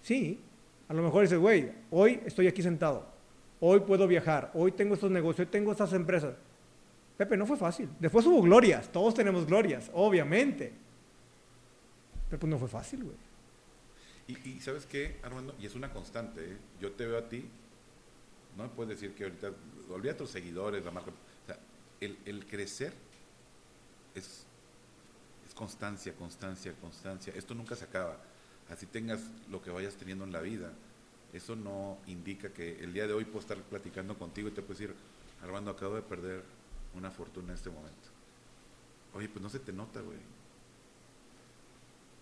Sí. 0.00 0.40
A 0.88 0.94
lo 0.94 1.02
mejor 1.02 1.22
dices, 1.22 1.38
güey, 1.38 1.72
hoy 1.90 2.20
estoy 2.24 2.46
aquí 2.46 2.62
sentado. 2.62 3.06
Hoy 3.60 3.80
puedo 3.80 4.06
viajar. 4.06 4.50
Hoy 4.54 4.72
tengo 4.72 4.94
estos 4.94 5.10
negocios. 5.10 5.46
Hoy 5.46 5.52
tengo 5.52 5.72
estas 5.72 5.92
empresas. 5.92 6.34
Pepe, 7.18 7.36
no 7.36 7.44
fue 7.44 7.58
fácil. 7.58 7.90
Después 8.00 8.24
hubo 8.26 8.40
glorias. 8.40 8.90
Todos 8.90 9.14
tenemos 9.14 9.46
glorias, 9.46 9.90
obviamente. 9.92 10.72
Pero 12.34 12.40
pues 12.40 12.50
no 12.50 12.58
fue 12.58 12.68
fácil, 12.68 13.04
güey. 13.04 13.16
Y, 14.26 14.60
¿sabes 14.60 14.86
qué, 14.86 15.20
Armando? 15.22 15.54
Y 15.60 15.66
es 15.66 15.76
una 15.76 15.92
constante, 15.92 16.44
¿eh? 16.44 16.56
Yo 16.80 16.90
te 16.90 17.06
veo 17.06 17.16
a 17.16 17.28
ti, 17.28 17.48
no 18.56 18.64
me 18.64 18.70
puedes 18.70 19.00
decir 19.00 19.14
que 19.14 19.22
ahorita, 19.22 19.52
olvida 19.88 20.14
a 20.14 20.16
tus 20.16 20.30
seguidores, 20.30 20.84
la 20.84 20.90
marca. 20.90 21.12
O 21.12 21.46
sea, 21.46 21.60
el, 22.00 22.18
el 22.24 22.44
crecer 22.44 22.92
es, 24.16 24.46
es 25.46 25.54
constancia, 25.54 26.12
constancia, 26.14 26.72
constancia. 26.80 27.32
Esto 27.36 27.54
nunca 27.54 27.76
se 27.76 27.84
acaba. 27.84 28.18
Así 28.68 28.86
tengas 28.86 29.20
lo 29.48 29.62
que 29.62 29.70
vayas 29.70 29.94
teniendo 29.94 30.24
en 30.24 30.32
la 30.32 30.40
vida. 30.40 30.72
Eso 31.32 31.54
no 31.54 31.98
indica 32.08 32.52
que 32.52 32.82
el 32.82 32.92
día 32.92 33.06
de 33.06 33.12
hoy 33.12 33.26
puedo 33.26 33.42
estar 33.42 33.58
platicando 33.58 34.18
contigo 34.18 34.48
y 34.48 34.50
te 34.50 34.60
puedo 34.60 34.76
decir, 34.76 34.92
Armando, 35.40 35.70
acabo 35.70 35.94
de 35.94 36.02
perder 36.02 36.42
una 36.96 37.12
fortuna 37.12 37.50
en 37.50 37.54
este 37.54 37.70
momento. 37.70 38.08
Oye, 39.12 39.28
pues 39.28 39.40
no 39.40 39.48
se 39.48 39.60
te 39.60 39.72
nota, 39.72 40.00
güey. 40.00 40.18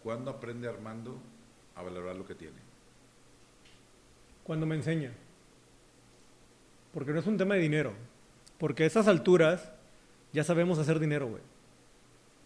¿Cuándo 0.02 0.30
aprende 0.30 0.68
Armando 0.68 1.16
a 1.74 1.82
valorar 1.82 2.16
lo 2.16 2.26
que 2.26 2.34
tiene? 2.34 2.56
Cuando 4.44 4.66
me 4.66 4.74
enseña. 4.74 5.12
Porque 6.92 7.12
no 7.12 7.20
es 7.20 7.26
un 7.26 7.38
tema 7.38 7.54
de 7.54 7.60
dinero. 7.60 7.92
Porque 8.58 8.84
a 8.84 8.86
esas 8.86 9.08
alturas 9.08 9.70
ya 10.32 10.44
sabemos 10.44 10.78
hacer 10.78 10.98
dinero, 10.98 11.28
güey. 11.28 11.42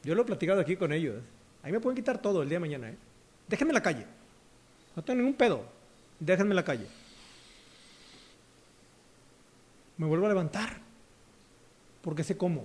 Yo 0.03 0.15
lo 0.15 0.23
he 0.23 0.27
platicado 0.27 0.61
aquí 0.61 0.77
con 0.77 0.93
ellos. 0.93 1.23
A 1.63 1.67
mí 1.67 1.73
me 1.73 1.81
pueden 1.81 1.97
quitar 1.97 2.21
todo 2.21 2.43
el 2.43 2.49
día 2.49 2.57
de 2.57 2.61
mañana, 2.61 2.91
¿eh? 2.91 2.97
Déjenme 3.49 3.71
en 3.71 3.75
la 3.75 3.83
calle. 3.83 4.07
No 4.95 5.03
tengo 5.03 5.19
ningún 5.19 5.35
pedo. 5.35 5.65
Déjenme 6.21 6.51
en 6.51 6.57
la 6.57 6.65
calle. 6.65 6.87
Me 9.97 10.07
vuelvo 10.07 10.27
a 10.27 10.29
levantar. 10.29 10.79
Porque 12.03 12.23
sé 12.23 12.37
cómo. 12.37 12.65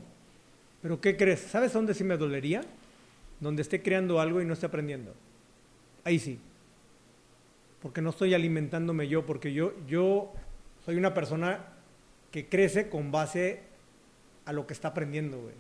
Pero 0.82 1.00
¿qué 1.00 1.16
crees? 1.16 1.40
¿Sabes 1.42 1.74
dónde 1.74 1.94
sí 1.94 2.04
me 2.04 2.18
dolería? 2.18 2.64
Donde 3.42 3.62
esté 3.64 3.82
creando 3.82 4.22
algo 4.22 4.42
y 4.42 4.46
no 4.46 4.54
esté 4.54 4.68
aprendiendo. 4.68 5.14
Ahí 6.06 6.18
sí. 6.20 6.40
Porque 7.82 8.02
no 8.02 8.12
estoy 8.12 8.34
alimentándome 8.34 9.08
yo, 9.10 9.26
porque 9.26 9.52
yo, 9.52 9.74
yo 9.88 10.32
soy 10.86 10.96
una 10.96 11.14
persona 11.14 11.66
que 12.32 12.48
crece 12.48 12.90
con 12.90 13.12
base 13.12 13.64
a 14.46 14.54
lo 14.54 14.66
que 14.66 14.74
está 14.74 14.88
aprendiendo, 14.90 15.40
güey. 15.42 15.56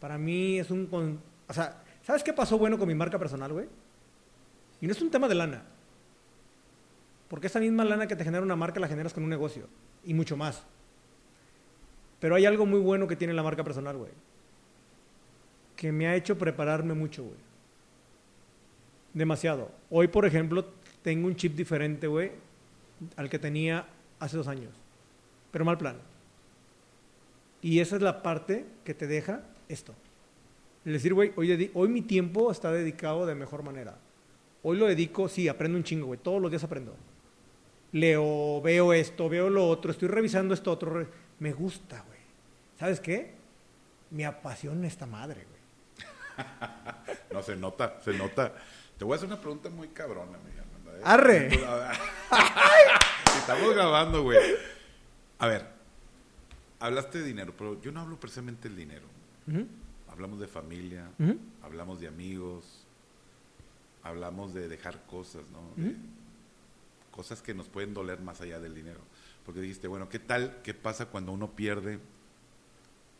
Para 0.00 0.18
mí 0.18 0.58
es 0.58 0.70
un... 0.70 0.86
con- 0.86 1.20
O 1.48 1.52
sea, 1.52 1.82
¿sabes 2.02 2.24
qué 2.24 2.32
pasó 2.32 2.58
bueno 2.58 2.78
con 2.78 2.88
mi 2.88 2.94
marca 2.94 3.18
personal, 3.18 3.52
güey? 3.52 3.68
Y 4.80 4.86
no 4.86 4.92
es 4.92 5.00
un 5.02 5.10
tema 5.10 5.28
de 5.28 5.34
lana. 5.36 5.62
Porque 7.28 7.46
esa 7.46 7.60
misma 7.60 7.84
lana 7.84 8.06
que 8.06 8.16
te 8.16 8.24
genera 8.24 8.42
una 8.42 8.56
marca 8.56 8.80
la 8.80 8.88
generas 8.88 9.12
con 9.14 9.22
un 9.24 9.30
negocio. 9.30 9.68
Y 10.04 10.14
mucho 10.14 10.36
más. 10.36 10.64
Pero 12.20 12.34
hay 12.34 12.46
algo 12.46 12.64
muy 12.66 12.80
bueno 12.80 13.06
que 13.06 13.16
tiene 13.16 13.34
la 13.34 13.42
marca 13.42 13.64
personal, 13.64 13.96
güey. 13.96 14.10
Que 15.76 15.92
me 15.92 16.06
ha 16.06 16.16
hecho 16.16 16.38
prepararme 16.38 16.94
mucho, 16.94 17.24
güey. 17.24 17.36
Demasiado. 19.12 19.70
Hoy, 19.90 20.08
por 20.08 20.26
ejemplo, 20.26 20.66
tengo 21.02 21.26
un 21.26 21.36
chip 21.36 21.54
diferente, 21.54 22.06
güey, 22.06 22.32
al 23.16 23.28
que 23.28 23.38
tenía 23.38 23.86
hace 24.18 24.36
dos 24.36 24.48
años. 24.48 24.72
Pero 25.50 25.64
mal 25.64 25.78
plan. 25.78 25.96
Y 27.62 27.80
esa 27.80 27.96
es 27.96 28.02
la 28.02 28.22
parte 28.22 28.64
que 28.84 28.94
te 28.94 29.06
deja 29.06 29.42
esto. 29.68 29.94
Es 30.84 30.92
decir, 30.92 31.14
güey, 31.14 31.32
hoy, 31.36 31.70
hoy 31.72 31.88
mi 31.88 32.02
tiempo 32.02 32.50
está 32.50 32.70
dedicado 32.72 33.24
de 33.24 33.34
mejor 33.34 33.62
manera. 33.62 33.96
Hoy 34.62 34.76
lo 34.76 34.86
dedico, 34.86 35.28
sí, 35.28 35.48
aprendo 35.48 35.78
un 35.78 35.84
chingo, 35.84 36.06
güey. 36.06 36.20
Todos 36.22 36.40
los 36.42 36.50
días 36.50 36.64
aprendo. 36.64 36.94
Leo, 37.92 38.60
veo 38.60 38.92
esto, 38.92 39.28
veo 39.28 39.48
lo 39.48 39.68
otro, 39.68 39.92
estoy 39.92 40.08
revisando 40.08 40.52
esto 40.52 40.72
otro. 40.72 41.06
Me 41.38 41.52
gusta, 41.52 42.02
güey. 42.06 42.18
¿Sabes 42.78 42.98
qué? 42.98 43.32
Me 44.10 44.26
apasiona 44.26 44.86
esta 44.86 45.06
madre, 45.06 45.44
güey. 45.48 45.53
No, 47.32 47.42
se 47.42 47.56
nota, 47.56 48.00
se 48.02 48.12
nota. 48.12 48.54
Te 48.98 49.04
voy 49.04 49.14
a 49.14 49.16
hacer 49.16 49.26
una 49.28 49.40
pregunta 49.40 49.68
muy 49.70 49.88
cabrona, 49.88 50.38
¿eh? 50.38 51.00
Arre. 51.02 51.48
Estamos 53.38 53.74
grabando, 53.74 54.22
güey. 54.22 54.38
A 55.38 55.46
ver, 55.46 55.66
hablaste 56.80 57.18
de 57.18 57.24
dinero, 57.24 57.52
pero 57.56 57.80
yo 57.80 57.92
no 57.92 58.00
hablo 58.00 58.18
precisamente 58.18 58.68
del 58.68 58.76
dinero. 58.76 59.06
Hablamos 60.08 60.38
de 60.38 60.46
familia, 60.46 61.10
hablamos 61.62 62.00
de 62.00 62.06
amigos, 62.08 62.86
hablamos 64.02 64.54
de 64.54 64.68
dejar 64.68 65.04
cosas, 65.06 65.42
¿no? 65.50 65.60
De 65.84 65.96
cosas 67.10 67.42
que 67.42 67.52
nos 67.52 67.68
pueden 67.68 67.94
doler 67.94 68.20
más 68.20 68.40
allá 68.40 68.60
del 68.60 68.74
dinero. 68.74 69.00
Porque 69.44 69.60
dijiste, 69.60 69.88
bueno, 69.88 70.08
¿qué 70.08 70.18
tal? 70.18 70.62
¿Qué 70.62 70.72
pasa 70.72 71.06
cuando 71.06 71.32
uno 71.32 71.50
pierde 71.50 71.98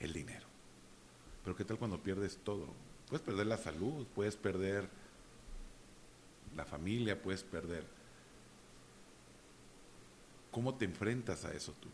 el 0.01 0.13
dinero? 0.13 0.47
Pero 1.43 1.57
¿qué 1.57 1.65
tal 1.65 1.77
cuando 1.79 1.99
pierdes 2.03 2.39
todo? 2.43 2.69
Puedes 3.15 3.27
perder 3.27 3.47
la 3.47 3.57
salud, 3.57 4.05
puedes 4.13 4.35
perder 4.35 4.89
la 6.57 6.65
familia, 6.65 7.23
puedes 7.23 7.45
perder. 7.45 7.85
¿Cómo 10.51 10.75
te 10.75 10.85
enfrentas 10.85 11.45
a 11.45 11.53
eso 11.53 11.73
tú? 11.81 11.89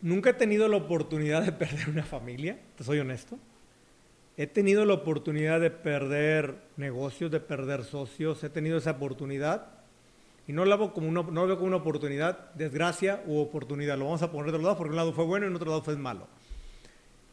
Nunca 0.00 0.30
he 0.30 0.34
tenido 0.34 0.68
la 0.68 0.76
oportunidad 0.76 1.42
de 1.42 1.50
perder 1.50 1.88
una 1.88 2.04
familia, 2.04 2.56
te 2.76 2.84
soy 2.84 3.00
honesto. 3.00 3.36
He 4.36 4.46
tenido 4.46 4.84
la 4.84 4.94
oportunidad 4.94 5.60
de 5.60 5.72
perder 5.72 6.54
negocios, 6.76 7.28
de 7.32 7.40
perder 7.40 7.82
socios, 7.82 8.44
he 8.44 8.48
tenido 8.48 8.78
esa 8.78 8.92
oportunidad. 8.92 9.70
Y 10.46 10.52
no 10.52 10.62
hago 10.62 10.94
como 10.94 11.08
una, 11.08 11.22
lo 11.22 11.46
veo 11.48 11.56
como 11.56 11.66
una 11.66 11.78
oportunidad, 11.78 12.54
desgracia 12.54 13.24
u 13.26 13.38
oportunidad. 13.38 13.98
Lo 13.98 14.04
vamos 14.04 14.22
a 14.22 14.30
poner 14.30 14.52
de 14.52 14.58
los 14.58 14.62
lados 14.62 14.78
porque 14.78 14.90
un 14.90 14.96
lado 14.98 15.12
fue 15.12 15.24
bueno 15.24 15.46
y 15.46 15.48
en 15.48 15.56
otro 15.56 15.70
lado 15.70 15.82
fue 15.82 15.96
malo. 15.96 16.28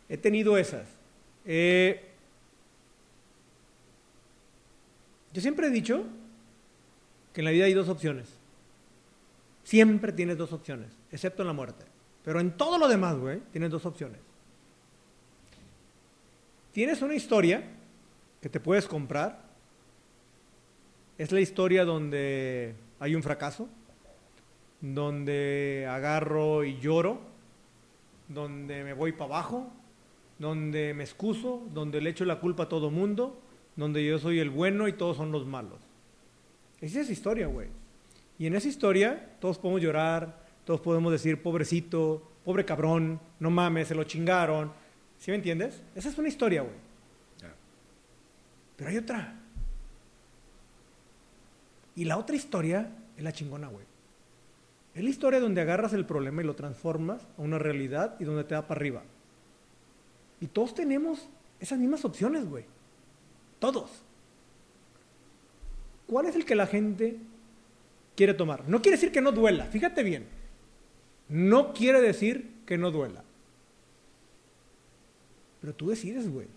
He 0.10 0.18
tenido 0.18 0.58
esas. 0.58 1.03
Eh, 1.46 2.10
yo 5.34 5.42
siempre 5.42 5.68
he 5.68 5.72
dicho 5.72 6.06
que 7.34 7.42
en 7.42 7.46
la 7.46 7.52
vida 7.52 7.66
hay 7.66 7.74
dos 7.74 7.90
opciones. 7.90 8.30
Siempre 9.64 10.12
tienes 10.12 10.38
dos 10.38 10.54
opciones, 10.54 10.90
excepto 11.12 11.44
en 11.44 11.48
la 11.48 11.54
muerte. 11.54 11.86
Pero 12.24 12.40
en 12.40 12.52
todo 12.58 12.78
lo 12.78 12.88
demás, 12.88 13.18
güey, 13.18 13.42
tienes 13.52 13.72
dos 13.72 13.86
opciones. 13.86 14.20
Tienes 16.72 17.02
una 17.02 17.16
historia 17.16 17.64
que 18.42 18.50
te 18.50 18.60
puedes 18.60 18.88
comprar. 18.88 19.42
Es 21.18 21.32
la 21.32 21.40
historia 21.40 21.86
donde 21.86 22.76
hay 23.00 23.16
un 23.16 23.24
fracaso, 23.24 23.70
donde 24.82 25.88
agarro 25.90 26.64
y 26.64 26.80
lloro, 26.80 27.22
donde 28.28 28.84
me 28.84 28.94
voy 28.94 29.12
para 29.12 29.26
abajo, 29.26 29.72
donde 30.44 30.94
me 30.94 31.06
excuso, 31.06 31.66
donde 31.74 32.02
le 32.02 32.10
echo 32.10 32.26
la 32.26 32.42
culpa 32.42 32.64
a 32.64 32.70
todo 32.70 32.92
mundo, 32.92 33.40
donde 33.78 34.06
yo 34.06 34.20
soy 34.20 34.40
el 34.40 34.50
bueno 34.50 34.90
y 34.90 34.94
todos 34.94 35.16
son 35.16 35.32
los 35.32 35.46
malos. 35.46 35.80
Esa 36.82 37.00
es 37.00 37.10
historia, 37.10 37.48
güey. 37.48 37.70
Y 38.38 38.48
en 38.48 38.56
esa 38.56 38.68
historia 38.68 39.38
todos 39.40 39.58
podemos 39.58 39.82
llorar, 39.82 40.46
todos 40.66 40.82
podemos 40.82 41.14
decir, 41.14 41.42
pobrecito, 41.42 42.30
pobre 42.44 42.66
cabrón, 42.66 43.22
no 43.40 43.52
mames, 43.52 43.88
se 43.88 43.96
lo 43.96 44.04
chingaron. 44.04 44.74
¿Sí 45.18 45.32
me 45.32 45.38
entiendes? 45.38 45.82
Esa 45.96 46.10
es 46.10 46.18
una 46.18 46.28
historia, 46.28 46.62
güey. 46.62 46.76
Pero 48.76 48.90
hay 48.90 48.98
otra. 48.98 49.40
Y 51.96 52.04
la 52.04 52.18
otra 52.18 52.36
historia 52.36 52.92
es 53.16 53.24
la 53.24 53.32
chingona, 53.32 53.70
güey. 53.70 53.86
Es 54.94 55.06
la 55.06 55.10
historia 55.10 55.40
donde 55.40 55.62
agarras 55.62 55.94
el 55.94 56.06
problema 56.06 56.42
y 56.42 56.46
lo 56.46 56.54
transformas 56.54 57.26
a 57.38 57.42
una 57.42 57.60
realidad 57.60 58.18
y 58.20 58.26
donde 58.26 58.44
te 58.44 58.56
da 58.56 58.68
para 58.68 58.80
arriba. 58.80 59.04
Y 60.44 60.48
todos 60.48 60.76
tenemos 60.76 61.30
esas 61.62 61.80
mismas 61.80 62.04
opciones, 62.04 62.46
güey. 62.50 62.66
Todos. 63.60 63.90
¿Cuál 66.06 66.26
es 66.26 66.36
el 66.36 66.44
que 66.44 66.54
la 66.54 66.68
gente 66.68 67.16
quiere 68.18 68.34
tomar? 68.34 68.68
No 68.68 68.82
quiere 68.82 68.98
decir 68.98 69.14
que 69.14 69.22
no 69.22 69.32
duela, 69.32 69.64
fíjate 69.68 70.04
bien. 70.04 70.28
No 71.30 71.72
quiere 71.72 72.02
decir 72.02 72.56
que 72.66 72.78
no 72.78 72.92
duela. 72.92 73.24
Pero 75.62 75.74
tú 75.74 75.88
decides, 75.88 76.30
güey. 76.30 76.48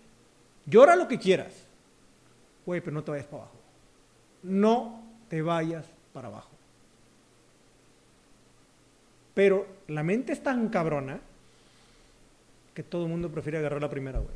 Llora 0.65 0.97
lo 0.97 1.07
que 1.07 1.17
quieras. 1.17 1.53
Güey, 2.65 2.81
pero 2.81 2.93
no 2.93 3.05
te 3.05 3.11
vayas 3.11 3.27
para 3.27 3.37
abajo. 3.43 3.57
No 4.43 5.01
te 5.29 5.41
vayas 5.41 5.85
para 6.11 6.27
abajo. 6.27 6.51
Pero 9.33 9.65
la 9.87 10.03
mente 10.03 10.33
es 10.33 10.43
tan 10.43 10.67
cabrona 10.67 11.21
que 12.77 12.83
todo 12.83 13.05
el 13.05 13.09
mundo 13.09 13.31
prefiere 13.31 13.57
agarrar 13.57 13.81
la 13.81 13.89
primera, 13.89 14.19
güey. 14.19 14.35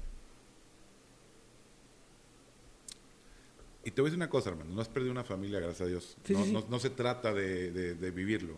Y 3.83 3.91
te 3.91 4.01
voy 4.01 4.07
a 4.07 4.09
decir 4.09 4.17
una 4.17 4.31
cosa, 4.31 4.49
hermano, 4.49 4.73
no 4.73 4.81
has 4.81 4.89
perdido 4.89 5.11
una 5.11 5.23
familia, 5.23 5.59
gracias 5.59 5.81
a 5.81 5.85
Dios. 5.85 6.17
Sí, 6.23 6.33
no, 6.33 6.39
sí, 6.39 6.45
sí. 6.47 6.51
no- 6.53 6.65
no 6.67 6.79
se 6.79 6.89
trata 6.89 7.31
de, 7.35 7.71
de- 7.71 7.93
de 7.93 8.09
vivirlo. 8.09 8.55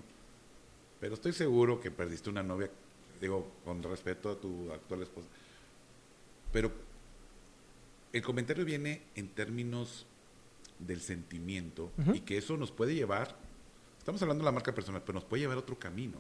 Pero 1.02 1.16
estoy 1.16 1.34
seguro 1.34 1.82
que 1.82 1.92
perdiste 1.92 2.30
una 2.30 2.44
novia, 2.44 2.70
digo, 3.20 3.46
con 3.66 3.84
respeto 3.84 4.30
a 4.32 4.40
tu 4.40 4.72
actual 4.72 5.02
esposa. 5.04 5.28
Pero 6.54 6.72
el 8.14 8.22
comentario 8.22 8.64
viene 8.64 9.02
en 9.16 9.28
términos 9.28 10.06
del 10.80 11.02
sentimiento 11.02 11.92
Ujú. 11.98 12.16
y 12.16 12.22
que 12.22 12.38
eso 12.38 12.56
nos 12.56 12.72
puede 12.72 12.96
llevar, 12.96 13.36
estamos 14.00 14.22
hablando 14.22 14.44
de 14.44 14.46
la 14.46 14.52
marca 14.54 14.74
personal, 14.74 15.02
pero 15.06 15.16
nos 15.16 15.26
puede 15.26 15.42
llevar 15.42 15.58
a 15.58 15.60
otro 15.60 15.78
camino. 15.78 16.20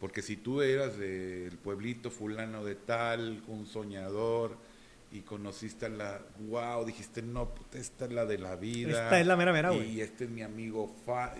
Porque 0.00 0.22
si 0.22 0.36
tú 0.36 0.62
eras 0.62 0.98
del 0.98 1.58
pueblito 1.58 2.10
fulano 2.10 2.64
de 2.64 2.74
tal, 2.74 3.42
un 3.48 3.66
soñador, 3.66 4.56
y 5.12 5.20
conociste 5.20 5.86
a 5.86 5.88
la, 5.88 6.20
wow, 6.48 6.84
dijiste, 6.84 7.20
no, 7.20 7.48
puta, 7.48 7.78
esta 7.78 8.04
es 8.04 8.12
la 8.12 8.24
de 8.24 8.38
la 8.38 8.56
vida. 8.56 9.04
Esta 9.04 9.20
es 9.20 9.26
la 9.26 9.36
mera 9.36 9.52
mera, 9.52 9.70
güey. 9.70 9.90
Y 9.90 10.00
este 10.00 10.24
es 10.24 10.30
mi 10.30 10.42
amigo 10.42 10.94
fa, 11.04 11.34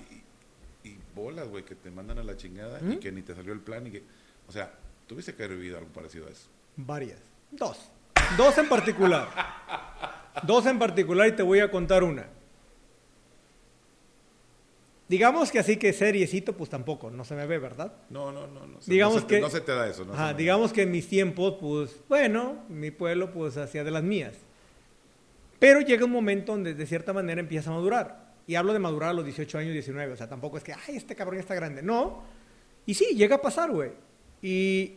y, 0.84 0.88
y 0.88 0.98
bolas, 1.14 1.48
güey, 1.48 1.64
que 1.64 1.74
te 1.74 1.90
mandan 1.90 2.18
a 2.18 2.24
la 2.24 2.36
chingada 2.36 2.80
y 2.82 2.96
que 2.96 3.12
ni 3.12 3.22
te 3.22 3.34
salió 3.34 3.52
el 3.52 3.60
plan 3.60 3.86
y 3.86 3.92
que, 3.92 4.02
o 4.48 4.52
sea, 4.52 4.72
tuviste 5.06 5.34
que 5.34 5.44
haber 5.44 5.56
vivido 5.56 5.78
algo 5.78 5.90
parecido 5.90 6.26
a 6.26 6.30
eso. 6.30 6.48
Varias. 6.76 7.20
Dos. 7.50 7.90
Dos 8.36 8.58
en 8.58 8.68
particular. 8.68 9.28
Dos 10.42 10.66
en 10.66 10.78
particular 10.78 11.28
y 11.28 11.32
te 11.32 11.42
voy 11.42 11.60
a 11.60 11.70
contar 11.70 12.02
una. 12.02 12.26
Digamos 15.10 15.50
que 15.50 15.58
así 15.58 15.76
que 15.76 15.92
seriecito, 15.92 16.56
pues 16.56 16.70
tampoco, 16.70 17.10
no 17.10 17.24
se 17.24 17.34
me 17.34 17.44
ve, 17.44 17.58
¿verdad? 17.58 17.92
No, 18.10 18.30
no, 18.30 18.46
no, 18.46 18.64
no. 18.66 18.78
Digamos 18.86 19.16
no 19.16 19.20
se 19.22 19.26
te- 19.26 19.34
que- 19.34 19.40
no 19.40 19.50
se 19.50 19.60
te 19.60 19.72
da 19.72 19.88
eso, 19.88 20.04
¿no? 20.04 20.12
Ajá, 20.12 20.34
digamos 20.34 20.72
que 20.72 20.82
en 20.82 20.92
mis 20.92 21.08
tiempos, 21.08 21.56
pues, 21.60 22.00
bueno, 22.08 22.64
mi 22.68 22.92
pueblo, 22.92 23.32
pues, 23.32 23.56
hacía 23.56 23.82
de 23.82 23.90
las 23.90 24.04
mías. 24.04 24.34
Pero 25.58 25.80
llega 25.80 26.04
un 26.04 26.12
momento 26.12 26.52
donde, 26.52 26.74
de 26.74 26.86
cierta 26.86 27.12
manera, 27.12 27.40
empieza 27.40 27.70
a 27.70 27.74
madurar. 27.74 28.30
Y 28.46 28.54
hablo 28.54 28.72
de 28.72 28.78
madurar 28.78 29.10
a 29.10 29.12
los 29.12 29.24
18 29.24 29.58
años, 29.58 29.72
19. 29.72 30.12
O 30.12 30.16
sea, 30.16 30.28
tampoco 30.28 30.56
es 30.58 30.62
que, 30.64 30.72
ay, 30.72 30.96
este 30.96 31.16
cabrón 31.16 31.36
ya 31.36 31.40
está 31.42 31.54
grande. 31.56 31.82
No. 31.82 32.22
Y 32.86 32.94
sí, 32.94 33.14
llega 33.16 33.36
a 33.36 33.42
pasar, 33.42 33.70
güey. 33.72 33.90
Y 34.42 34.96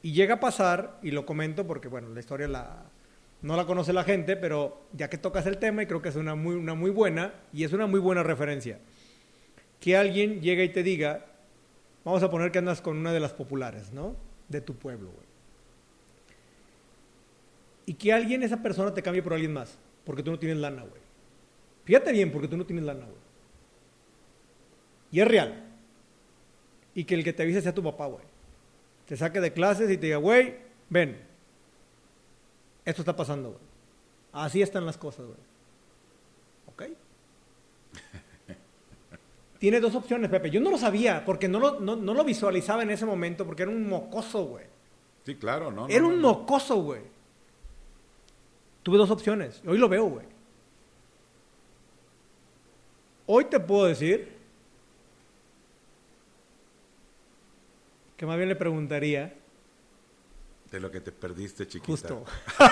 Y 0.00 0.12
llega 0.12 0.34
a 0.34 0.40
pasar, 0.40 1.00
y 1.02 1.10
lo 1.10 1.26
comento 1.26 1.66
porque, 1.66 1.88
bueno, 1.88 2.08
la 2.10 2.20
historia 2.20 2.46
la, 2.46 2.84
no 3.42 3.56
la 3.56 3.66
conoce 3.66 3.92
la 3.92 4.04
gente, 4.04 4.36
pero 4.36 4.82
ya 4.92 5.10
que 5.10 5.18
tocas 5.18 5.44
el 5.46 5.58
tema, 5.58 5.82
y 5.82 5.86
creo 5.86 6.00
que 6.00 6.08
es 6.08 6.14
una 6.14 6.36
muy, 6.36 6.54
una 6.54 6.74
muy 6.74 6.90
buena, 6.92 7.34
y 7.52 7.64
es 7.64 7.72
una 7.72 7.88
muy 7.88 7.98
buena 7.98 8.22
referencia, 8.22 8.78
que 9.80 9.96
alguien 9.96 10.40
llegue 10.40 10.64
y 10.64 10.68
te 10.70 10.82
diga, 10.82 11.26
vamos 12.04 12.22
a 12.22 12.30
poner 12.30 12.50
que 12.50 12.58
andas 12.58 12.80
con 12.80 12.96
una 12.96 13.12
de 13.12 13.20
las 13.20 13.32
populares, 13.32 13.92
¿no? 13.92 14.16
De 14.48 14.60
tu 14.60 14.74
pueblo, 14.74 15.10
güey. 15.10 15.26
Y 17.86 17.94
que 17.94 18.12
alguien, 18.12 18.42
esa 18.42 18.62
persona, 18.62 18.92
te 18.92 19.02
cambie 19.02 19.22
por 19.22 19.32
alguien 19.32 19.52
más, 19.52 19.78
porque 20.04 20.22
tú 20.22 20.30
no 20.30 20.38
tienes 20.38 20.58
lana, 20.58 20.82
güey. 20.82 21.00
Fíjate 21.84 22.12
bien, 22.12 22.30
porque 22.30 22.48
tú 22.48 22.56
no 22.56 22.66
tienes 22.66 22.84
lana, 22.84 23.04
güey. 23.04 23.16
Y 25.10 25.20
es 25.20 25.28
real. 25.28 25.64
Y 26.94 27.04
que 27.04 27.14
el 27.14 27.24
que 27.24 27.32
te 27.32 27.44
avise 27.44 27.62
sea 27.62 27.74
tu 27.74 27.82
papá, 27.82 28.06
güey. 28.06 28.24
Te 29.06 29.16
saque 29.16 29.40
de 29.40 29.52
clases 29.52 29.90
y 29.90 29.96
te 29.96 30.06
diga, 30.06 30.18
güey, 30.18 30.56
ven, 30.90 31.18
esto 32.84 33.02
está 33.02 33.16
pasando, 33.16 33.50
güey. 33.50 33.62
Así 34.32 34.60
están 34.60 34.84
las 34.84 34.98
cosas, 34.98 35.24
güey. 35.26 35.38
¿Ok? 36.66 36.82
Tiene 39.58 39.80
dos 39.80 39.94
opciones, 39.94 40.30
Pepe. 40.30 40.50
Yo 40.50 40.60
no 40.60 40.70
lo 40.70 40.78
sabía, 40.78 41.24
porque 41.24 41.48
no 41.48 41.58
lo, 41.58 41.80
no, 41.80 41.96
no 41.96 42.14
lo 42.14 42.24
visualizaba 42.24 42.82
en 42.82 42.90
ese 42.90 43.04
momento, 43.04 43.44
porque 43.44 43.64
era 43.64 43.72
un 43.72 43.88
mocoso, 43.88 44.44
güey. 44.44 44.66
Sí, 45.24 45.34
claro, 45.34 45.72
¿no? 45.72 45.88
Era 45.88 46.02
no, 46.02 46.08
un 46.08 46.20
mocoso, 46.20 46.76
güey. 46.76 47.02
Tuve 48.82 48.98
dos 48.98 49.10
opciones. 49.10 49.60
Hoy 49.66 49.78
lo 49.78 49.88
veo, 49.88 50.04
güey. 50.04 50.26
Hoy 53.26 53.44
te 53.46 53.58
puedo 53.60 53.86
decir 53.86 54.38
que 58.16 58.24
más 58.24 58.36
bien 58.36 58.48
le 58.48 58.56
preguntaría 58.56 59.34
De 60.70 60.80
lo 60.80 60.90
que 60.90 61.00
te 61.00 61.12
perdiste, 61.12 61.66
chiquita. 61.68 61.92
justo. 61.92 62.24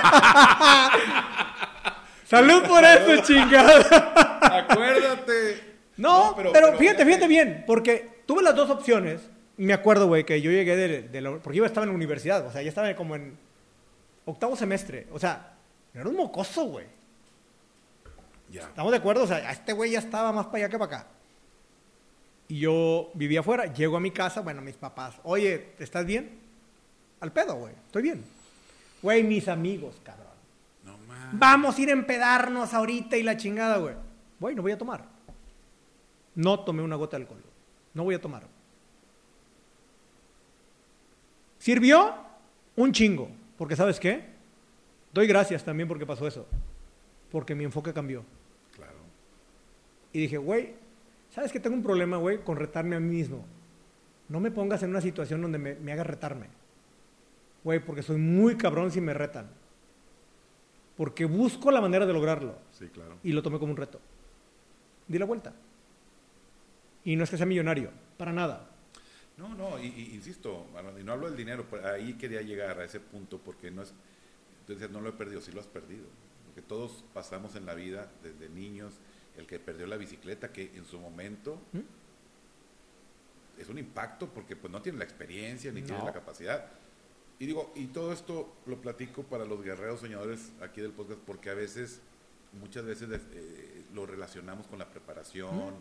Salud 2.25 2.63
por 2.67 2.83
eso, 2.85 3.23
chingada. 3.23 4.41
Acuérdate. 4.41 5.76
No, 5.97 6.35
pero, 6.37 6.77
fíjate, 6.77 7.05
fíjate 7.05 7.27
bien, 7.27 7.65
porque 7.67 8.23
tuve 8.27 8.43
las 8.43 8.55
dos 8.55 8.69
opciones. 8.71 9.21
Me 9.57 9.73
acuerdo, 9.73 10.07
güey, 10.07 10.25
que 10.25 10.41
yo 10.43 10.51
llegué 10.51 10.77
de, 10.77 11.03
de 11.03 11.21
la- 11.21 11.39
porque 11.39 11.57
yo 11.59 11.65
estaba 11.65 11.85
en 11.85 11.91
la 11.91 11.95
universidad, 11.97 12.47
o 12.47 12.53
sea, 12.53 12.61
ya 12.63 12.69
estaba 12.69 12.95
como 12.95 13.17
en 13.17 13.37
octavo 14.27 14.55
semestre. 14.57 15.07
O 15.13 15.19
sea, 15.19 15.55
era 15.95 16.07
un 16.09 16.17
mocoso, 16.17 16.67
güey. 16.67 16.87
Ya. 18.51 18.63
¿Estamos 18.63 18.93
de 18.93 18.99
acuerdo? 18.99 19.25
O 19.25 19.27
sea, 19.27 19.51
este 19.51 19.73
güey 19.73 19.93
ya 19.93 19.99
estaba 19.99 20.31
más 20.33 20.47
para 20.47 20.59
allá 20.59 20.69
que 20.69 20.79
para 20.79 20.97
acá. 20.99 21.07
Y 22.49 22.61
yo 22.61 23.11
vivía 23.15 23.41
afuera, 23.41 23.73
llego 23.73 23.97
a 23.97 24.01
mi 24.01 24.11
casa, 24.13 24.41
bueno, 24.41 24.61
mis 24.63 24.77
papás, 24.77 25.17
oye, 25.25 25.71
¿estás 25.81 26.07
bien? 26.07 26.39
Al 27.21 27.33
pedo, 27.33 27.57
güey, 27.57 27.75
estoy 27.87 28.03
bien. 28.03 28.25
Güey, 29.03 29.25
mis 29.25 29.49
amigos, 29.49 29.97
cabrón. 30.05 30.27
No 30.85 30.97
más. 31.09 31.29
Vamos 31.33 31.77
a 31.77 31.81
ir 31.81 31.89
a 31.89 31.93
empedarnos 31.93 32.73
ahorita 32.73 33.17
y 33.17 33.23
la 33.25 33.37
chingada, 33.37 33.79
güey. 33.79 33.95
Güey, 34.39 34.55
no 34.55 34.63
voy 34.63 34.73
a 34.73 34.79
tomar. 34.79 35.16
No 36.37 36.61
tomé 36.61 36.83
una 36.83 36.97
gota 36.97 37.17
de 37.17 37.25
alcohol. 37.25 37.43
No 37.95 38.05
voy 38.05 38.15
a 38.15 38.21
tomar. 38.21 38.47
Sirvió 41.59 42.15
un 42.77 42.93
chingo. 42.93 43.29
Porque 43.59 43.75
¿sabes 43.75 43.99
qué? 43.99 44.23
Doy 45.13 45.27
gracias 45.27 45.65
también 45.65 45.89
porque 45.89 46.07
pasó 46.07 46.27
eso. 46.27 46.47
Porque 47.31 47.55
mi 47.55 47.65
enfoque 47.65 47.93
cambió. 47.93 48.23
Claro. 48.75 48.99
Y 50.13 50.21
dije, 50.21 50.37
güey, 50.37 50.75
¿sabes 51.31 51.51
que 51.51 51.59
tengo 51.59 51.75
un 51.75 51.83
problema, 51.83 52.19
güey, 52.19 52.45
con 52.45 52.57
retarme 52.57 52.97
a 52.97 53.01
mí 53.01 53.17
mismo? 53.17 53.45
No 54.29 54.41
me 54.41 54.51
pongas 54.51 54.83
en 54.83 54.91
una 54.91 55.01
situación 55.01 55.41
donde 55.41 55.59
me, 55.59 55.75
me 55.77 55.93
haga 55.93 56.05
retarme. 56.05 56.49
Güey, 57.65 57.81
porque 57.81 58.03
soy 58.03 58.19
muy 58.19 58.57
cabrón 58.57 58.91
si 58.91 59.01
me 59.01 59.15
retan. 59.15 59.49
Porque 60.97 61.25
busco 61.25 61.71
la 61.71 61.81
manera 61.81 62.07
de 62.07 62.13
lograrlo. 62.13 62.57
Sí, 62.73 62.89
claro. 62.89 63.17
Y 63.23 63.33
lo 63.33 63.43
tomé 63.43 63.59
como 63.59 63.73
un 63.73 63.77
reto. 63.77 64.01
Di 65.09 65.19
la 65.19 65.25
vuelta. 65.25 65.53
Y 67.07 67.17
no 67.17 67.25
es 67.25 67.31
que 67.31 67.37
sea 67.39 67.47
millonario, 67.47 67.91
para 68.19 68.33
nada. 68.33 68.69
No, 69.39 69.55
no, 69.55 69.79
y, 69.79 69.87
y- 69.87 70.15
insisto, 70.15 70.67
y 71.01 71.03
no 71.05 71.13
hablo 71.13 71.29
del 71.29 71.37
dinero, 71.37 71.65
pero 71.71 71.89
ahí 71.89 72.15
quería 72.15 72.43
llegar 72.43 72.79
a 72.81 72.85
ese 72.85 73.01
punto 73.01 73.39
porque 73.39 73.71
no 73.71 73.83
es, 73.83 73.95
entonces 74.61 74.91
no 74.91 75.01
lo 75.01 75.09
he 75.11 75.13
perdido, 75.13 75.41
sí 75.41 75.53
lo 75.53 75.61
has 75.61 75.67
perdido. 75.67 76.05
Porque 76.47 76.63
todos 76.63 77.05
pasamos 77.15 77.55
en 77.55 77.65
la 77.65 77.75
vida 77.75 78.11
desde 78.23 78.49
niños, 78.49 78.95
el 79.37 79.47
que 79.47 79.59
perdió 79.61 79.87
la 79.87 79.97
bicicleta, 79.97 80.53
que 80.53 80.73
en 80.75 80.85
su 80.85 80.99
momento 80.99 81.61
¿Mm? 81.73 83.61
es 83.61 83.69
un 83.69 83.79
impacto 83.79 84.29
porque 84.29 84.57
pues 84.57 84.73
no 84.73 84.83
tiene 84.83 84.99
la 84.99 85.05
experiencia 85.05 85.71
ni 85.73 85.81
No. 85.83 85.87
tiene 85.87 86.05
la 86.05 86.13
capacidad. 86.13 86.67
Y 87.39 87.47
digo, 87.47 87.73
y 87.77 87.87
todo 87.89 88.13
esto 88.13 88.57
lo 88.67 88.81
platico 88.81 89.23
para 89.23 89.45
los 89.45 89.63
guerreros 89.63 90.01
soñadores 90.01 90.53
aquí 90.63 90.81
del 90.81 90.93
podcast 90.93 91.21
porque 91.21 91.51
a 91.51 91.55
veces, 91.55 92.01
muchas 92.59 92.85
veces 92.85 93.09
eh, 93.33 93.85
lo 93.95 94.07
relacionamos 94.07 94.67
con 94.67 94.79
la 94.79 94.89
preparación, 94.89 95.75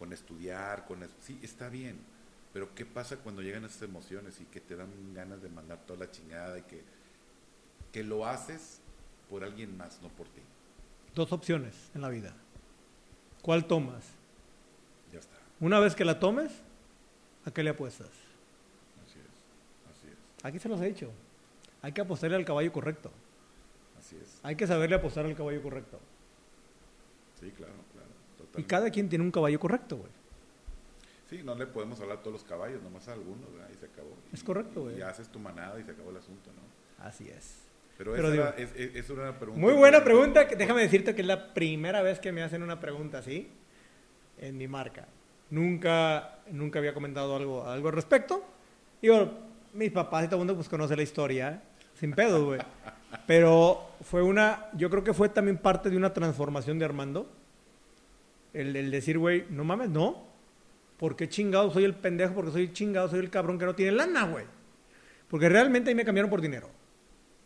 con 0.00 0.14
estudiar, 0.14 0.86
con 0.86 1.02
es- 1.02 1.10
sí, 1.20 1.38
está 1.42 1.68
bien, 1.68 1.98
pero 2.54 2.74
¿qué 2.74 2.86
pasa 2.86 3.18
cuando 3.18 3.42
llegan 3.42 3.66
esas 3.66 3.82
emociones 3.82 4.40
y 4.40 4.46
que 4.46 4.58
te 4.58 4.74
dan 4.74 4.88
ganas 5.14 5.42
de 5.42 5.50
mandar 5.50 5.78
toda 5.86 6.00
la 6.06 6.10
chingada 6.10 6.58
y 6.58 6.62
que, 6.62 6.82
que 7.92 8.02
lo 8.02 8.26
haces 8.26 8.80
por 9.28 9.44
alguien 9.44 9.76
más, 9.76 10.00
no 10.00 10.08
por 10.08 10.26
ti? 10.28 10.40
Dos 11.14 11.32
opciones 11.32 11.74
en 11.94 12.00
la 12.00 12.08
vida. 12.08 12.34
¿Cuál 13.42 13.66
tomas? 13.66 14.06
Ya 15.12 15.18
está, 15.18 15.36
Una 15.60 15.78
vez 15.80 15.94
que 15.94 16.06
la 16.06 16.18
tomes, 16.18 16.50
¿a 17.44 17.50
qué 17.50 17.62
le 17.62 17.70
apuestas? 17.70 18.08
así 19.06 19.18
es, 19.18 19.94
así 19.94 20.06
es, 20.08 20.44
Aquí 20.44 20.58
se 20.58 20.68
los 20.70 20.80
he 20.80 20.86
dicho. 20.86 21.10
Hay 21.82 21.92
que 21.92 22.00
apostarle 22.00 22.36
al 22.36 22.44
caballo 22.46 22.72
correcto. 22.72 23.10
así 23.98 24.16
es. 24.16 24.40
Hay 24.42 24.56
que 24.56 24.66
saberle 24.66 24.96
apostar 24.96 25.26
al 25.26 25.36
caballo 25.36 25.62
correcto. 25.62 26.00
Sí, 27.38 27.50
claro, 27.52 27.72
Y 28.56 28.62
cada 28.64 28.90
quien 28.90 29.08
tiene 29.08 29.24
un 29.24 29.30
caballo 29.30 29.58
correcto, 29.60 29.96
güey. 29.98 30.10
Sí, 31.28 31.42
no 31.44 31.54
le 31.54 31.66
podemos 31.66 32.00
hablar 32.00 32.18
a 32.18 32.20
todos 32.22 32.32
los 32.34 32.44
caballos, 32.44 32.82
nomás 32.82 33.06
a 33.08 33.12
algunos, 33.12 33.52
¿verdad? 33.52 33.68
y 33.72 33.76
se 33.76 33.86
acabó. 33.86 34.10
Es 34.32 34.40
Y- 34.42 34.44
correcto, 34.44 34.82
güey. 34.82 34.98
Y 34.98 35.02
haces 35.02 35.28
tu 35.28 35.38
manada 35.38 35.78
y 35.78 35.84
se 35.84 35.92
acabó 35.92 36.10
el 36.10 36.16
asunto, 36.16 36.50
¿no? 36.52 37.04
Así 37.04 37.28
es. 37.28 37.58
Pero, 37.96 38.12
Pero 38.12 38.24
esa, 38.28 38.32
digo- 38.32 38.44
era, 38.46 38.56
es, 38.56 38.96
es- 38.96 39.10
una 39.10 39.38
pregunta. 39.38 39.60
Muy 39.60 39.74
buena 39.74 40.02
pregunta. 40.02 40.48
que 40.48 40.56
Déjame 40.56 40.82
decirte 40.82 41.14
que 41.14 41.20
es 41.20 41.26
la 41.28 41.54
primera 41.54 42.02
vez 42.02 42.18
que 42.18 42.32
me 42.32 42.42
hacen 42.42 42.62
una 42.62 42.80
pregunta 42.80 43.18
así 43.18 43.48
en 44.38 44.56
mi 44.56 44.66
marca. 44.66 45.06
Nunca, 45.50 46.38
nunca 46.50 46.78
había 46.78 46.94
comentado 46.94 47.36
algo, 47.36 47.64
algo 47.68 47.88
al 47.88 47.94
respecto. 47.94 48.42
Digo, 49.02 49.30
mis 49.74 49.92
papás 49.92 50.24
y 50.24 50.26
todo 50.26 50.36
el 50.36 50.40
mundo 50.40 50.54
pues 50.56 50.68
conoce 50.68 50.96
la 50.96 51.02
historia, 51.02 51.62
sin 51.94 52.12
pedo, 52.12 52.44
güey. 52.46 52.60
Pero 53.26 53.90
fue 54.02 54.22
una, 54.22 54.68
yo 54.74 54.88
creo 54.90 55.04
que 55.04 55.12
fue 55.14 55.28
también 55.28 55.58
parte 55.58 55.90
de 55.90 55.96
una 55.96 56.12
transformación 56.12 56.78
de 56.78 56.84
Armando. 56.86 57.30
El, 58.52 58.74
el 58.76 58.90
decir, 58.90 59.18
güey, 59.18 59.44
no 59.50 59.64
mames, 59.64 59.90
no. 59.90 60.28
¿Por 60.96 61.16
qué 61.16 61.28
chingado 61.28 61.70
soy 61.70 61.84
el 61.84 61.94
pendejo? 61.94 62.34
Porque 62.34 62.50
soy 62.50 62.72
chingado, 62.72 63.08
soy 63.08 63.20
el 63.20 63.30
cabrón 63.30 63.58
que 63.58 63.64
no 63.64 63.74
tiene 63.74 63.92
lana, 63.92 64.24
güey. 64.24 64.44
Porque 65.28 65.48
realmente 65.48 65.90
ahí 65.90 65.94
me 65.94 66.04
cambiaron 66.04 66.30
por 66.30 66.40
dinero. 66.40 66.68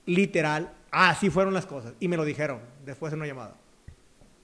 Literal, 0.06 0.72
así 0.90 1.30
fueron 1.30 1.54
las 1.54 1.66
cosas. 1.66 1.94
Y 2.00 2.08
me 2.08 2.16
lo 2.16 2.24
dijeron 2.24 2.60
después 2.84 3.12
en 3.12 3.20
una 3.20 3.26
llamada. 3.26 3.56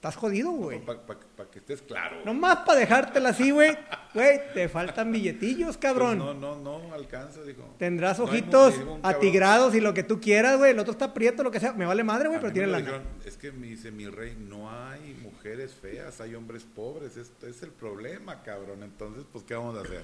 Estás 0.01 0.15
jodido, 0.15 0.49
güey. 0.49 0.83
Para 0.83 1.51
que 1.51 1.59
estés 1.59 1.83
claro. 1.83 2.25
Nomás 2.25 2.65
para 2.65 2.79
dejártela 2.79 3.29
así, 3.29 3.51
güey. 3.51 3.77
Güey, 4.15 4.51
te 4.51 4.67
faltan 4.67 5.11
billetillos, 5.11 5.77
Pues 5.77 5.77
cabrón. 5.77 6.17
no, 6.17 6.33
no, 6.33 6.55
no 6.55 6.91
alcanza, 6.91 7.43
dijo. 7.43 7.75
Tendrás 7.77 8.17
No 8.17 8.23
ojitos 8.25 8.73
atigrados 9.03 9.75
y 9.75 9.79
lo 9.79 9.93
que 9.93 10.01
tú 10.01 10.19
quieras, 10.19 10.57
güey. 10.57 10.71
El 10.71 10.79
otro 10.79 10.93
está 10.93 11.13
prieto, 11.13 11.43
lo 11.43 11.51
que 11.51 11.59
sea. 11.59 11.73
Me 11.73 11.85
vale 11.85 12.03
madre, 12.03 12.29
güey, 12.29 12.41
pero 12.41 12.51
tiene 12.51 12.69
lana. 12.69 12.83
dijeron, 12.83 13.03
es 13.23 13.37
que 13.37 13.51
me 13.51 13.67
dice 13.67 13.91
mi 13.91 14.07
rey, 14.07 14.35
no 14.39 14.71
hay 14.71 15.13
mujeres 15.21 15.75
feas, 15.75 16.19
hay 16.19 16.33
hombres 16.33 16.63
pobres. 16.63 17.15
Esto 17.15 17.45
es 17.45 17.61
el 17.61 17.69
problema, 17.69 18.41
cabrón. 18.41 18.81
Entonces, 18.81 19.23
pues, 19.31 19.43
¿qué 19.43 19.53
vamos 19.53 19.77
a 19.77 19.81
hacer? 19.81 20.01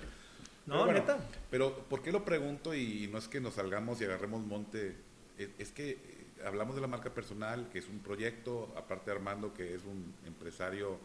No, 0.68 0.86
Pero 0.86 0.94
neta. 0.94 1.18
Pero, 1.50 1.74
¿por 1.90 2.04
qué 2.04 2.12
lo 2.12 2.24
pregunto? 2.24 2.76
Y 2.76 3.10
no 3.12 3.18
es 3.18 3.28
que 3.28 3.42
nos 3.42 3.56
salgamos 3.56 4.00
y 4.00 4.04
agarremos 4.04 4.46
monte. 4.46 4.96
Es, 5.40 5.50
es 5.58 5.72
que 5.72 6.17
hablamos 6.46 6.76
de 6.76 6.82
la 6.82 6.88
marca 6.88 7.14
personal, 7.14 7.70
que 7.72 7.80
es 7.80 7.88
un 7.88 8.00
proyecto, 8.00 8.74
aparte 8.78 9.12
de 9.12 9.18
Armando, 9.18 9.54
que 9.54 9.76
es 9.76 9.84
un 9.84 10.14
empresario 10.26 11.00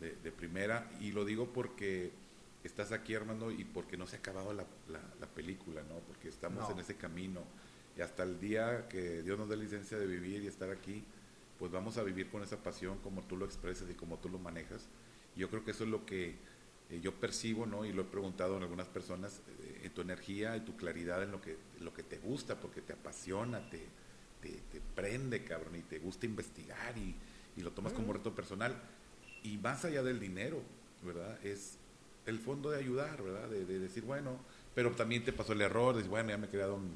de, 0.00 0.16
de 0.16 0.32
primera. 0.32 0.90
Y 1.00 1.12
lo 1.12 1.24
digo 1.24 1.52
porque 1.52 2.12
estás 2.62 2.92
aquí, 2.92 3.14
Armando, 3.14 3.50
y 3.50 3.64
porque 3.64 3.96
no 3.96 4.06
se 4.06 4.16
ha 4.16 4.18
acabado 4.20 4.52
la, 4.52 4.64
la- 4.88 5.14
la 5.20 5.26
película, 5.26 5.82
¿no? 5.82 5.96
Porque 6.06 6.28
estamos 6.28 6.68
No. 6.68 6.72
en 6.74 6.78
ese 6.80 6.96
camino. 6.96 7.42
Y 7.96 8.00
hasta 8.00 8.22
el 8.24 8.40
día 8.40 8.88
que 8.88 9.22
Dios 9.22 9.38
nos 9.38 9.48
dé 9.48 9.56
licencia 9.56 9.98
de 9.98 10.06
vivir 10.06 10.42
y 10.42 10.46
estar 10.48 10.70
aquí, 10.70 11.04
pues 11.58 11.70
vamos 11.70 11.96
a 11.98 12.02
vivir 12.02 12.28
con 12.30 12.42
esa 12.42 12.56
pasión 12.56 12.98
como 12.98 13.22
tú 13.22 13.36
lo 13.36 13.44
expresas 13.44 13.88
y 13.90 13.94
como 13.94 14.18
tú 14.18 14.28
lo 14.28 14.38
manejas. 14.38 14.88
Yo 15.36 15.48
creo 15.48 15.64
que 15.64 15.70
eso 15.70 15.84
es 15.84 15.90
lo 15.90 16.04
que 16.04 16.34
eh, 16.90 17.00
yo 17.00 17.14
percibo, 17.14 17.66
¿no? 17.66 17.84
Y 17.84 17.92
lo 17.92 18.02
he 18.02 18.06
preguntado 18.06 18.56
en 18.56 18.62
algunas 18.64 18.88
personas, 18.88 19.40
eh, 19.60 19.82
en 19.84 19.92
tu 19.94 20.00
energía 20.00 20.56
y 20.56 20.60
tu 20.60 20.76
claridad 20.76 21.22
en 21.22 21.30
lo 21.30 21.40
que, 21.40 21.52
en 21.78 21.84
lo 21.84 21.94
que 21.94 22.02
te 22.02 22.18
gusta, 22.18 22.58
porque 22.58 22.80
te 22.80 22.92
apasiona, 22.94 23.68
te, 23.70 23.86
te, 24.44 24.60
te 24.72 24.80
prende, 24.94 25.44
cabrón, 25.44 25.76
y 25.76 25.82
te 25.82 25.98
gusta 25.98 26.26
investigar 26.26 26.96
y, 26.98 27.14
y 27.56 27.62
lo 27.62 27.72
tomas 27.72 27.92
como 27.92 28.12
reto 28.12 28.34
personal. 28.34 28.76
Y 29.42 29.58
más 29.58 29.84
allá 29.84 30.02
del 30.02 30.20
dinero, 30.20 30.62
¿verdad? 31.02 31.38
Es 31.44 31.78
el 32.26 32.38
fondo 32.38 32.70
de 32.70 32.78
ayudar, 32.78 33.22
¿verdad? 33.22 33.48
De, 33.48 33.64
de 33.64 33.78
decir, 33.78 34.04
bueno, 34.04 34.38
pero 34.74 34.90
también 34.92 35.24
te 35.24 35.32
pasó 35.32 35.52
el 35.52 35.60
error, 35.60 35.94
de 35.94 35.98
decir, 35.98 36.10
bueno, 36.10 36.30
ya 36.30 36.38
me 36.38 36.46
he 36.46 36.50
creado 36.50 36.76
un, 36.76 36.94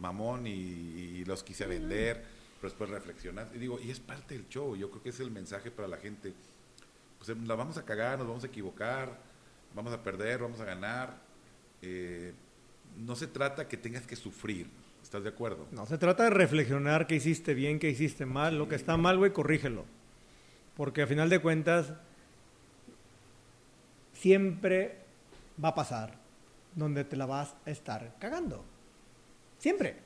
mamón 0.00 0.46
y, 0.46 0.50
y 0.50 1.24
los 1.24 1.42
quise 1.42 1.66
vender, 1.66 2.24
pero 2.60 2.70
después 2.70 2.90
reflexionas. 2.90 3.48
Y 3.54 3.58
digo, 3.58 3.78
y 3.80 3.90
es 3.90 4.00
parte 4.00 4.34
del 4.34 4.48
show, 4.48 4.76
yo 4.76 4.90
creo 4.90 5.02
que 5.02 5.10
es 5.10 5.20
el 5.20 5.30
mensaje 5.30 5.70
para 5.70 5.88
la 5.88 5.96
gente. 5.98 6.32
Pues 7.18 7.28
em, 7.30 7.46
la 7.46 7.54
vamos 7.54 7.78
a 7.78 7.84
cagar, 7.84 8.18
nos 8.18 8.26
vamos 8.26 8.44
a 8.44 8.48
equivocar, 8.48 9.18
vamos 9.74 9.92
a 9.92 10.02
perder, 10.02 10.40
vamos 10.40 10.60
a 10.60 10.64
ganar. 10.64 11.16
Eh, 11.82 12.32
no 12.96 13.16
se 13.16 13.26
trata 13.26 13.68
que 13.68 13.76
tengas 13.76 14.06
que 14.06 14.16
sufrir, 14.16 14.68
¿estás 15.04 15.22
de 15.22 15.28
acuerdo? 15.28 15.66
No, 15.70 15.86
se 15.86 15.98
trata 15.98 16.24
de 16.24 16.30
reflexionar 16.30 17.06
qué 17.06 17.14
hiciste 17.16 17.54
bien, 17.54 17.78
qué 17.78 17.90
hiciste 17.90 18.26
mal. 18.26 18.58
Lo 18.58 18.68
que 18.68 18.74
está 18.74 18.96
mal, 18.96 19.18
güey, 19.18 19.32
corrígelo. 19.32 19.84
Porque 20.76 21.02
a 21.02 21.06
final 21.06 21.28
de 21.28 21.40
cuentas, 21.40 21.92
siempre 24.14 24.98
va 25.62 25.68
a 25.68 25.74
pasar 25.74 26.18
donde 26.74 27.04
te 27.04 27.16
la 27.16 27.26
vas 27.26 27.54
a 27.66 27.70
estar 27.70 28.16
cagando. 28.18 28.64
Siempre. 29.58 29.96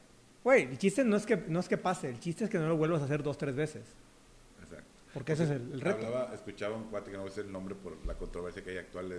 Güey, 0.44 0.64
el 0.64 0.78
chiste 0.78 1.05
no 1.05 1.16
es, 1.16 1.24
que, 1.24 1.36
no 1.36 1.61
es 1.61 1.68
que 1.68 1.78
pase, 1.78 2.09
el 2.09 2.20
chiste 2.20 2.44
es 2.44 2.51
que 2.51 2.59
no 2.59 2.68
lo 2.68 2.76
vuelvas 2.76 3.01
a 3.01 3.05
hacer 3.05 3.22
dos, 3.22 3.38
tres 3.38 3.55
veces. 3.55 3.84
Exacto. 4.62 4.84
Porque 5.14 5.32
ese 5.32 5.44
es 5.44 5.51
el, 5.51 5.72
el 5.72 5.80
reto. 5.80 6.07
Hablaba, 6.07 6.34
escuchaba 6.34 6.76
un 6.76 6.84
cuate 6.84 7.11
que 7.11 7.16
no 7.16 7.22
voy 7.22 7.28
a 7.28 7.30
decir 7.30 7.46
el 7.46 7.53
nombre 7.53 7.74
por 7.74 7.96
la 8.07 8.14
controversia 8.14 8.62
que 8.62 8.70
hay 8.70 8.78
actual, 8.78 9.12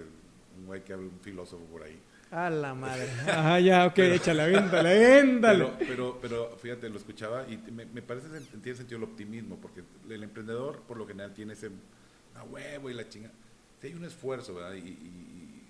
un 0.58 0.66
güey 0.66 0.84
que 0.84 0.94
habla, 0.94 1.08
un 1.08 1.20
filósofo 1.20 1.64
por 1.66 1.84
ahí. 1.84 2.00
A 2.32 2.50
la 2.50 2.76
madre. 2.76 3.08
Ajá, 3.28 3.60
ya, 3.60 3.86
ok, 3.88 3.98
échale, 4.00 4.44
aviéntale, 4.44 4.90
aviéntale. 4.92 5.66
Pero, 5.80 5.88
pero, 5.88 6.20
pero 6.22 6.58
fíjate, 6.62 6.88
lo 6.90 6.98
escuchaba 6.98 7.46
y 7.50 7.58
me, 7.72 7.86
me 7.86 8.02
parece 8.04 8.28
que 8.28 8.58
tiene 8.60 8.78
sentido 8.78 8.98
el 8.98 9.04
optimismo, 9.04 9.58
porque 9.58 9.82
el 10.10 10.24
emprendedor 10.24 10.80
por 10.82 10.98
lo 10.98 11.08
general 11.08 11.34
tiene 11.34 11.54
ese 11.54 11.70
a 12.36 12.44
huevo 12.44 12.90
y 12.90 12.94
la 12.94 13.08
chinga. 13.10 13.32
Hay 13.82 13.94
un 13.94 14.06
esfuerzo, 14.06 14.54
¿verdad? 14.56 14.74
Y, 14.74 14.80
y- 14.80 14.92
y 14.92 15.64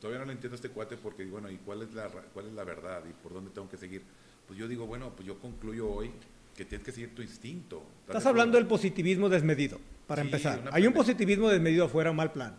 todavía 0.00 0.18
no 0.20 0.26
lo 0.26 0.32
entiendo 0.32 0.54
a 0.54 0.56
este 0.56 0.68
cuate 0.68 0.96
porque, 0.98 1.24
bueno, 1.24 1.50
¿y 1.50 1.56
cuál 1.56 1.82
es, 1.82 1.94
la, 1.94 2.08
ra- 2.08 2.24
cuál 2.34 2.46
es 2.48 2.52
la 2.52 2.64
verdad 2.64 3.02
y 3.08 3.12
por 3.22 3.32
dónde 3.32 3.50
tengo 3.52 3.68
que 3.70 3.76
seguir? 3.78 4.02
Pues 4.46 4.58
yo 4.58 4.68
digo, 4.68 4.86
bueno, 4.86 5.10
pues 5.16 5.26
yo 5.26 5.38
concluyo 5.38 5.88
hoy 5.88 6.10
que 6.56 6.64
tienes 6.66 6.84
que 6.84 6.92
seguir 6.92 7.14
tu 7.14 7.22
instinto. 7.22 7.76
¿Estás 8.00 8.08
Estás 8.16 8.24
de 8.24 8.28
hablando 8.30 8.58
del 8.58 8.66
positivismo 8.66 9.28
desmedido, 9.30 9.78
para 10.06 10.22
Sí, 10.22 10.28
empezar. 10.28 10.68
Hay 10.72 10.86
un 10.86 10.92
positivismo 10.92 11.48
desmedido 11.48 11.86
afuera, 11.86 12.12
mal 12.12 12.32
plan. 12.32 12.54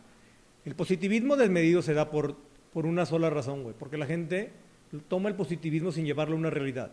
El 0.66 0.74
positivismo 0.76 1.36
desmedido 1.38 1.82
se 1.82 1.94
da 1.94 2.10
por, 2.10 2.36
por 2.78 2.86
una 2.86 3.08
sola 3.08 3.32
razón, 3.32 3.64
güey. 3.64 3.74
Porque 3.76 3.98
la 3.98 4.06
gente 4.06 4.52
toma 5.08 5.30
el 5.30 5.36
positivismo 5.36 5.92
sin 5.92 6.06
llevarlo 6.06 6.36
a 6.36 6.38
una 6.38 6.52
realidad. 6.52 6.92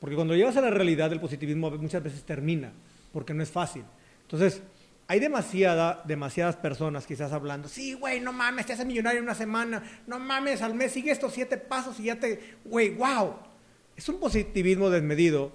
Porque 0.00 0.14
cuando 0.14 0.36
llevas 0.36 0.58
a 0.58 0.60
la 0.60 0.68
realidad, 0.68 1.10
el 1.10 1.18
positivismo 1.18 1.70
muchas 1.70 2.02
veces 2.02 2.24
termina, 2.24 2.74
porque 3.10 3.32
no 3.32 3.42
es 3.42 3.50
fácil. 3.50 3.84
Entonces, 4.20 4.62
hay 5.06 5.18
demasiada, 5.18 6.02
demasiadas 6.04 6.56
personas 6.56 7.06
quizás 7.06 7.32
hablando, 7.32 7.68
sí, 7.68 7.94
güey, 7.94 8.20
no 8.20 8.34
mames, 8.34 8.66
te 8.66 8.74
haces 8.74 8.84
millonario 8.84 9.20
en 9.20 9.24
una 9.24 9.34
semana, 9.34 9.82
no 10.06 10.18
mames, 10.18 10.60
al 10.60 10.74
mes 10.74 10.92
sigue 10.92 11.10
estos 11.10 11.32
siete 11.32 11.56
pasos 11.56 11.98
y 12.00 12.02
ya 12.02 12.20
te, 12.20 12.58
güey, 12.66 12.90
wow. 12.90 13.36
Es 13.96 14.10
un 14.10 14.20
positivismo 14.20 14.90
desmedido, 14.90 15.52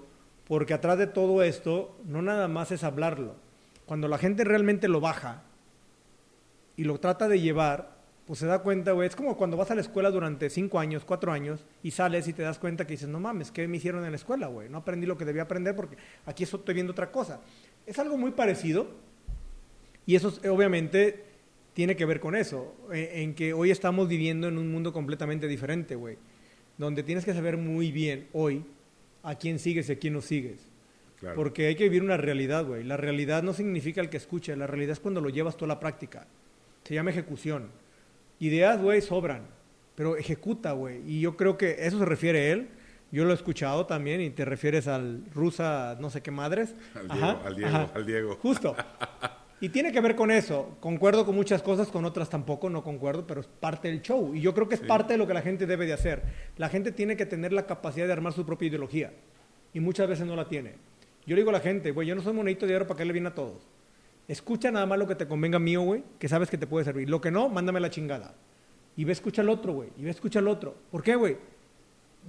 porque 0.48 0.74
atrás 0.74 0.98
de 0.98 1.06
todo 1.06 1.44
esto 1.44 1.96
no 2.04 2.22
nada 2.22 2.48
más 2.48 2.72
es 2.72 2.82
hablarlo. 2.82 3.36
Cuando 3.86 4.08
la 4.08 4.18
gente 4.18 4.42
realmente 4.42 4.88
lo 4.88 5.00
baja 5.00 5.44
y 6.76 6.82
lo 6.82 6.98
trata 6.98 7.28
de 7.28 7.40
llevar, 7.40 7.93
pues 8.26 8.38
se 8.38 8.46
da 8.46 8.60
cuenta, 8.60 8.92
güey, 8.92 9.06
es 9.08 9.16
como 9.16 9.36
cuando 9.36 9.56
vas 9.56 9.70
a 9.70 9.74
la 9.74 9.82
escuela 9.82 10.10
durante 10.10 10.48
cinco 10.48 10.78
años, 10.78 11.04
cuatro 11.04 11.30
años, 11.30 11.64
y 11.82 11.90
sales 11.90 12.26
y 12.26 12.32
te 12.32 12.42
das 12.42 12.58
cuenta 12.58 12.86
que 12.86 12.92
dices, 12.94 13.08
no 13.08 13.20
mames, 13.20 13.50
¿qué 13.50 13.68
me 13.68 13.76
hicieron 13.76 14.04
en 14.04 14.10
la 14.12 14.16
escuela, 14.16 14.46
güey? 14.46 14.68
No 14.70 14.78
aprendí 14.78 15.06
lo 15.06 15.18
que 15.18 15.24
debía 15.26 15.42
aprender 15.42 15.76
porque 15.76 15.96
aquí 16.24 16.44
estoy 16.44 16.74
viendo 16.74 16.92
otra 16.92 17.10
cosa. 17.10 17.40
Es 17.86 17.98
algo 17.98 18.16
muy 18.16 18.30
parecido, 18.30 18.88
y 20.06 20.14
eso 20.14 20.28
es- 20.28 20.48
obviamente 20.48 21.24
tiene 21.74 21.96
que 21.96 22.04
ver 22.06 22.20
con 22.20 22.34
eso, 22.36 22.74
eh, 22.92 23.10
en 23.22 23.34
que 23.34 23.52
hoy 23.52 23.70
estamos 23.70 24.08
viviendo 24.08 24.48
en 24.48 24.56
un 24.58 24.70
mundo 24.70 24.92
completamente 24.92 25.46
diferente, 25.48 25.94
güey, 25.94 26.16
donde 26.78 27.02
tienes 27.02 27.24
que 27.24 27.34
saber 27.34 27.56
muy 27.58 27.92
bien 27.92 28.28
hoy 28.32 28.64
a 29.22 29.34
quién 29.36 29.58
sigues 29.58 29.88
y 29.88 29.92
a 29.92 29.98
quién 29.98 30.14
no 30.14 30.20
sigues. 30.22 30.60
Claro. 31.20 31.36
Porque 31.36 31.66
hay 31.66 31.74
que 31.76 31.84
vivir 31.84 32.02
una 32.02 32.16
realidad, 32.16 32.64
güey. 32.66 32.84
La 32.84 32.96
realidad 32.96 33.42
no 33.42 33.52
significa 33.54 34.00
el 34.00 34.08
que 34.10 34.16
escuche, 34.18 34.54
la 34.56 34.66
realidad 34.66 34.92
es 34.92 35.00
cuando 35.00 35.20
lo 35.20 35.30
llevas 35.30 35.56
tú 35.56 35.64
a 35.64 35.68
la 35.68 35.80
práctica. 35.80 36.26
Se 36.84 36.94
llama 36.94 37.10
ejecución. 37.10 37.68
Ideas, 38.44 38.78
güey, 38.78 39.00
sobran, 39.00 39.46
pero 39.94 40.18
ejecuta, 40.18 40.72
güey. 40.72 41.00
Y 41.10 41.20
yo 41.20 41.34
creo 41.34 41.56
que 41.56 41.76
eso 41.86 41.98
se 41.98 42.04
refiere 42.04 42.52
él. 42.52 42.68
Yo 43.10 43.24
lo 43.24 43.30
he 43.30 43.34
escuchado 43.34 43.86
también 43.86 44.20
y 44.20 44.28
te 44.28 44.44
refieres 44.44 44.86
al 44.86 45.24
rusa, 45.32 45.96
no 45.98 46.10
sé 46.10 46.20
qué 46.20 46.30
madres. 46.30 46.74
Al 46.94 47.08
Diego, 47.08 47.40
al 47.42 47.56
Diego, 47.56 47.90
al 47.94 48.06
Diego. 48.06 48.38
Justo. 48.42 48.76
Y 49.60 49.70
tiene 49.70 49.92
que 49.92 50.00
ver 50.02 50.14
con 50.14 50.30
eso. 50.30 50.76
Concuerdo 50.80 51.24
con 51.24 51.34
muchas 51.34 51.62
cosas, 51.62 51.88
con 51.88 52.04
otras 52.04 52.28
tampoco, 52.28 52.68
no 52.68 52.84
concuerdo, 52.84 53.26
pero 53.26 53.40
es 53.40 53.46
parte 53.46 53.88
del 53.88 54.02
show. 54.02 54.34
Y 54.34 54.42
yo 54.42 54.52
creo 54.52 54.68
que 54.68 54.74
es 54.74 54.82
parte 54.82 55.14
de 55.14 55.18
lo 55.18 55.26
que 55.26 55.32
la 55.32 55.40
gente 55.40 55.64
debe 55.66 55.86
de 55.86 55.94
hacer. 55.94 56.22
La 56.58 56.68
gente 56.68 56.92
tiene 56.92 57.16
que 57.16 57.24
tener 57.24 57.50
la 57.50 57.64
capacidad 57.64 58.06
de 58.06 58.12
armar 58.12 58.34
su 58.34 58.44
propia 58.44 58.68
ideología. 58.68 59.10
Y 59.72 59.80
muchas 59.80 60.06
veces 60.06 60.26
no 60.26 60.36
la 60.36 60.48
tiene. 60.48 60.74
Yo 61.26 61.34
le 61.34 61.40
digo 61.40 61.48
a 61.48 61.54
la 61.54 61.60
gente, 61.60 61.92
güey, 61.92 62.06
yo 62.06 62.14
no 62.14 62.20
soy 62.20 62.34
monedito 62.34 62.66
de 62.66 62.76
oro 62.76 62.86
para 62.86 62.98
que 62.98 63.06
le 63.06 63.14
viene 63.14 63.28
a 63.28 63.34
todos. 63.34 63.62
Escucha 64.26 64.70
nada 64.70 64.86
más 64.86 64.98
lo 64.98 65.06
que 65.06 65.14
te 65.14 65.28
convenga 65.28 65.58
mío, 65.58 65.82
güey, 65.82 66.02
que 66.18 66.28
sabes 66.28 66.48
que 66.48 66.56
te 66.56 66.66
puede 66.66 66.84
servir. 66.84 67.08
Lo 67.10 67.20
que 67.20 67.30
no, 67.30 67.48
mándame 67.48 67.80
la 67.80 67.90
chingada. 67.90 68.34
Y 68.96 69.04
ve, 69.04 69.12
escucha 69.12 69.42
al 69.42 69.50
otro, 69.50 69.72
güey. 69.74 69.90
Y 69.98 70.04
ve, 70.04 70.10
escucha 70.10 70.38
al 70.38 70.48
otro. 70.48 70.74
¿Por 70.90 71.02
qué, 71.02 71.14
güey? 71.16 71.36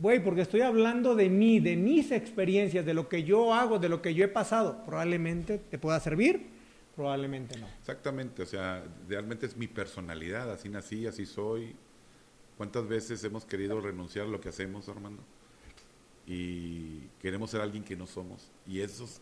Güey, 0.02 0.22
porque 0.22 0.42
estoy 0.42 0.62
hablando 0.62 1.16
de 1.16 1.30
mí, 1.30 1.60
de 1.60 1.78
mis 1.78 2.12
experiencias, 2.12 2.86
de 2.86 2.94
lo 2.94 3.08
que 3.08 3.24
yo 3.24 3.54
hago, 3.54 3.80
de 3.80 3.88
lo 3.88 4.02
que 4.02 4.14
yo 4.14 4.26
he 4.26 4.28
pasado. 4.28 4.84
Probablemente 4.86 5.58
te 5.58 5.78
pueda 5.78 6.00
servir, 6.02 6.48
probablemente 6.98 7.58
no. 7.58 7.68
Exactamente, 7.80 8.44
o 8.44 8.46
sea, 8.46 8.84
realmente 9.08 9.46
es 9.46 9.56
mi 9.56 9.68
personalidad, 9.68 10.52
así 10.52 10.68
nací, 10.68 11.08
así 11.08 11.26
soy. 11.26 11.76
¿Cuántas 12.58 12.88
veces 12.88 13.24
hemos 13.24 13.46
querido 13.46 13.80
renunciar 13.80 14.26
a 14.26 14.30
lo 14.30 14.42
que 14.42 14.50
hacemos, 14.50 14.90
Armando? 14.90 15.24
Y 16.28 17.02
queremos 17.22 17.52
ser 17.52 17.62
alguien 17.62 17.84
que 17.84 17.96
no 17.96 18.08
somos. 18.08 18.52
Y 18.68 18.82
eso 18.82 19.06
es 19.06 19.22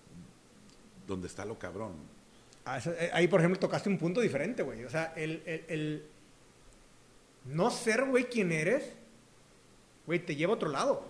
donde 1.07 1.28
está 1.28 1.45
lo 1.45 1.59
cabrón. 1.59 1.93
Ah, 2.66 2.80
eh, 2.86 3.09
Ahí, 3.14 3.28
por 3.28 3.39
ejemplo, 3.39 3.59
tocaste 3.59 3.89
un 3.89 3.97
punto 3.97 4.22
diferente, 4.22 4.64
güey. 4.64 4.84
O 4.86 4.89
sea, 4.89 5.14
el, 5.16 5.41
el- 5.45 5.66
el 5.68 6.03
no 7.45 7.70
ser, 7.70 8.05
güey, 8.05 8.26
quien 8.26 8.51
eres, 8.51 8.93
güey, 10.05 10.20
te 10.20 10.36
lleva 10.36 10.53
a 10.53 10.55
otro 10.55 10.70
lado. 10.70 11.05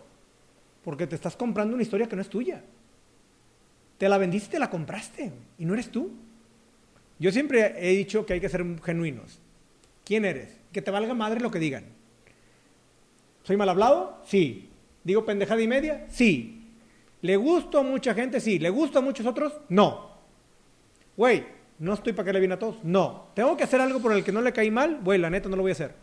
Porque 0.84 1.08
te 1.08 1.16
estás 1.16 1.36
comprando 1.36 1.74
una 1.76 1.84
historia 1.84 2.08
que 2.08 2.16
no 2.16 2.22
es 2.22 2.30
tuya. 2.30 2.64
Te 3.98 4.10
la 4.10 4.18
vendiste 4.18 4.52
te 4.54 4.60
la 4.60 4.70
compraste, 4.70 5.32
y 5.60 5.66
no 5.66 5.74
eres 5.74 5.90
tú. 5.90 6.12
Yo 7.20 7.32
siempre 7.32 7.76
he 7.78 7.96
dicho 7.96 8.26
que 8.26 8.34
hay 8.34 8.42
que 8.42 8.50
ser 8.50 8.66
genuinos. 8.84 9.40
¿Quién 10.04 10.26
eres? 10.26 10.58
Que 10.74 10.82
te 10.82 10.92
valga 10.92 11.14
madre 11.14 11.40
lo 11.40 11.52
que 11.52 11.60
digan. 11.60 11.86
¿Soy 13.44 13.56
mal 13.56 13.70
hablado? 13.70 14.22
Sí. 14.26 14.70
¿Digo 15.04 15.24
pendejada 15.26 15.62
y 15.62 15.68
media? 15.68 16.06
Sí. 16.10 16.66
¿Le 17.22 17.38
gusto 17.38 17.78
a 17.80 17.84
mucha 17.84 18.14
gente? 18.14 18.42
Sí. 18.42 18.58
¿Le 18.60 18.70
gusto 18.70 19.00
a 19.00 19.02
muchos 19.02 19.26
otros? 19.26 19.54
No. 19.70 20.13
Güey, 21.16 21.46
no 21.80 21.94
estoy 21.94 22.14
para 22.14 22.28
que 22.28 22.34
le 22.34 22.40
bien 22.40 22.52
a 22.52 22.60
todos. 22.60 22.84
No. 22.84 23.30
¿Tengo 23.36 23.56
que 23.58 23.64
hacer 23.64 23.82
algo 23.82 24.00
por 24.00 24.14
el 24.14 24.24
que 24.24 24.32
no 24.32 24.42
le 24.42 24.54
caí 24.54 24.72
mal? 24.72 25.02
Güey, 25.04 25.20
la 25.20 25.30
neta 25.30 25.50
no 25.50 25.56
lo 25.56 25.62
voy 25.62 25.72
a 25.72 25.74
hacer. 25.74 25.94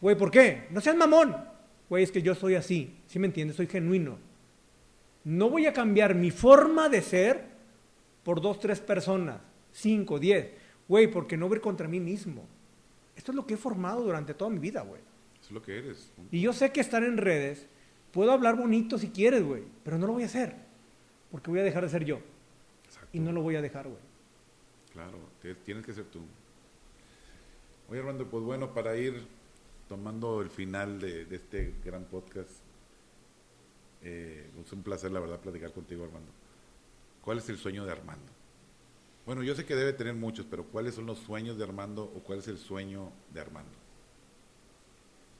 Güey, 0.00 0.16
¿por 0.16 0.30
qué? 0.30 0.66
No 0.70 0.80
seas 0.80 0.96
mamón. 0.96 1.36
Güey, 1.88 2.04
es 2.04 2.12
que 2.12 2.22
yo 2.22 2.34
soy 2.34 2.54
así. 2.54 2.98
¿Sí 3.06 3.18
me 3.18 3.26
entiendes? 3.26 3.56
Soy 3.56 3.66
genuino. 3.66 4.18
No 5.24 5.50
voy 5.50 5.66
a 5.66 5.72
cambiar 5.72 6.14
mi 6.14 6.30
forma 6.30 6.88
de 6.88 7.02
ser 7.02 7.44
por 8.24 8.40
dos, 8.40 8.58
tres 8.58 8.80
personas, 8.80 9.40
cinco, 9.72 10.18
diez. 10.18 10.50
Güey, 10.88 11.08
porque 11.08 11.36
no 11.36 11.48
voy 11.48 11.56
a 11.56 11.58
ir 11.58 11.62
contra 11.62 11.88
mí 11.88 12.00
mismo. 12.00 12.44
Esto 13.16 13.32
es 13.32 13.36
lo 13.36 13.46
que 13.46 13.54
he 13.54 13.56
formado 13.56 14.02
durante 14.02 14.34
toda 14.34 14.50
mi 14.50 14.58
vida, 14.58 14.82
güey. 14.82 15.00
Eso 15.40 15.48
es 15.48 15.50
lo 15.52 15.62
que 15.62 15.78
eres. 15.78 16.12
Y 16.30 16.40
yo 16.40 16.52
sé 16.52 16.72
que 16.72 16.80
estar 16.80 17.04
en 17.04 17.16
redes, 17.16 17.66
puedo 18.10 18.32
hablar 18.32 18.56
bonito 18.56 18.98
si 18.98 19.08
quieres, 19.08 19.44
güey, 19.44 19.62
pero 19.84 19.98
no 19.98 20.06
lo 20.06 20.14
voy 20.14 20.22
a 20.22 20.26
hacer. 20.26 20.54
Porque 21.30 21.50
voy 21.50 21.60
a 21.60 21.64
dejar 21.64 21.84
de 21.84 21.90
ser 21.90 22.04
yo. 22.04 22.20
Exacto. 22.84 23.08
Y 23.12 23.20
no 23.20 23.32
lo 23.32 23.42
voy 23.42 23.56
a 23.56 23.62
dejar, 23.62 23.86
güey. 23.88 24.00
Claro, 24.92 25.18
tienes 25.64 25.84
que 25.86 25.92
ser 25.92 26.04
tú. 26.04 26.20
Oye, 27.88 28.00
Armando, 28.00 28.26
pues 28.26 28.44
bueno, 28.44 28.72
para 28.72 28.96
ir 28.96 29.26
tomando 29.88 30.40
el 30.40 30.50
final 30.50 31.00
de, 31.00 31.24
de 31.24 31.36
este 31.36 31.74
gran 31.84 32.04
podcast, 32.04 32.50
eh, 34.02 34.50
es 34.60 34.72
un 34.72 34.82
placer, 34.82 35.10
la 35.10 35.20
verdad, 35.20 35.38
platicar 35.38 35.72
contigo, 35.72 36.04
Armando. 36.04 36.30
¿Cuál 37.22 37.38
es 37.38 37.48
el 37.48 37.56
sueño 37.56 37.84
de 37.84 37.92
Armando? 37.92 38.32
Bueno, 39.24 39.42
yo 39.42 39.54
sé 39.54 39.64
que 39.64 39.76
debe 39.76 39.92
tener 39.92 40.14
muchos, 40.14 40.46
pero 40.50 40.64
¿cuáles 40.64 40.96
son 40.96 41.06
los 41.06 41.18
sueños 41.18 41.56
de 41.56 41.64
Armando 41.64 42.02
o 42.04 42.20
cuál 42.20 42.40
es 42.40 42.48
el 42.48 42.58
sueño 42.58 43.10
de 43.32 43.40
Armando? 43.40 43.70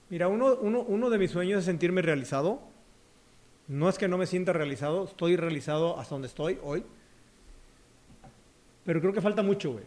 Mira, 0.09 0.28
uno, 0.28 0.55
uno, 0.55 0.80
uno 0.82 1.11
de 1.11 1.18
mis 1.18 1.30
sueños 1.30 1.61
es 1.61 1.64
sentirme 1.64 2.03
realizado. 2.03 2.61
No 3.66 3.88
es 3.88 3.98
que 3.98 4.09
no 4.09 4.18
me 4.18 4.26
sienta 4.26 4.53
realizado, 4.53 5.05
estoy 5.05 5.36
realizado 5.36 5.98
hasta 5.98 6.14
donde 6.14 6.28
estoy 6.28 6.59
hoy. 6.62 6.84
Pero 8.85 9.01
creo 9.01 9.12
que 9.12 9.20
falta 9.20 9.43
mucho, 9.43 9.72
güey. 9.72 9.85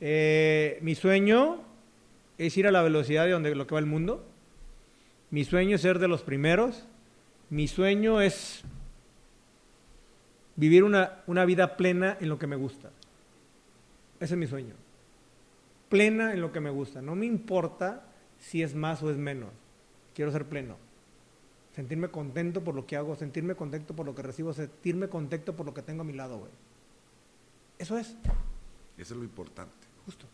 Eh, 0.00 0.78
mi 0.82 0.94
sueño 0.94 1.62
es 2.38 2.56
ir 2.56 2.66
a 2.66 2.70
la 2.70 2.82
velocidad 2.82 3.24
de 3.24 3.30
donde 3.30 3.54
lo 3.54 3.66
que 3.66 3.74
va 3.74 3.80
el 3.80 3.86
mundo. 3.86 4.24
Mi 5.30 5.44
sueño 5.44 5.76
es 5.76 5.82
ser 5.82 5.98
de 5.98 6.08
los 6.08 6.22
primeros. 6.22 6.86
Mi 7.50 7.68
sueño 7.68 8.20
es 8.20 8.62
vivir 10.56 10.84
una, 10.84 11.22
una 11.26 11.44
vida 11.44 11.76
plena 11.76 12.16
en 12.20 12.28
lo 12.28 12.38
que 12.38 12.46
me 12.46 12.56
gusta. 12.56 12.90
Ese 14.20 14.34
es 14.34 14.38
mi 14.38 14.46
sueño. 14.46 14.74
Plena 15.88 16.32
en 16.32 16.40
lo 16.40 16.52
que 16.52 16.60
me 16.60 16.70
gusta. 16.70 17.00
No 17.00 17.14
me 17.14 17.26
importa 17.26 18.04
si 18.38 18.62
es 18.62 18.74
más 18.74 19.02
o 19.02 19.10
es 19.10 19.16
menos. 19.16 19.50
Quiero 20.14 20.32
ser 20.32 20.46
pleno. 20.46 20.76
Sentirme 21.74 22.08
contento 22.08 22.64
por 22.64 22.74
lo 22.74 22.86
que 22.86 22.96
hago, 22.96 23.14
sentirme 23.16 23.54
contento 23.54 23.94
por 23.94 24.06
lo 24.06 24.14
que 24.14 24.22
recibo, 24.22 24.54
sentirme 24.54 25.08
contento 25.08 25.54
por 25.54 25.66
lo 25.66 25.74
que 25.74 25.82
tengo 25.82 26.00
a 26.00 26.04
mi 26.04 26.14
lado, 26.14 26.38
güey. 26.38 26.50
Eso 27.78 27.98
es. 27.98 28.08
Eso 28.98 29.14
es 29.14 29.18
lo 29.18 29.24
importante. 29.24 29.86
Justo. 30.04 30.26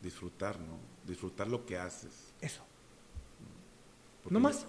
Disfrutar, 0.00 0.58
¿no? 0.60 0.78
Disfrutar 1.06 1.48
lo 1.48 1.66
que 1.66 1.76
haces. 1.76 2.32
Eso. 2.40 2.62
Porque 4.22 4.34
No 4.34 4.40
más. 4.40 4.66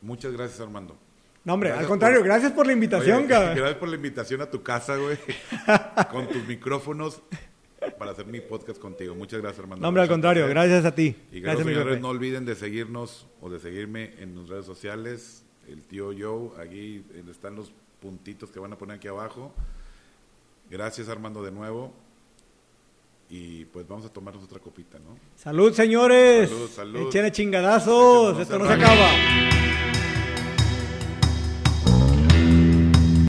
Muchas 0.00 0.32
gracias, 0.32 0.60
Armando. 0.60 0.96
No, 1.44 1.54
hombre, 1.54 1.70
Gracias 1.70 1.84
al 1.84 1.88
contrario, 1.88 2.18
por- 2.18 2.26
gracias 2.26 2.52
por 2.52 2.66
la 2.66 2.72
invitación, 2.72 3.18
Oye, 3.18 3.28
cabrón. 3.28 3.56
Gracias 3.56 3.78
por 3.78 3.88
la 3.88 3.96
invitación 3.96 4.40
a 4.42 4.50
tu 4.50 4.62
casa, 4.62 4.96
güey. 4.96 5.18
con 6.10 6.28
tus 6.28 6.46
micrófonos 6.46 7.22
para 7.98 8.10
hacer 8.10 8.26
mi 8.26 8.40
podcast 8.40 8.78
contigo. 8.80 9.14
Muchas 9.14 9.40
gracias, 9.40 9.60
Armando. 9.60 9.82
No, 9.82 9.88
hombre, 9.88 10.02
al 10.02 10.08
contrario, 10.08 10.44
placer. 10.46 10.68
gracias 10.70 10.84
a 10.92 10.94
ti. 10.94 11.16
Y 11.32 11.40
Gracias, 11.40 11.66
señores, 11.66 11.88
Pepe. 11.94 12.00
no 12.00 12.08
olviden 12.08 12.44
de 12.44 12.54
seguirnos 12.54 13.26
o 13.40 13.48
de 13.50 13.60
seguirme 13.60 14.14
en 14.18 14.36
las 14.36 14.48
redes 14.48 14.66
sociales. 14.66 15.44
El 15.66 15.82
tío 15.84 16.10
Joe, 16.18 16.62
aquí 16.62 17.04
están 17.30 17.54
los 17.56 17.72
puntitos 18.00 18.50
que 18.50 18.58
van 18.60 18.72
a 18.72 18.78
poner 18.78 18.96
aquí 18.96 19.08
abajo. 19.08 19.54
Gracias, 20.70 21.08
Armando, 21.08 21.42
de 21.42 21.50
nuevo. 21.50 21.92
Y 23.30 23.66
pues 23.66 23.86
vamos 23.86 24.06
a 24.06 24.08
tomarnos 24.08 24.42
otra 24.44 24.58
copita, 24.58 24.98
¿no? 24.98 25.18
Salud, 25.36 25.72
señores. 25.72 26.48
Salud, 26.48 26.70
salud. 26.70 27.08
Échenle 27.08 27.30
chingadazos. 27.30 28.38
Esto 28.38 28.58
no 28.58 28.66
se 28.66 28.72
acaba. 28.72 29.08